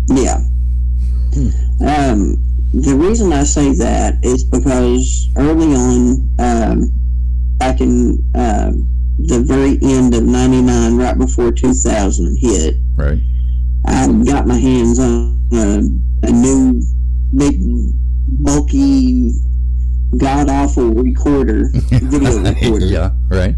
yeah. 0.08 0.40
Um, 1.80 2.38
the 2.72 2.94
reason 2.94 3.32
I 3.32 3.44
say 3.44 3.72
that 3.74 4.24
is 4.24 4.44
because 4.44 5.28
early 5.36 5.74
on, 5.74 6.28
um, 6.38 6.92
back 7.58 7.80
in 7.80 8.22
um 8.34 8.88
the 9.18 9.40
very 9.40 9.78
end 9.82 10.14
of 10.14 10.24
'99, 10.24 10.96
right 10.96 11.16
before 11.16 11.52
2000 11.52 12.36
hit, 12.40 12.76
Right. 12.96 13.18
I 13.84 14.06
got 14.24 14.46
my 14.46 14.58
hands 14.58 14.98
on 14.98 15.38
a, 15.52 15.82
a 16.26 16.32
new 16.32 16.82
big, 17.36 17.60
bulky, 18.44 19.32
god 20.18 20.48
awful 20.48 20.90
recorder, 20.92 21.70
video 21.90 22.38
recorder. 22.42 22.86
yeah. 22.86 23.10
Right. 23.28 23.54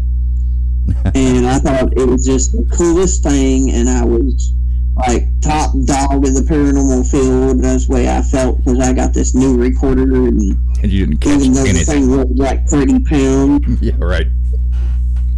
and 1.13 1.45
I 1.45 1.59
thought 1.59 1.93
it 1.97 2.07
was 2.07 2.25
just 2.25 2.53
the 2.53 2.63
coolest 2.75 3.21
thing, 3.23 3.71
and 3.71 3.89
I 3.89 4.03
was 4.05 4.53
like 4.95 5.27
top 5.41 5.71
dog 5.85 6.25
in 6.25 6.33
the 6.33 6.41
paranormal 6.49 7.09
field. 7.11 7.61
That's 7.61 7.87
the 7.87 7.93
way 7.93 8.09
I 8.09 8.21
felt 8.21 8.57
because 8.63 8.79
I 8.79 8.93
got 8.93 9.13
this 9.13 9.35
new 9.35 9.57
recorder, 9.57 10.03
and 10.27 10.41
And 10.81 10.91
you 10.91 11.05
didn't 11.05 11.19
catch 11.21 11.41
even 11.41 11.53
though 11.53 11.63
the 11.63 11.69
anything. 11.69 11.85
thing 12.07 12.17
weighed 12.17 12.39
like 12.39 12.67
thirty 12.67 12.99
pounds, 13.03 13.81
Yeah. 13.81 13.93
Right. 13.97 14.27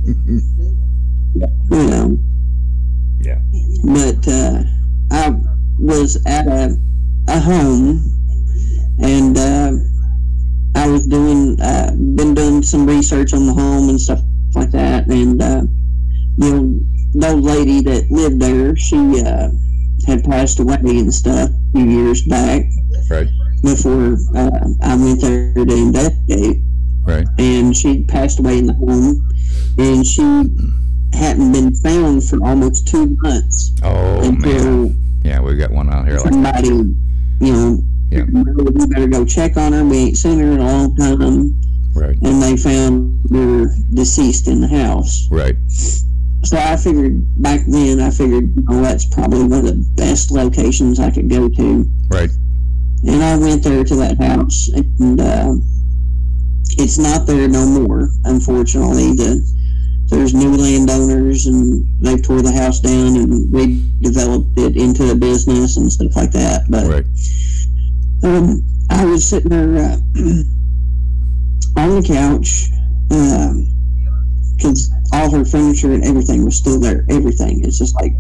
you 0.06 0.42
know. 1.72 2.20
Yeah. 3.22 3.40
But 3.84 4.28
uh, 4.28 4.64
I 5.12 5.36
was 5.78 6.24
at 6.26 6.48
a 6.48 6.78
a 7.28 7.40
home, 7.40 8.02
and 9.02 9.38
uh, 9.38 9.72
I 10.76 10.88
was 10.88 11.08
doing 11.08 11.60
uh, 11.62 11.92
been 12.16 12.34
doing 12.34 12.62
some 12.64 12.86
research 12.86 13.34
on 13.34 13.46
the 13.48 13.54
home 13.54 13.90
and 13.90 14.00
stuff 14.00 14.22
like 14.56 14.72
that, 14.72 15.08
and 15.08 15.42
uh, 15.42 15.64
you 16.38 16.54
know, 16.54 16.80
the 17.14 17.30
old 17.32 17.44
lady 17.44 17.82
that 17.82 18.10
lived 18.12 18.40
there, 18.42 18.76
she 18.76 19.22
uh, 19.22 19.50
had 20.08 20.24
passed 20.24 20.60
away 20.60 20.76
and 20.84 21.14
stuff 21.14 21.50
a 21.50 21.72
few 21.78 21.86
years 21.86 22.24
back 22.24 22.64
Right. 23.10 23.28
before 23.64 24.14
uh, 24.36 24.68
I 24.84 24.96
went 24.96 25.22
there 25.22 25.54
to 25.54 25.76
investigate 25.76 26.62
Right. 27.06 27.28
and 27.40 27.76
she 27.76 28.04
passed 28.04 28.40
away 28.40 28.60
in 28.60 28.68
the 28.68 28.74
home, 28.74 29.28
and 29.78 30.06
she 30.06 30.22
hadn't 31.14 31.52
been 31.52 31.74
found 31.76 32.24
for 32.24 32.38
almost 32.46 32.88
two 32.88 33.18
months 33.22 33.74
Oh 33.84 34.32
man. 34.32 34.96
Yeah, 35.24 35.42
we've 35.42 35.58
got 35.58 35.72
one 35.72 35.90
out 35.92 36.06
here 36.08 36.18
like 36.20 36.32
somebody, 36.32 36.68
you 36.70 36.96
know, 37.54 37.84
Yeah. 38.12 38.24
we 38.24 38.86
better 38.88 39.08
go 39.08 39.26
check 39.26 39.58
on 39.58 39.74
her. 39.74 39.84
We 39.84 39.98
ain't 39.98 40.18
seen 40.18 40.40
her 40.40 40.52
in 40.52 40.60
a 40.60 40.66
long 40.66 40.96
time, 40.96 41.54
right. 41.94 42.18
and 42.22 42.42
they 42.42 42.58
found 42.58 43.22
her 43.32 43.68
deceased 43.94 44.48
in 44.48 44.62
the 44.62 44.68
house. 44.68 45.28
Right. 45.30 45.56
So 45.70 46.58
I 46.58 46.78
figured 46.78 47.22
back 47.42 47.62
then, 47.68 48.00
I 48.00 48.10
figured, 48.10 48.54
oh, 48.70 48.82
that's 48.82 49.06
probably 49.14 49.44
one 49.44 49.60
of 49.60 49.66
the 49.66 49.86
best 49.96 50.32
locations 50.32 51.00
I 51.00 51.12
could 51.12 51.30
go 51.30 51.50
to. 51.50 51.86
Right. 52.08 52.32
And 53.04 53.24
I 53.24 53.38
went 53.38 53.64
there 53.64 53.84
to 53.84 53.96
that 53.98 54.18
house, 54.18 54.70
and 54.70 55.22
uh, 55.22 55.54
it's 56.78 56.98
not 56.98 57.28
there 57.28 57.48
no 57.48 57.66
more, 57.66 58.10
unfortunately. 58.24 59.14
The, 59.14 59.60
there's 60.08 60.34
new 60.34 60.56
landowners, 60.56 61.46
and 61.46 61.86
they've 62.00 62.22
tore 62.22 62.42
the 62.42 62.52
house 62.52 62.80
down 62.80 63.16
and 63.16 63.54
redeveloped 63.54 64.58
it 64.58 64.76
into 64.76 65.12
a 65.12 65.16
business 65.16 65.78
and 65.78 65.92
stuff 65.92 66.16
like 66.16 66.32
that. 66.32 66.64
But 66.70 66.88
Right. 66.88 67.06
Um, 68.24 68.64
I 68.90 69.06
was 69.06 69.28
sitting 69.28 69.50
there 69.50 69.78
uh, 69.78 69.98
on 71.80 72.02
the 72.02 72.04
couch 72.06 72.70
because 74.58 74.92
all 75.14 75.32
her 75.32 75.46
furniture 75.46 75.94
and 75.94 76.04
everything 76.04 76.46
was 76.46 76.58
still 76.58 76.80
there. 76.80 77.06
Everything. 77.10 77.64
It's 77.64 77.78
just 77.78 77.96
like, 77.96 78.14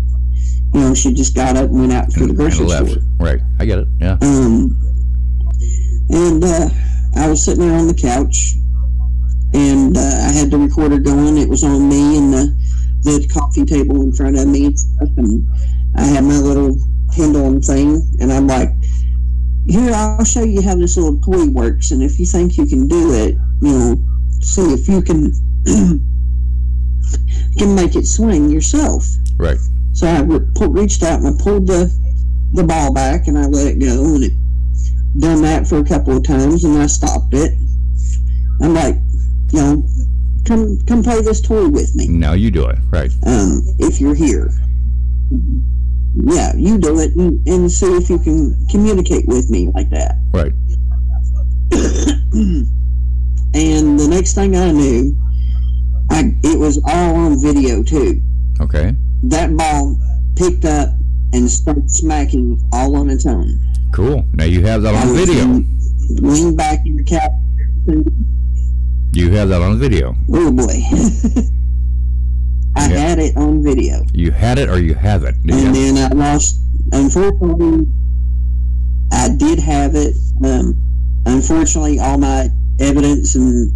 you 0.73 0.79
know, 0.79 0.93
she 0.93 1.13
just 1.13 1.35
got 1.35 1.57
up 1.57 1.69
and 1.69 1.79
went 1.79 1.93
out 1.93 2.09
to 2.11 2.27
the 2.27 2.33
grocery 2.33 2.69
store. 2.69 3.03
Right. 3.19 3.41
I 3.59 3.65
get 3.65 3.79
it. 3.79 3.87
Yeah. 3.99 4.17
Um, 4.21 4.77
and 6.09 6.43
uh, 6.43 6.69
I 7.15 7.29
was 7.29 7.43
sitting 7.43 7.67
there 7.67 7.77
on 7.77 7.87
the 7.87 7.93
couch, 7.93 8.55
and 9.53 9.95
uh, 9.97 9.99
I 9.99 10.31
had 10.31 10.51
the 10.51 10.57
recorder 10.57 10.99
going. 10.99 11.37
It 11.37 11.49
was 11.49 11.63
on 11.63 11.89
me 11.89 12.17
and 12.17 12.33
the 12.33 12.59
the 13.01 13.29
coffee 13.33 13.65
table 13.65 14.01
in 14.01 14.11
front 14.11 14.37
of 14.37 14.47
me 14.47 14.65
and 14.65 14.79
stuff, 14.79 15.09
and 15.17 15.47
I 15.95 16.03
had 16.03 16.23
my 16.23 16.37
little 16.37 16.75
pendulum 17.15 17.61
thing, 17.61 18.01
and 18.19 18.31
I'm 18.31 18.47
like, 18.47 18.69
"Here, 19.69 19.91
I'll 19.93 20.23
show 20.25 20.43
you 20.43 20.61
how 20.61 20.75
this 20.75 20.97
little 20.97 21.19
toy 21.21 21.47
works, 21.49 21.91
and 21.91 22.01
if 22.03 22.19
you 22.19 22.25
think 22.25 22.57
you 22.57 22.65
can 22.65 22.87
do 22.87 23.13
it, 23.13 23.37
you 23.61 23.71
know, 23.71 24.03
see 24.41 24.73
if 24.73 24.87
you 24.87 25.01
can 25.01 25.31
can 27.57 27.75
make 27.75 27.95
it 27.95 28.05
swing 28.07 28.49
yourself." 28.49 29.05
Right. 29.37 29.57
So 29.93 30.07
I 30.07 30.21
re- 30.21 30.39
reached 30.69 31.03
out 31.03 31.19
and 31.19 31.27
I 31.27 31.43
pulled 31.43 31.67
the 31.67 31.93
the 32.53 32.63
ball 32.63 32.93
back 32.93 33.27
and 33.27 33.37
I 33.37 33.45
let 33.45 33.67
it 33.67 33.79
go 33.79 34.15
and 34.15 34.23
it 34.23 34.33
done 35.17 35.41
that 35.41 35.67
for 35.67 35.79
a 35.79 35.83
couple 35.83 36.15
of 36.15 36.23
times 36.23 36.63
and 36.63 36.77
I 36.77 36.87
stopped 36.87 37.33
it. 37.33 37.53
I'm 38.61 38.73
like, 38.73 38.95
you 39.51 39.59
know, 39.59 39.83
come 40.45 40.79
come 40.85 41.03
play 41.03 41.21
this 41.21 41.41
toy 41.41 41.67
with 41.67 41.95
me 41.95 42.07
Now 42.07 42.33
you 42.33 42.51
do 42.51 42.65
it. 42.65 42.79
Right. 42.89 43.11
um, 43.25 43.63
if 43.79 43.99
you're 43.99 44.15
here. 44.15 44.51
Yeah, 46.15 46.53
you 46.55 46.77
do 46.77 46.99
it 46.99 47.15
and, 47.15 47.45
and 47.47 47.71
see 47.71 47.85
if 47.85 48.09
you 48.09 48.19
can 48.19 48.55
communicate 48.69 49.27
with 49.27 49.49
me 49.49 49.71
like 49.73 49.89
that. 49.89 50.15
Right. 50.33 50.53
and 53.53 53.99
the 53.99 54.07
next 54.09 54.33
thing 54.33 54.55
I 54.55 54.71
knew, 54.71 55.15
I 56.09 56.35
it 56.43 56.59
was 56.59 56.81
all 56.85 57.15
on 57.15 57.41
video 57.41 57.83
too. 57.83 58.21
Okay. 58.59 58.95
That 59.23 59.55
ball 59.55 59.97
picked 60.35 60.65
up 60.65 60.89
and 61.33 61.49
started 61.49 61.91
smacking 61.91 62.59
all 62.71 62.95
on 62.95 63.09
its 63.09 63.25
own. 63.25 63.59
Cool. 63.91 64.25
Now 64.33 64.45
you 64.45 64.61
have 64.65 64.81
that 64.83 64.95
on 64.95 65.15
video. 65.15 65.63
Lean 66.21 66.55
back 66.55 66.85
in 66.85 66.95
your 66.97 67.05
couch. 67.05 67.31
You 69.11 69.31
have 69.31 69.49
that 69.49 69.61
on 69.61 69.77
video. 69.77 70.15
Oh 70.31 70.51
boy. 70.51 70.81
I 72.75 72.89
Yeah. 72.89 72.97
had 72.97 73.19
it 73.19 73.35
on 73.37 73.63
video. 73.63 74.03
You 74.13 74.31
had 74.31 74.57
it 74.59 74.69
or 74.69 74.79
you 74.79 74.93
have 74.93 75.23
it. 75.23 75.35
And 75.43 75.75
you? 75.75 75.93
then 75.93 75.97
I 75.97 76.15
lost. 76.15 76.61
Unfortunately, 76.91 77.87
I 79.11 79.29
did 79.29 79.59
have 79.59 79.95
it. 79.95 80.15
Um, 80.43 80.75
unfortunately, 81.25 81.99
all 81.99 82.17
my 82.17 82.49
evidence 82.79 83.35
and 83.35 83.71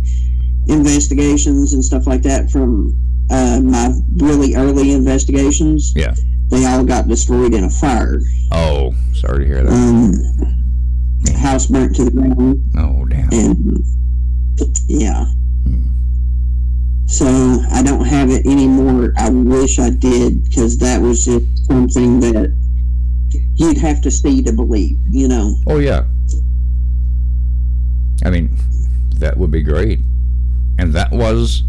investigations 0.67 1.73
and 1.73 1.83
stuff 1.83 2.07
like 2.07 2.21
that 2.23 2.49
from 2.49 2.95
uh, 3.29 3.59
my 3.63 3.93
really 4.17 4.55
early 4.55 4.91
investigations, 4.91 5.93
Yeah. 5.95 6.13
they 6.49 6.65
all 6.65 6.83
got 6.83 7.07
destroyed 7.07 7.53
in 7.53 7.63
a 7.65 7.69
fire. 7.69 8.21
Oh, 8.51 8.93
sorry 9.13 9.39
to 9.39 9.45
hear 9.45 9.63
that. 9.63 9.73
Um, 9.73 11.35
house 11.35 11.65
burnt 11.67 11.95
to 11.97 12.05
the 12.05 12.11
ground. 12.11 12.63
Oh, 12.77 13.05
damn. 13.05 13.29
And 13.31 13.83
yeah. 14.87 15.25
So 17.13 17.27
I 17.69 17.83
don't 17.83 18.05
have 18.05 18.31
it 18.31 18.43
anymore. 18.47 19.13
I 19.17 19.29
wish 19.29 19.77
I 19.77 19.91
did 19.91 20.45
because 20.45 20.79
that 20.79 20.99
was 20.99 21.25
just 21.25 21.67
something 21.67 22.19
that 22.21 22.57
you'd 23.53 23.77
have 23.77 24.01
to 24.01 24.09
see 24.09 24.41
to 24.41 24.51
believe, 24.51 24.97
you 25.11 25.27
know. 25.27 25.55
Oh 25.67 25.77
yeah. 25.77 26.05
I 28.25 28.31
mean, 28.31 28.57
that 29.17 29.37
would 29.37 29.51
be 29.51 29.61
great. 29.61 29.99
And 30.79 30.91
that 30.93 31.11
was 31.11 31.61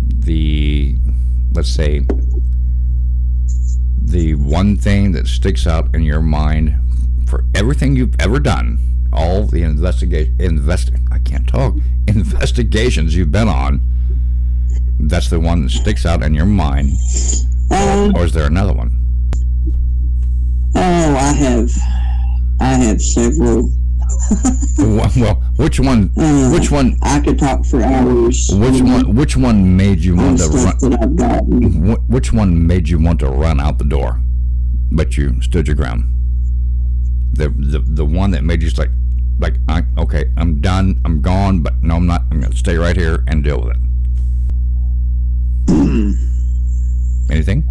the 0.00 0.96
let's 1.52 1.68
say 1.68 2.00
the 3.98 4.36
one 4.36 4.78
thing 4.78 5.12
that 5.12 5.26
sticks 5.26 5.66
out 5.66 5.94
in 5.94 6.00
your 6.00 6.22
mind 6.22 6.74
for 7.26 7.44
everything 7.54 7.94
you've 7.94 8.18
ever 8.18 8.40
done, 8.40 8.78
all 9.14 9.44
the 9.44 9.62
investigation 9.62 10.34
invest 10.38 10.90
I 11.10 11.18
can't 11.18 11.46
talk 11.46 11.74
investigations 12.06 13.16
you've 13.16 13.32
been 13.32 13.48
on. 13.48 13.80
That's 15.00 15.28
the 15.30 15.40
one 15.40 15.62
that 15.62 15.70
sticks 15.70 16.04
out 16.06 16.22
in 16.22 16.34
your 16.34 16.46
mind. 16.46 16.90
Um, 17.70 18.14
or 18.14 18.24
is 18.24 18.32
there 18.32 18.46
another 18.46 18.72
one? 18.72 18.90
Oh, 20.76 20.80
I 21.16 21.32
have, 21.32 21.70
I 22.60 22.74
have 22.74 23.00
several. 23.00 23.70
Well, 24.78 25.34
which 25.56 25.80
one? 25.80 26.10
Uh, 26.16 26.50
Which 26.50 26.70
one? 26.70 26.96
I 27.02 27.20
could 27.20 27.38
talk 27.38 27.64
for 27.64 27.82
hours. 27.82 28.50
Which 28.52 28.80
one? 28.82 29.14
Which 29.14 29.36
one 29.36 29.76
made 29.76 30.00
you 30.00 30.16
want 30.16 30.38
to 30.38 30.48
run? 30.48 30.76
that 30.80 30.98
I've 31.02 31.16
gotten. 31.16 31.94
Which 32.08 32.32
one 32.32 32.66
made 32.66 32.88
you 32.88 32.98
want 33.00 33.20
to 33.20 33.28
run 33.28 33.60
out 33.60 33.78
the 33.78 33.84
door, 33.84 34.20
but 34.92 35.16
you 35.16 35.40
stood 35.42 35.66
your 35.66 35.76
ground? 35.76 36.04
The 37.32 37.48
the 37.48 37.78
the 37.80 38.04
one 38.04 38.30
that 38.32 38.44
made 38.44 38.62
you 38.62 38.68
just 38.68 38.78
like, 38.78 38.90
like 39.38 39.56
I 39.68 39.82
okay, 39.98 40.30
I'm 40.36 40.60
done, 40.60 41.00
I'm 41.04 41.20
gone, 41.20 41.60
but 41.60 41.82
no, 41.82 41.96
I'm 41.96 42.06
not. 42.06 42.22
I'm 42.30 42.40
gonna 42.40 42.54
stay 42.54 42.76
right 42.76 42.96
here 42.96 43.24
and 43.26 43.42
deal 43.42 43.60
with 43.60 43.76
it. 43.76 43.82
Anything? 47.30 47.64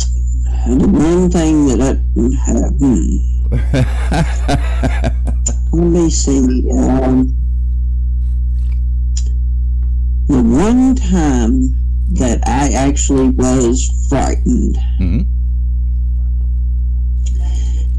The 0.67 0.87
one 0.87 1.29
thing 1.29 1.67
that 1.67 1.81
I 1.81 1.97
have, 2.45 2.73
hmm. 2.79 3.17
Let 5.73 5.87
me 5.87 6.09
see. 6.09 6.71
Um, 6.71 7.35
the 10.27 10.41
one 10.41 10.95
time 10.95 11.75
that 12.13 12.41
I 12.47 12.71
actually 12.73 13.29
was 13.29 13.89
frightened 14.09 14.77
hmm 14.97 15.21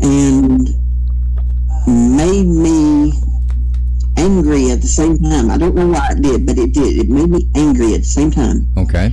and 0.01 0.69
made 1.87 2.47
me 2.47 3.13
angry 4.17 4.71
at 4.71 4.81
the 4.81 4.87
same 4.87 5.19
time. 5.19 5.51
I 5.51 5.57
don't 5.59 5.75
know 5.75 5.89
why 5.89 6.09
it 6.13 6.23
did, 6.23 6.47
but 6.47 6.59
it 6.59 6.73
did. 6.73 6.99
It 6.99 7.09
made 7.09 7.29
me 7.31 7.49
angry 7.55 7.95
at 7.95 8.01
the 8.01 8.07
same 8.07 8.31
time 8.31 8.67
Okay. 8.77 9.13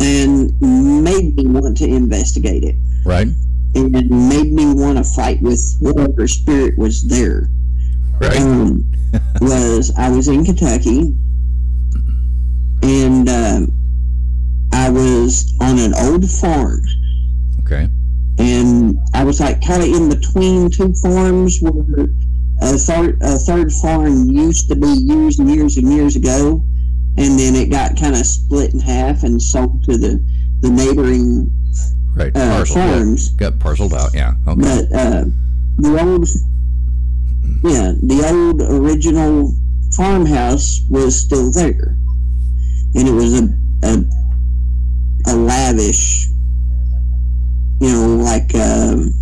and 0.00 0.52
made 0.60 1.36
me 1.36 1.46
want 1.46 1.76
to 1.78 1.86
investigate 1.86 2.64
it. 2.64 2.76
Right. 3.04 3.28
and 3.74 3.92
made 4.28 4.52
me 4.52 4.72
want 4.72 4.98
to 4.98 5.04
fight 5.04 5.42
with 5.42 5.76
whatever 5.80 6.26
spirit 6.28 6.78
was 6.78 7.02
there. 7.06 7.48
Right. 8.20 8.36
Um, 8.40 8.84
was 9.40 9.92
I 9.96 10.08
was 10.10 10.28
in 10.28 10.44
Kentucky, 10.44 11.14
and 12.82 13.28
um 13.28 13.72
I 14.72 14.90
was 14.90 15.54
on 15.60 15.78
an 15.78 15.94
old 15.94 16.28
farm, 16.30 16.82
Okay. 17.60 17.88
and 18.38 18.98
I 19.14 19.22
was 19.24 19.40
like 19.40 19.64
kind 19.64 19.82
of 19.82 19.88
in 19.88 20.08
between 20.08 20.68
two 20.70 20.92
farms 20.94 21.58
where 21.60 22.08
a 22.64 22.78
third 22.78 23.18
a 23.22 23.38
third 23.38 23.72
farm 23.72 24.30
used 24.30 24.68
to 24.68 24.76
be 24.76 24.86
used 24.88 25.38
years 25.40 25.76
and 25.76 25.92
years 25.92 26.16
ago, 26.16 26.62
and 27.16 27.38
then 27.38 27.54
it 27.54 27.70
got 27.70 27.96
kind 27.98 28.14
of 28.14 28.24
split 28.26 28.72
in 28.72 28.80
half 28.80 29.22
and 29.22 29.40
sold 29.42 29.84
to 29.84 29.96
the 29.98 30.22
the 30.60 30.70
neighboring 30.70 31.50
Right. 32.14 32.34
uh, 32.36 32.58
Parceled. 32.58 32.78
yeah. 32.78 32.92
farms. 32.94 33.28
Got 33.30 33.58
parceled 33.58 33.92
out. 33.94 34.10
Yeah. 34.14 34.34
Okay. 34.46 34.60
But 34.62 34.96
uh, 34.96 35.24
the 35.78 36.00
old, 36.00 36.28
yeah, 37.64 37.92
the 38.00 38.22
old 38.32 38.62
original 38.62 39.52
farmhouse 39.96 40.82
was 40.88 41.20
still 41.20 41.50
there, 41.50 41.96
and 42.94 43.08
it 43.08 43.12
was 43.12 43.40
a 43.40 43.48
a, 43.82 44.04
a 45.26 45.34
lavish, 45.36 46.28
you 47.80 47.90
know, 47.90 48.16
like 48.22 48.54
um, 48.54 49.12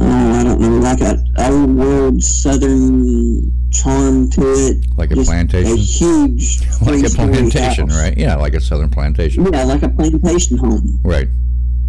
oh, 0.00 0.32
I 0.40 0.42
don't 0.44 0.60
know, 0.60 0.78
like 0.78 1.00
a 1.00 1.22
old 1.38 1.70
world 1.76 2.22
southern 2.22 3.52
charm 3.70 4.30
to 4.30 4.40
it. 4.42 4.86
Like 4.96 5.10
a 5.10 5.14
Just 5.16 5.28
plantation? 5.30 5.72
a 5.72 5.76
huge, 5.76 6.60
Like 6.82 7.04
a 7.04 7.10
plantation, 7.10 7.88
house. 7.88 7.98
right? 7.98 8.16
Yeah, 8.16 8.36
like 8.36 8.54
a 8.54 8.60
southern 8.60 8.90
plantation. 8.90 9.44
Yeah, 9.52 9.64
like 9.64 9.82
a 9.82 9.88
plantation 9.88 10.56
home. 10.58 11.00
Right. 11.04 11.28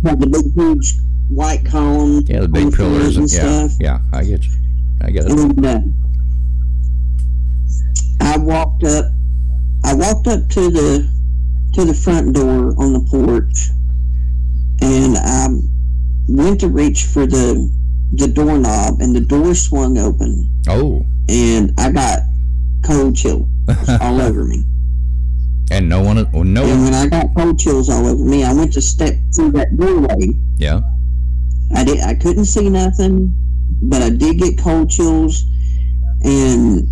Like 0.03 0.19
the 0.19 0.27
big, 0.27 0.53
huge 0.53 0.93
white 1.29 1.65
column. 1.65 2.23
Yeah, 2.27 2.41
the 2.41 2.47
big 2.47 2.73
pillars 2.73 3.17
and 3.17 3.31
yeah, 3.31 3.67
stuff. 3.67 3.71
yeah. 3.79 3.99
I 4.13 4.23
get 4.23 4.43
you. 4.45 4.51
I 5.01 5.11
get 5.11 5.25
it. 5.25 5.31
And 5.31 5.65
uh, 5.65 5.79
I 8.21 8.37
walked 8.37 8.83
up. 8.83 9.05
I 9.83 9.93
walked 9.93 10.27
up 10.27 10.47
to 10.49 10.69
the 10.69 11.11
to 11.73 11.85
the 11.85 11.93
front 11.93 12.33
door 12.35 12.73
on 12.81 12.93
the 12.93 13.01
porch, 13.09 13.69
and 14.81 15.17
I 15.17 15.47
went 16.27 16.59
to 16.61 16.67
reach 16.69 17.03
for 17.03 17.25
the 17.27 17.71
the 18.13 18.27
doorknob, 18.27 19.01
and 19.01 19.15
the 19.15 19.21
door 19.21 19.53
swung 19.55 19.97
open, 19.97 20.49
Oh, 20.67 21.05
and 21.29 21.73
I 21.77 21.91
got 21.91 22.19
cold 22.85 23.15
chills 23.15 23.47
all 24.01 24.21
over 24.21 24.43
me. 24.43 24.63
and 25.71 25.89
no 25.89 26.01
one, 26.01 26.17
oh, 26.33 26.43
no 26.43 26.63
And 26.65 26.83
when 26.83 26.93
I 26.93 27.07
got 27.07 27.27
cold 27.35 27.57
chills 27.59 27.89
all 27.89 28.05
over 28.07 28.23
me, 28.23 28.43
I 28.43 28.53
went 28.53 28.73
to 28.73 28.81
step 28.81 29.15
through 29.35 29.51
that 29.53 29.75
doorway. 29.77 30.37
Yeah. 30.57 30.81
I 31.73 31.83
did. 31.83 31.99
I 32.01 32.13
couldn't 32.13 32.45
see 32.45 32.69
nothing, 32.69 33.33
but 33.81 34.01
I 34.03 34.11
did 34.11 34.37
get 34.37 34.57
cold 34.59 34.89
chills. 34.89 35.45
And 36.23 36.87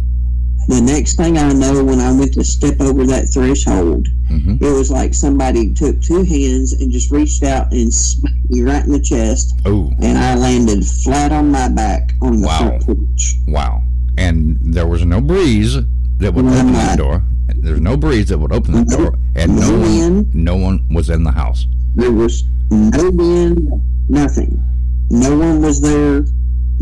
the 0.68 0.82
next 0.82 1.16
thing 1.18 1.38
I 1.38 1.52
know, 1.54 1.84
when 1.84 2.00
I 2.00 2.12
went 2.12 2.34
to 2.36 2.44
step 2.44 2.80
over 2.82 3.06
that 3.08 3.26
threshold, 3.34 4.08
hmm 4.30 4.54
it 4.62 4.72
was 4.78 4.90
like 4.92 5.14
somebody 5.14 5.74
took 5.74 6.02
two 6.02 6.24
hands 6.24 6.74
and 6.74 6.92
just 6.92 7.12
reached 7.12 7.44
out 7.44 7.72
and 7.72 7.94
smacked 7.94 8.50
me 8.50 8.62
right 8.62 8.84
in 8.86 8.92
the 8.92 9.00
chest, 9.02 9.60
Oh, 9.66 9.92
and 10.02 10.18
I 10.18 10.36
landed 10.36 10.86
flat 10.86 11.32
on 11.32 11.52
my 11.52 11.68
back 11.70 12.14
on 12.22 12.42
the 12.42 12.48
Wow. 12.48 12.58
front 12.80 12.86
porch. 12.86 13.38
wow. 13.48 13.84
And 14.18 14.58
there 14.62 14.88
was 14.88 15.06
no 15.06 15.20
breeze 15.22 15.76
that 16.20 16.34
would 16.34 16.46
No, 16.46 16.54
open 16.54 16.74
that 16.74 16.98
door. 16.98 17.24
There's 17.58 17.82
no 17.82 17.98
breeze 17.98 18.30
that 18.30 18.38
would 18.40 18.52
open 18.54 18.74
that 18.74 18.90
No- 18.90 18.98
door, 18.98 19.18
and 19.36 19.56
no 19.56 19.72
no 19.72 19.80
one, 20.00 20.32
no 20.34 20.56
one 20.56 20.86
was 20.92 21.10
in 21.10 21.24
the 21.24 21.32
house. 21.32 21.68
There 21.96 22.12
was 22.12 22.44
no 22.72 23.10
wind, 23.10 23.70
nothing. 24.10 24.62
No 25.10 25.38
one 25.38 25.62
was 25.62 25.82
there, 25.82 26.26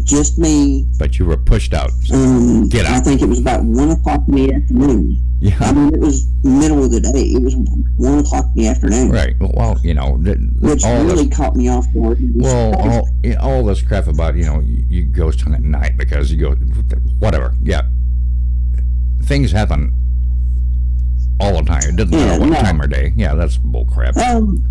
just 0.04 0.38
me. 0.40 0.88
But 0.98 1.20
you 1.20 1.26
were 1.26 1.38
pushed 1.38 1.74
out. 1.74 1.92
Um, 2.14 2.70
Get 2.70 2.86
out. 2.86 2.94
I 2.94 3.00
think 3.02 3.22
it 3.22 3.28
was 3.28 3.40
about 3.40 3.64
one 3.64 3.90
o'clock 3.92 4.22
in 4.28 4.36
the 4.36 4.54
afternoon. 4.54 5.18
Yeah. 5.40 5.56
I 5.60 5.72
mean, 5.74 5.94
it 5.94 6.00
was 6.00 6.28
middle 6.44 6.84
of 6.84 6.92
the 6.92 7.00
day. 7.02 7.10
It 7.24 7.42
was 7.42 7.56
one 7.98 8.20
o'clock 8.20 8.46
in 8.56 8.64
the 8.64 8.68
afternoon, 8.68 9.10
Right. 9.10 9.36
Well, 9.40 9.80
you 9.84 9.94
know, 9.96 10.12
which 10.60 10.84
all 10.84 11.04
really 11.04 11.26
this, 11.28 11.36
caught 11.36 11.56
me 11.56 11.68
off 11.68 11.92
guard. 11.94 12.20
Well, 12.36 12.76
all 12.80 13.10
all 13.40 13.66
this 13.66 13.82
crap 13.82 14.06
about 14.08 14.36
you 14.36 14.46
know 14.46 14.60
you, 14.60 14.86
you 14.88 15.04
ghost 15.06 15.42
hunt 15.42 15.56
at 15.56 15.64
night 15.64 15.98
because 15.98 16.32
you 16.32 16.38
go 16.38 16.52
whatever. 17.20 17.56
Yeah. 17.62 17.82
Things 19.24 19.52
happen 19.52 19.94
all 21.40 21.56
the 21.58 21.64
time. 21.64 21.82
It 21.90 21.96
doesn't 21.96 22.14
Yeah, 22.14 22.26
matter 22.26 22.40
what 22.42 22.50
no. 22.50 22.60
time 22.62 22.82
or 22.82 22.88
day. 22.88 23.14
Yeah, 23.16 23.34
that's 23.36 23.58
bull 23.58 23.86
crap. 23.86 24.16
um, 24.18 24.64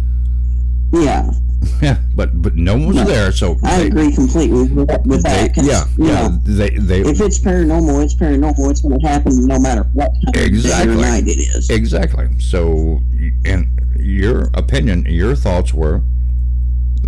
yeah, 0.92 1.30
Yeah, 1.82 1.98
but 2.14 2.40
but 2.42 2.56
no 2.56 2.74
one 2.74 2.86
was 2.88 2.96
No, 2.96 3.04
there, 3.04 3.32
so 3.32 3.56
I 3.62 3.78
they- 3.80 3.86
agree 3.88 4.12
completely 4.12 4.62
with, 4.68 4.88
with 5.06 5.22
they- 5.22 5.50
yeah, 5.56 5.84
yeah, 5.98 6.28
know, 6.28 6.38
they 6.44 6.70
they 6.70 7.00
if 7.00 7.20
it's 7.20 7.38
paranormal, 7.38 8.02
it's 8.04 8.14
paranormal. 8.14 8.70
It's 8.70 8.80
going 8.82 8.98
to 9.00 9.06
happen 9.06 9.46
no 9.46 9.58
matter 9.58 9.84
what 9.94 10.08
time 10.12 10.28
of 10.28 10.32
day 10.34 10.40
or 10.42 10.44
exactly 10.46 10.96
night 10.96 11.24
it 11.26 11.38
is. 11.38 11.70
exactly. 11.70 12.28
So, 12.38 13.00
and 13.44 13.66
your 13.98 14.50
opinion, 14.54 15.04
your 15.06 15.34
thoughts 15.34 15.72
were 15.74 16.02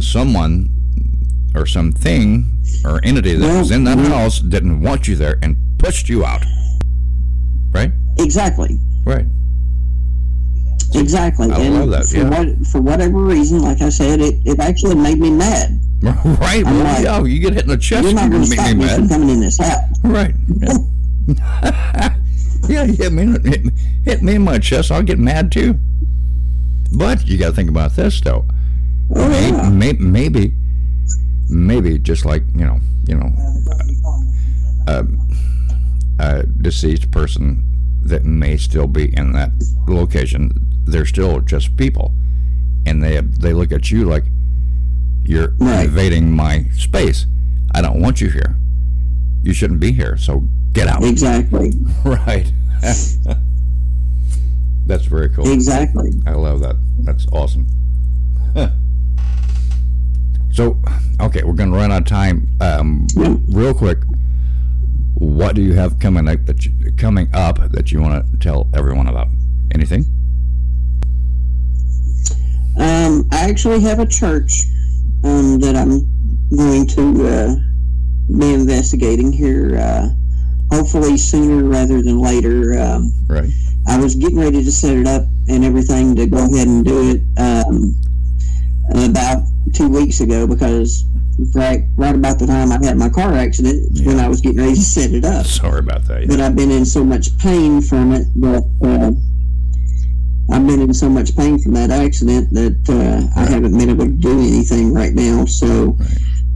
someone 0.00 0.68
or 1.54 1.66
something 1.66 2.46
or 2.84 3.00
entity 3.04 3.34
that 3.34 3.58
was 3.58 3.70
in 3.70 3.84
that 3.84 3.96
Well, 3.96 4.06
house 4.20 4.40
didn't 4.40 4.80
want 4.80 5.06
you 5.08 5.16
there 5.16 5.38
and 5.42 5.56
pushed 5.78 6.08
you 6.08 6.24
out. 6.24 6.44
Right. 7.72 7.92
Exactly. 8.18 8.78
Right. 9.04 9.26
Exactly. 10.94 11.50
I 11.50 11.58
and 11.60 11.74
love 11.74 11.90
that, 11.90 12.04
For, 12.06 12.16
yeah. 12.18 12.28
what, 12.28 12.66
for 12.66 12.80
whatever 12.80 13.18
reason, 13.18 13.60
like 13.62 13.80
I 13.80 13.88
said, 13.88 14.20
it, 14.20 14.40
it 14.44 14.58
actually 14.60 14.94
made 14.96 15.18
me 15.18 15.30
mad. 15.30 15.80
Right. 16.02 16.66
I'm 16.66 16.74
Well, 16.78 16.84
like, 16.84 17.04
yeah, 17.04 17.22
you 17.22 17.38
get 17.38 17.52
hit 17.54 17.62
in 17.62 17.68
the 17.68 17.76
chest. 17.76 18.04
You're 18.04 18.14
not 18.14 18.30
going 18.30 18.42
to 18.42 18.48
stop 18.50 18.66
me 18.68 18.74
me 18.74 18.88
from 18.88 19.08
coming 19.08 19.28
in 19.28 19.40
this 19.40 19.58
house. 19.58 19.78
Right. 20.02 20.34
Yeah. 20.58 20.78
yeah, 22.68 22.84
you 22.84 22.94
hit 22.94 23.12
me, 23.12 23.26
hit, 23.48 23.72
hit 24.04 24.22
me 24.22 24.34
in 24.34 24.42
my 24.42 24.58
chest. 24.58 24.90
I'll 24.90 25.02
get 25.04 25.18
mad 25.20 25.52
too. 25.52 25.78
But 26.96 27.26
you 27.28 27.38
got 27.38 27.50
to 27.50 27.54
think 27.54 27.70
about 27.70 27.94
this, 27.94 28.20
though. 28.20 28.44
Oh, 29.14 29.28
May- 29.28 29.50
yeah. 29.50 29.68
may- 29.70 29.92
maybe, 29.92 30.54
maybe 31.48 31.98
just 31.98 32.24
like 32.24 32.42
you 32.54 32.64
know, 32.66 32.80
you 33.06 33.16
know, 33.16 33.32
uh, 34.88 35.04
a 36.18 36.42
deceased 36.44 37.10
person 37.12 37.64
that 38.02 38.24
may 38.24 38.56
still 38.56 38.88
be 38.88 39.16
in 39.16 39.32
that 39.32 39.52
location. 39.86 40.50
They're 40.84 41.06
still 41.06 41.40
just 41.40 41.76
people, 41.76 42.12
and 42.86 43.02
they 43.02 43.20
they 43.20 43.52
look 43.52 43.72
at 43.72 43.90
you 43.90 44.04
like 44.04 44.24
you're 45.24 45.54
Right. 45.58 45.84
invading 45.86 46.30
my 46.32 46.64
space. 46.76 47.26
I 47.74 47.80
don't 47.80 48.00
want 48.00 48.20
you 48.20 48.28
here. 48.30 48.56
You 49.42 49.52
shouldn't 49.52 49.80
be 49.80 49.92
here. 49.92 50.16
So 50.16 50.46
get 50.72 50.88
out. 50.88 51.04
Exactly. 51.04 51.72
Right. 52.04 52.50
That's 54.86 55.04
very 55.06 55.28
cool. 55.30 55.48
Exactly. 55.50 56.10
I 56.26 56.32
love 56.32 56.60
that. 56.60 56.76
That's 56.98 57.26
awesome. 57.32 57.66
so, 60.50 60.76
okay, 61.20 61.42
we're 61.44 61.52
gonna 61.54 61.76
run 61.76 61.92
out 61.92 62.02
of 62.02 62.06
time. 62.08 62.48
Um, 62.60 63.06
real 63.48 63.72
quick, 63.74 63.98
what 65.14 65.54
do 65.54 65.62
you 65.62 65.74
have 65.74 65.98
coming 66.00 66.28
up 66.28 66.44
that 66.46 66.66
you, 66.66 66.72
coming 66.96 67.28
up 67.32 67.70
that 67.70 67.92
you 67.92 68.00
want 68.00 68.28
to 68.32 68.36
tell 68.38 68.68
everyone 68.74 69.06
about? 69.06 69.28
Anything? 69.72 70.04
Um, 72.78 73.28
I 73.30 73.48
actually 73.50 73.80
have 73.80 73.98
a 73.98 74.06
church 74.06 74.64
um, 75.24 75.58
that 75.60 75.76
I'm 75.76 76.06
going 76.56 76.86
to 76.88 77.26
uh, 77.28 77.54
be 78.38 78.54
investigating 78.54 79.32
here, 79.32 79.76
uh, 79.78 80.08
hopefully 80.74 81.16
sooner 81.18 81.64
rather 81.64 82.02
than 82.02 82.18
later. 82.18 82.78
Um, 82.80 83.12
Right. 83.28 83.50
I 83.88 83.98
was 83.98 84.14
getting 84.14 84.38
ready 84.38 84.62
to 84.62 84.70
set 84.70 84.96
it 84.96 85.06
up 85.06 85.22
and 85.48 85.64
everything 85.64 86.14
to 86.16 86.26
go 86.26 86.38
ahead 86.38 86.68
and 86.68 86.84
do 86.84 87.10
it 87.10 87.22
um, 87.40 87.94
about 89.06 89.42
two 89.74 89.88
weeks 89.88 90.20
ago 90.20 90.46
because 90.46 91.04
right, 91.54 91.82
right 91.96 92.14
about 92.14 92.38
the 92.38 92.46
time 92.46 92.70
I 92.70 92.84
had 92.84 92.96
my 92.96 93.08
car 93.08 93.32
accident 93.34 93.90
is 93.92 94.02
when 94.02 94.20
I 94.20 94.28
was 94.28 94.40
getting 94.40 94.60
ready 94.60 94.74
to 94.74 94.80
set 94.80 95.12
it 95.12 95.24
up. 95.24 95.46
Sorry 95.46 95.80
about 95.80 96.04
that. 96.06 96.28
But 96.28 96.40
I've 96.40 96.54
been 96.54 96.70
in 96.70 96.84
so 96.84 97.04
much 97.04 97.36
pain 97.38 97.80
from 97.82 98.12
it 98.12 98.28
but. 98.36 98.64
uh, 98.82 99.12
I've 100.52 100.66
been 100.66 100.82
in 100.82 100.92
so 100.94 101.08
much 101.08 101.34
pain 101.36 101.58
from 101.58 101.72
that 101.74 101.90
accident 101.90 102.52
that 102.52 102.78
uh, 102.88 103.40
I 103.40 103.46
haven't 103.50 103.76
been 103.76 103.90
able 103.90 104.04
to 104.04 104.12
do 104.12 104.38
anything 104.38 104.92
right 104.92 105.14
now. 105.14 105.46
So, 105.46 105.96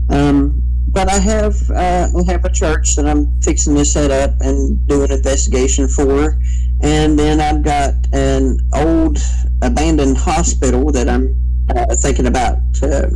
um, 0.09 0.61
but 0.89 1.09
I 1.11 1.17
have 1.19 1.55
uh, 1.71 2.07
I 2.17 2.31
have 2.31 2.45
a 2.45 2.51
church 2.51 2.95
that 2.95 3.07
I'm 3.07 3.41
fixing 3.41 3.75
to 3.75 3.83
set 3.83 4.11
up 4.11 4.35
and 4.39 4.85
do 4.87 5.03
an 5.03 5.11
investigation 5.11 5.87
for, 5.87 6.37
and 6.81 7.17
then 7.17 7.41
I've 7.41 7.63
got 7.63 7.93
an 8.13 8.59
old 8.73 9.17
abandoned 9.61 10.17
hospital 10.17 10.91
that 10.91 11.09
I'm 11.09 11.35
uh, 11.75 11.95
thinking 11.95 12.27
about 12.27 12.59
uh, 12.83 13.09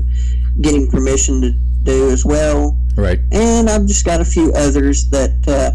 getting 0.62 0.90
permission 0.90 1.42
to 1.42 1.52
do 1.84 2.10
as 2.12 2.26
well 2.26 2.78
Right. 2.96 3.20
and 3.32 3.70
I've 3.70 3.86
just 3.86 4.06
got 4.06 4.22
a 4.22 4.26
few 4.26 4.52
others 4.54 5.10
that 5.10 5.32
uh, 5.48 5.72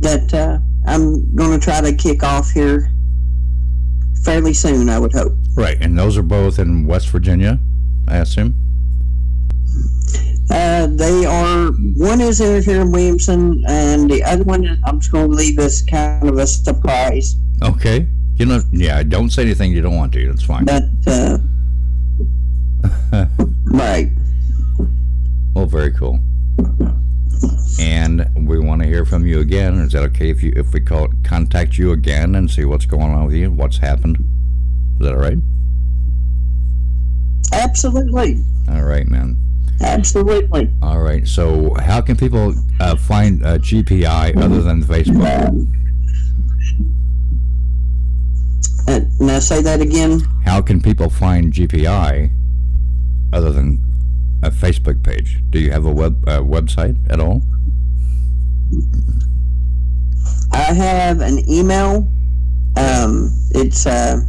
that 0.00 0.32
uh, 0.32 0.58
I'm 0.86 1.34
going 1.34 1.58
to 1.58 1.62
try 1.62 1.80
to 1.80 1.92
kick 1.94 2.22
off 2.22 2.50
here 2.50 2.90
fairly 4.24 4.54
soon. 4.54 4.88
I 4.88 4.98
would 4.98 5.12
hope. 5.12 5.32
Right. 5.54 5.76
And 5.80 5.98
those 5.98 6.16
are 6.16 6.22
both 6.22 6.58
in 6.58 6.86
West 6.86 7.08
Virginia, 7.10 7.58
I 8.08 8.18
assume. 8.18 8.54
Uh, 10.50 10.86
they 10.88 11.24
are 11.24 11.72
one 11.96 12.20
is 12.20 12.40
in 12.40 12.62
here 12.62 12.82
in 12.82 12.92
Williamson, 12.92 13.64
and 13.66 14.10
the 14.10 14.22
other 14.24 14.44
one 14.44 14.78
I'm 14.84 15.00
just 15.00 15.10
going 15.10 15.30
to 15.30 15.36
leave 15.36 15.58
as 15.58 15.82
kind 15.82 16.28
of 16.28 16.38
a 16.38 16.46
surprise. 16.46 17.36
Okay. 17.62 18.06
You 18.36 18.46
know, 18.46 18.60
yeah. 18.72 19.02
Don't 19.02 19.30
say 19.30 19.42
anything 19.42 19.72
you 19.72 19.80
don't 19.80 19.96
want 19.96 20.12
to. 20.12 20.26
That's 20.28 20.42
fine. 20.42 20.64
But 20.64 20.84
uh, 21.06 21.38
right. 23.64 24.10
Well, 25.54 25.66
very 25.66 25.92
cool. 25.92 26.20
Hear 28.94 29.04
from 29.04 29.26
you 29.26 29.40
again. 29.40 29.74
Is 29.80 29.92
that 29.92 30.04
okay 30.04 30.30
if 30.30 30.40
you 30.42 30.52
if 30.54 30.72
we 30.72 30.80
call 30.80 31.08
contact 31.24 31.76
you 31.76 31.90
again 31.90 32.36
and 32.36 32.48
see 32.48 32.64
what's 32.64 32.86
going 32.86 33.10
on 33.10 33.26
with 33.26 33.34
you, 33.34 33.50
what's 33.50 33.78
happened? 33.78 34.18
Is 34.18 35.06
that 35.06 35.14
all 35.14 35.20
right? 35.20 35.38
Absolutely. 37.52 38.38
All 38.68 38.84
right, 38.84 39.08
man. 39.08 39.36
Absolutely. 39.80 40.70
All 40.80 41.00
right. 41.00 41.26
So, 41.26 41.74
how 41.80 42.00
can 42.00 42.16
people 42.16 42.54
uh, 42.78 42.94
find 42.94 43.44
uh, 43.44 43.58
GPI 43.58 44.36
other 44.36 44.62
than 44.62 44.84
Facebook? 44.84 45.68
Uh, 48.86 49.00
now 49.18 49.40
say 49.40 49.60
that 49.60 49.80
again. 49.80 50.20
How 50.44 50.62
can 50.62 50.80
people 50.80 51.10
find 51.10 51.52
GPI 51.52 52.30
other 53.32 53.50
than 53.50 53.82
a 54.42 54.50
Facebook 54.50 55.02
page? 55.02 55.42
Do 55.50 55.58
you 55.58 55.72
have 55.72 55.84
a 55.84 55.92
web 55.92 56.22
uh, 56.28 56.40
website 56.40 56.96
at 57.10 57.18
all? 57.18 57.42
I 60.52 60.72
have 60.72 61.20
an 61.20 61.48
email. 61.50 62.08
Um, 62.76 63.30
it's 63.50 63.86
uh, 63.86 64.20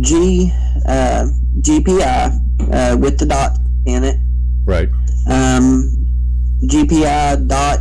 G 0.00 0.52
uh, 0.86 1.26
GPI 1.60 2.72
uh, 2.72 2.96
with 2.96 3.18
the 3.18 3.26
dot 3.26 3.58
in 3.86 4.04
it. 4.04 4.16
Right. 4.64 4.88
Um, 5.28 5.90
GPI 6.64 7.48
dot 7.48 7.80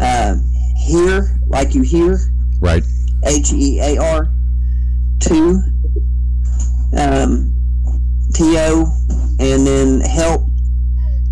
uh, 0.00 0.36
here 0.76 1.38
like 1.48 1.74
you 1.74 1.82
hear 1.82 2.18
Right. 2.60 2.84
H 3.24 3.52
E 3.52 3.80
A 3.80 3.98
R 3.98 4.28
two 5.18 5.62
um, 6.96 7.54
T 8.32 8.56
O 8.58 8.86
and 9.38 9.66
then 9.66 10.00
help 10.00 10.42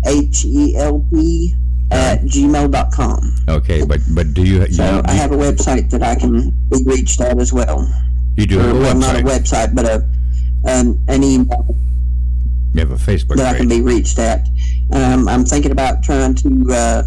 H 0.05 0.45
E 0.45 0.75
L 0.75 1.05
P 1.11 1.55
at 1.91 2.21
gmail.com. 2.21 3.35
Okay, 3.47 3.85
but 3.85 3.99
but 4.13 4.33
do 4.33 4.43
you 4.43 4.71
So 4.71 4.83
you, 4.83 5.01
I 5.05 5.11
have 5.13 5.31
a 5.31 5.37
website 5.37 5.89
that 5.91 6.03
I 6.03 6.15
can 6.15 6.51
be 6.69 6.83
reached 6.85 7.21
at 7.21 7.39
as 7.39 7.51
well. 7.51 7.91
you 8.37 8.45
do 8.45 8.59
have 8.59 8.75
a 8.75 8.79
well, 8.79 8.95
not 8.95 9.15
a 9.15 9.23
website? 9.23 9.73
website, 9.73 9.75
but 9.75 9.85
a 9.85 10.09
um, 10.69 10.99
an 11.07 11.23
email 11.23 11.75
You 12.73 12.79
have 12.81 12.91
a 12.91 12.95
Facebook 12.95 13.37
that 13.37 13.55
I 13.55 13.57
can 13.57 13.67
be 13.67 13.81
reached 13.81 14.19
at. 14.19 14.47
Um, 14.91 15.27
I'm 15.27 15.45
thinking 15.45 15.71
about 15.71 16.03
trying 16.03 16.35
to 16.35 16.65
uh, 16.71 17.03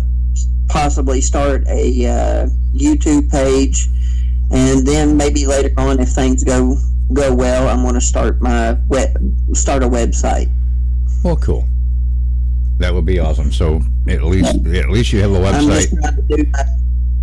possibly 0.69 1.21
start 1.21 1.65
a 1.69 2.07
uh, 2.07 2.47
YouTube 2.75 3.31
page, 3.31 3.89
and 4.51 4.87
then 4.87 5.17
maybe 5.17 5.47
later 5.47 5.73
on, 5.77 6.01
if 6.01 6.09
things 6.09 6.43
go 6.45 6.77
go 7.13 7.35
well, 7.35 7.69
I'm 7.69 7.83
going 7.83 7.95
to 7.95 8.01
start 8.01 8.41
my 8.41 8.77
web 8.89 9.11
start 9.53 9.83
a 9.83 9.89
website. 9.89 10.51
Well, 11.23 11.37
cool. 11.37 11.69
That 12.83 12.93
would 12.95 13.07
be 13.07 13.21
awesome. 13.21 13.53
So 13.53 13.81
at 14.09 14.25
least 14.25 14.57
at 14.67 14.91
least 14.91 15.13
you 15.13 15.21
have 15.21 15.31
a 15.31 15.37
I'm 15.37 15.69
website. 15.69 15.91
to 15.91 16.37
do 16.37 16.51
my 16.51 16.65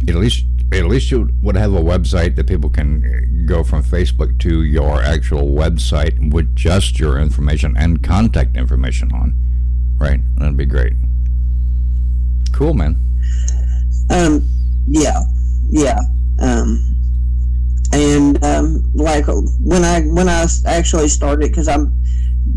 At 0.07 0.15
least 0.15 0.45
at 0.71 0.85
least 0.85 1.11
you 1.11 1.29
would 1.41 1.57
have 1.57 1.73
a 1.73 1.81
website 1.81 2.37
that 2.37 2.47
people 2.47 2.69
can 2.69 3.45
go 3.45 3.65
from 3.65 3.83
Facebook 3.83 4.39
to 4.39 4.63
your 4.63 5.01
actual 5.01 5.49
website 5.49 6.31
with 6.31 6.55
just 6.55 6.97
your 6.97 7.19
information 7.19 7.75
and 7.75 8.01
contact 8.01 8.55
information 8.55 9.11
on. 9.11 9.33
Right? 9.97 10.21
That'd 10.37 10.55
be 10.55 10.65
great. 10.65 10.93
Cool, 12.53 12.73
man. 12.73 12.95
Um, 14.09 14.47
yeah, 14.87 15.23
yeah. 15.67 15.99
Um, 16.39 16.95
and 17.91 18.41
um, 18.45 18.89
like 18.93 19.25
when 19.59 19.83
I 19.83 20.03
when 20.03 20.29
I 20.29 20.47
actually 20.65 21.09
started, 21.09 21.49
because 21.49 21.67
I've 21.67 21.91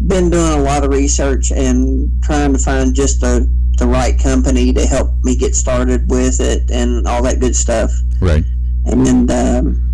been 0.06 0.30
doing 0.30 0.52
a 0.52 0.62
lot 0.62 0.84
of 0.84 0.90
research 0.90 1.52
and 1.52 2.10
trying 2.22 2.52
to 2.52 2.58
find 2.58 2.94
just 2.94 3.20
the 3.20 3.48
the 3.78 3.86
right 3.86 4.18
company 4.18 4.72
to 4.72 4.86
help 4.86 5.10
me 5.22 5.34
get 5.34 5.54
started 5.54 6.08
with 6.10 6.40
it 6.40 6.70
and 6.70 7.06
all 7.06 7.22
that 7.22 7.40
good 7.40 7.56
stuff. 7.56 7.90
Right. 8.20 8.44
And 8.84 9.06
then 9.06 9.30
um, 9.30 9.90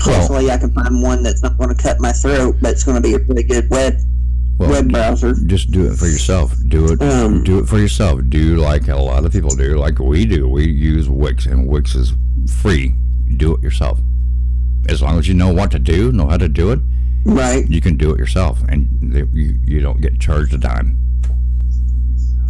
hopefully, 0.00 0.50
I 0.50 0.58
can 0.58 0.72
find 0.72 1.02
one 1.02 1.22
that's 1.22 1.42
not 1.42 1.56
going 1.56 1.74
to 1.74 1.80
cut 1.80 2.00
my 2.00 2.12
throat, 2.12 2.56
but 2.60 2.72
it's 2.72 2.84
going 2.84 3.00
to 3.00 3.00
be 3.00 3.14
a 3.14 3.18
really 3.18 3.42
good 3.42 3.70
web 3.70 3.94
Well, 4.58 4.70
web 4.70 4.90
browser. 4.90 5.34
Just 5.46 5.70
do 5.70 5.90
it 5.90 5.96
for 5.96 6.06
yourself. 6.06 6.54
Do 6.68 6.92
it. 6.92 7.00
Um, 7.02 7.44
do 7.44 7.58
it 7.58 7.68
for 7.68 7.78
yourself. 7.78 8.20
Do 8.28 8.56
like 8.56 8.88
a 8.88 8.96
lot 8.96 9.24
of 9.24 9.32
people 9.32 9.50
do, 9.50 9.76
like 9.76 9.98
we 9.98 10.26
do. 10.26 10.48
We 10.48 10.66
use 10.68 11.08
Wix, 11.08 11.46
and 11.46 11.66
Wix 11.68 11.94
is 11.94 12.12
free. 12.60 12.94
Do 13.36 13.54
it 13.54 13.62
yourself. 13.62 14.00
As 14.88 15.02
long 15.02 15.18
as 15.18 15.28
you 15.28 15.34
know 15.34 15.52
what 15.52 15.70
to 15.72 15.78
do, 15.78 16.12
know 16.12 16.28
how 16.28 16.36
to 16.36 16.48
do 16.48 16.70
it, 16.70 16.80
Right. 17.34 17.68
you 17.68 17.80
can 17.80 17.96
do 17.96 18.12
it 18.12 18.18
yourself, 18.18 18.62
and 18.68 18.88
they, 19.02 19.24
you 19.32 19.58
you 19.64 19.80
don't 19.80 20.00
get 20.00 20.20
charged 20.20 20.54
a 20.54 20.58
dime. 20.58 20.98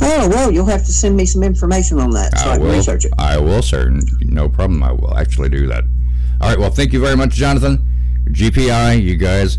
Oh 0.02 0.28
well, 0.28 0.50
you'll 0.50 0.66
have 0.66 0.84
to 0.84 0.92
send 0.92 1.16
me 1.16 1.24
some 1.24 1.42
information 1.42 1.98
on 1.98 2.10
that 2.10 2.36
so 2.38 2.50
I, 2.50 2.52
I 2.52 2.56
can 2.56 2.64
will. 2.66 2.72
research 2.72 3.06
it. 3.06 3.12
I 3.18 3.38
will, 3.38 3.62
sir. 3.62 3.98
No 4.20 4.48
problem. 4.48 4.82
I 4.82 4.92
will 4.92 5.16
actually 5.16 5.48
do 5.48 5.66
that. 5.68 5.84
All 6.40 6.50
right. 6.50 6.58
Well, 6.58 6.70
thank 6.70 6.92
you 6.92 7.00
very 7.00 7.16
much, 7.16 7.30
Johnathon. 7.30 7.82
GPI, 8.30 9.02
you 9.02 9.16
guys 9.16 9.58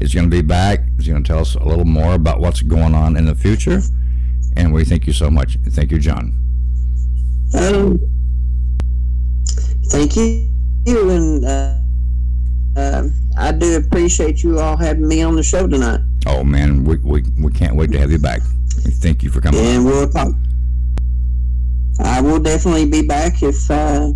is 0.00 0.14
going 0.14 0.30
to 0.30 0.34
be 0.34 0.42
back. 0.42 0.80
He's 0.96 1.08
going 1.08 1.22
to 1.22 1.26
tell 1.26 1.40
us 1.40 1.54
a 1.54 1.64
little 1.64 1.84
more 1.84 2.14
about 2.14 2.40
what's 2.40 2.62
going 2.62 2.94
on 2.94 3.16
in 3.16 3.26
the 3.26 3.34
future, 3.34 3.80
and 4.56 4.72
we 4.72 4.84
thank 4.84 5.06
you 5.06 5.12
so 5.12 5.30
much. 5.30 5.58
Thank 5.68 5.90
you, 5.90 5.98
John. 5.98 6.34
Um, 7.54 8.00
thank 9.90 10.16
you, 10.16 10.48
you 10.86 11.10
and 11.10 11.44
uh, 11.44 11.74
uh, 12.76 13.04
I 13.36 13.52
do 13.52 13.76
appreciate 13.76 14.42
you 14.42 14.58
all 14.60 14.76
having 14.76 15.06
me 15.08 15.22
on 15.22 15.36
the 15.36 15.42
show 15.42 15.66
tonight. 15.66 16.00
Oh 16.26 16.42
man, 16.44 16.84
we 16.84 16.96
we, 16.98 17.22
we 17.38 17.52
can't 17.52 17.76
wait 17.76 17.92
to 17.92 17.98
have 17.98 18.10
you 18.10 18.18
back. 18.18 18.40
Thank 19.02 19.22
you 19.22 19.30
for 19.30 19.40
coming. 19.40 19.60
on. 19.60 19.66
And 19.66 19.84
we'll 19.84 20.08
talk. 20.08 20.34
I 22.00 22.20
will 22.20 22.40
definitely 22.40 22.86
be 22.90 23.02
back 23.06 23.42
if 23.42 23.70
uh, 23.70 24.10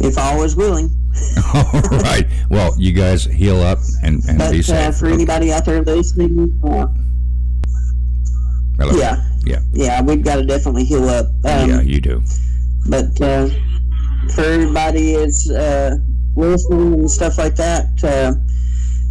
if 0.00 0.18
all 0.18 0.42
is 0.42 0.56
willing. 0.56 0.90
All 1.54 1.64
right. 2.02 2.26
Well, 2.50 2.74
you 2.78 2.92
guys 2.92 3.24
heal 3.24 3.60
up 3.60 3.78
and, 4.04 4.22
and 4.28 4.38
be 4.52 4.62
safe. 4.62 4.88
uh, 4.88 4.92
for 4.92 5.06
anybody 5.06 5.50
out 5.52 5.64
there 5.64 5.82
listening, 5.82 6.60
uh, 6.62 6.86
Hello. 8.78 8.92
yeah, 8.96 9.24
Yeah. 9.44 9.60
yeah, 9.72 10.00
we've 10.02 10.22
got 10.22 10.36
to 10.36 10.44
definitely 10.44 10.84
heal 10.84 11.08
up. 11.08 11.26
Um, 11.44 11.68
yeah, 11.70 11.80
you 11.80 12.00
do. 12.00 12.22
But 12.88 13.20
uh, 13.20 13.48
for 14.34 14.42
everybody 14.42 15.14
is 15.14 15.50
uh, 15.50 15.96
listening 16.38 16.94
and 16.94 17.10
stuff 17.10 17.36
like 17.38 17.56
that, 17.56 18.02
uh, 18.04 18.32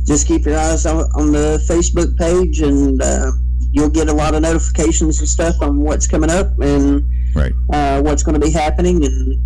just 0.06 0.28
keep 0.28 0.46
your 0.46 0.58
eyes 0.58 0.86
on, 0.86 1.00
on 1.16 1.32
the 1.32 1.64
Facebook 1.70 2.18
page, 2.18 2.62
and 2.62 3.02
uh, 3.02 3.32
you'll 3.72 3.90
get 3.90 4.08
a 4.08 4.14
lot 4.14 4.34
of 4.36 4.42
notifications 4.42 5.20
and 5.20 5.28
stuff 5.28 5.56
on 5.62 5.82
what's 5.82 6.08
coming 6.08 6.30
up 6.32 6.58
and 6.60 7.06
Right. 7.36 7.54
uh, 7.72 8.02
what's 8.02 8.24
going 8.24 8.40
to 8.40 8.44
be 8.46 8.52
happening 8.52 9.04
and 9.06 9.40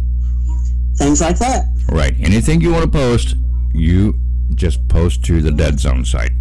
things 0.97 1.19
like 1.19 1.39
that. 1.39 1.65
Right. 1.89 2.13
Anything 2.21 2.61
you 2.61 2.71
want 2.71 2.83
to 2.83 2.89
post, 2.91 3.35
you 3.73 4.17
just 4.55 4.87
post 4.87 5.23
to 5.25 5.41
the 5.41 5.51
Dead 5.51 5.79
Zone 5.79 6.05
site, 6.05 6.31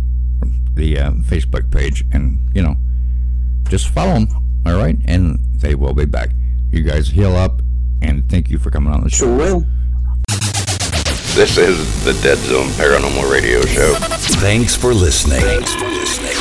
the 0.75 0.99
uh, 0.99 1.11
Facebook 1.23 1.71
page, 1.73 2.05
and 2.13 2.39
you 2.55 2.63
know, 2.63 2.77
just 3.69 3.89
follow 3.89 4.15
them. 4.15 4.29
All 4.67 4.77
right, 4.77 4.97
and 5.07 5.39
they 5.57 5.75
will 5.75 5.95
be 5.95 6.05
back. 6.05 6.31
You 6.71 6.83
guys 6.83 7.09
heal 7.09 7.35
up, 7.35 7.63
and 8.03 8.29
thank 8.29 8.51
you 8.51 8.59
for 8.59 8.71
coming 8.71 8.93
on 8.93 9.03
the 9.03 9.09
show. 9.11 9.27
Sure 9.27 9.37
will. 9.37 10.60
This 11.35 11.59
is 11.59 12.05
the 12.05 12.13
Dead 12.23 12.39
Zone 12.39 12.67
Paranormal 12.71 13.31
Radio 13.31 13.61
Show. 13.63 13.95
Thanks 14.41 14.77
for 14.77 14.93
listening. 14.93 15.41
Thanks 15.41 15.73
for 15.75 15.89
listening. 15.89 16.35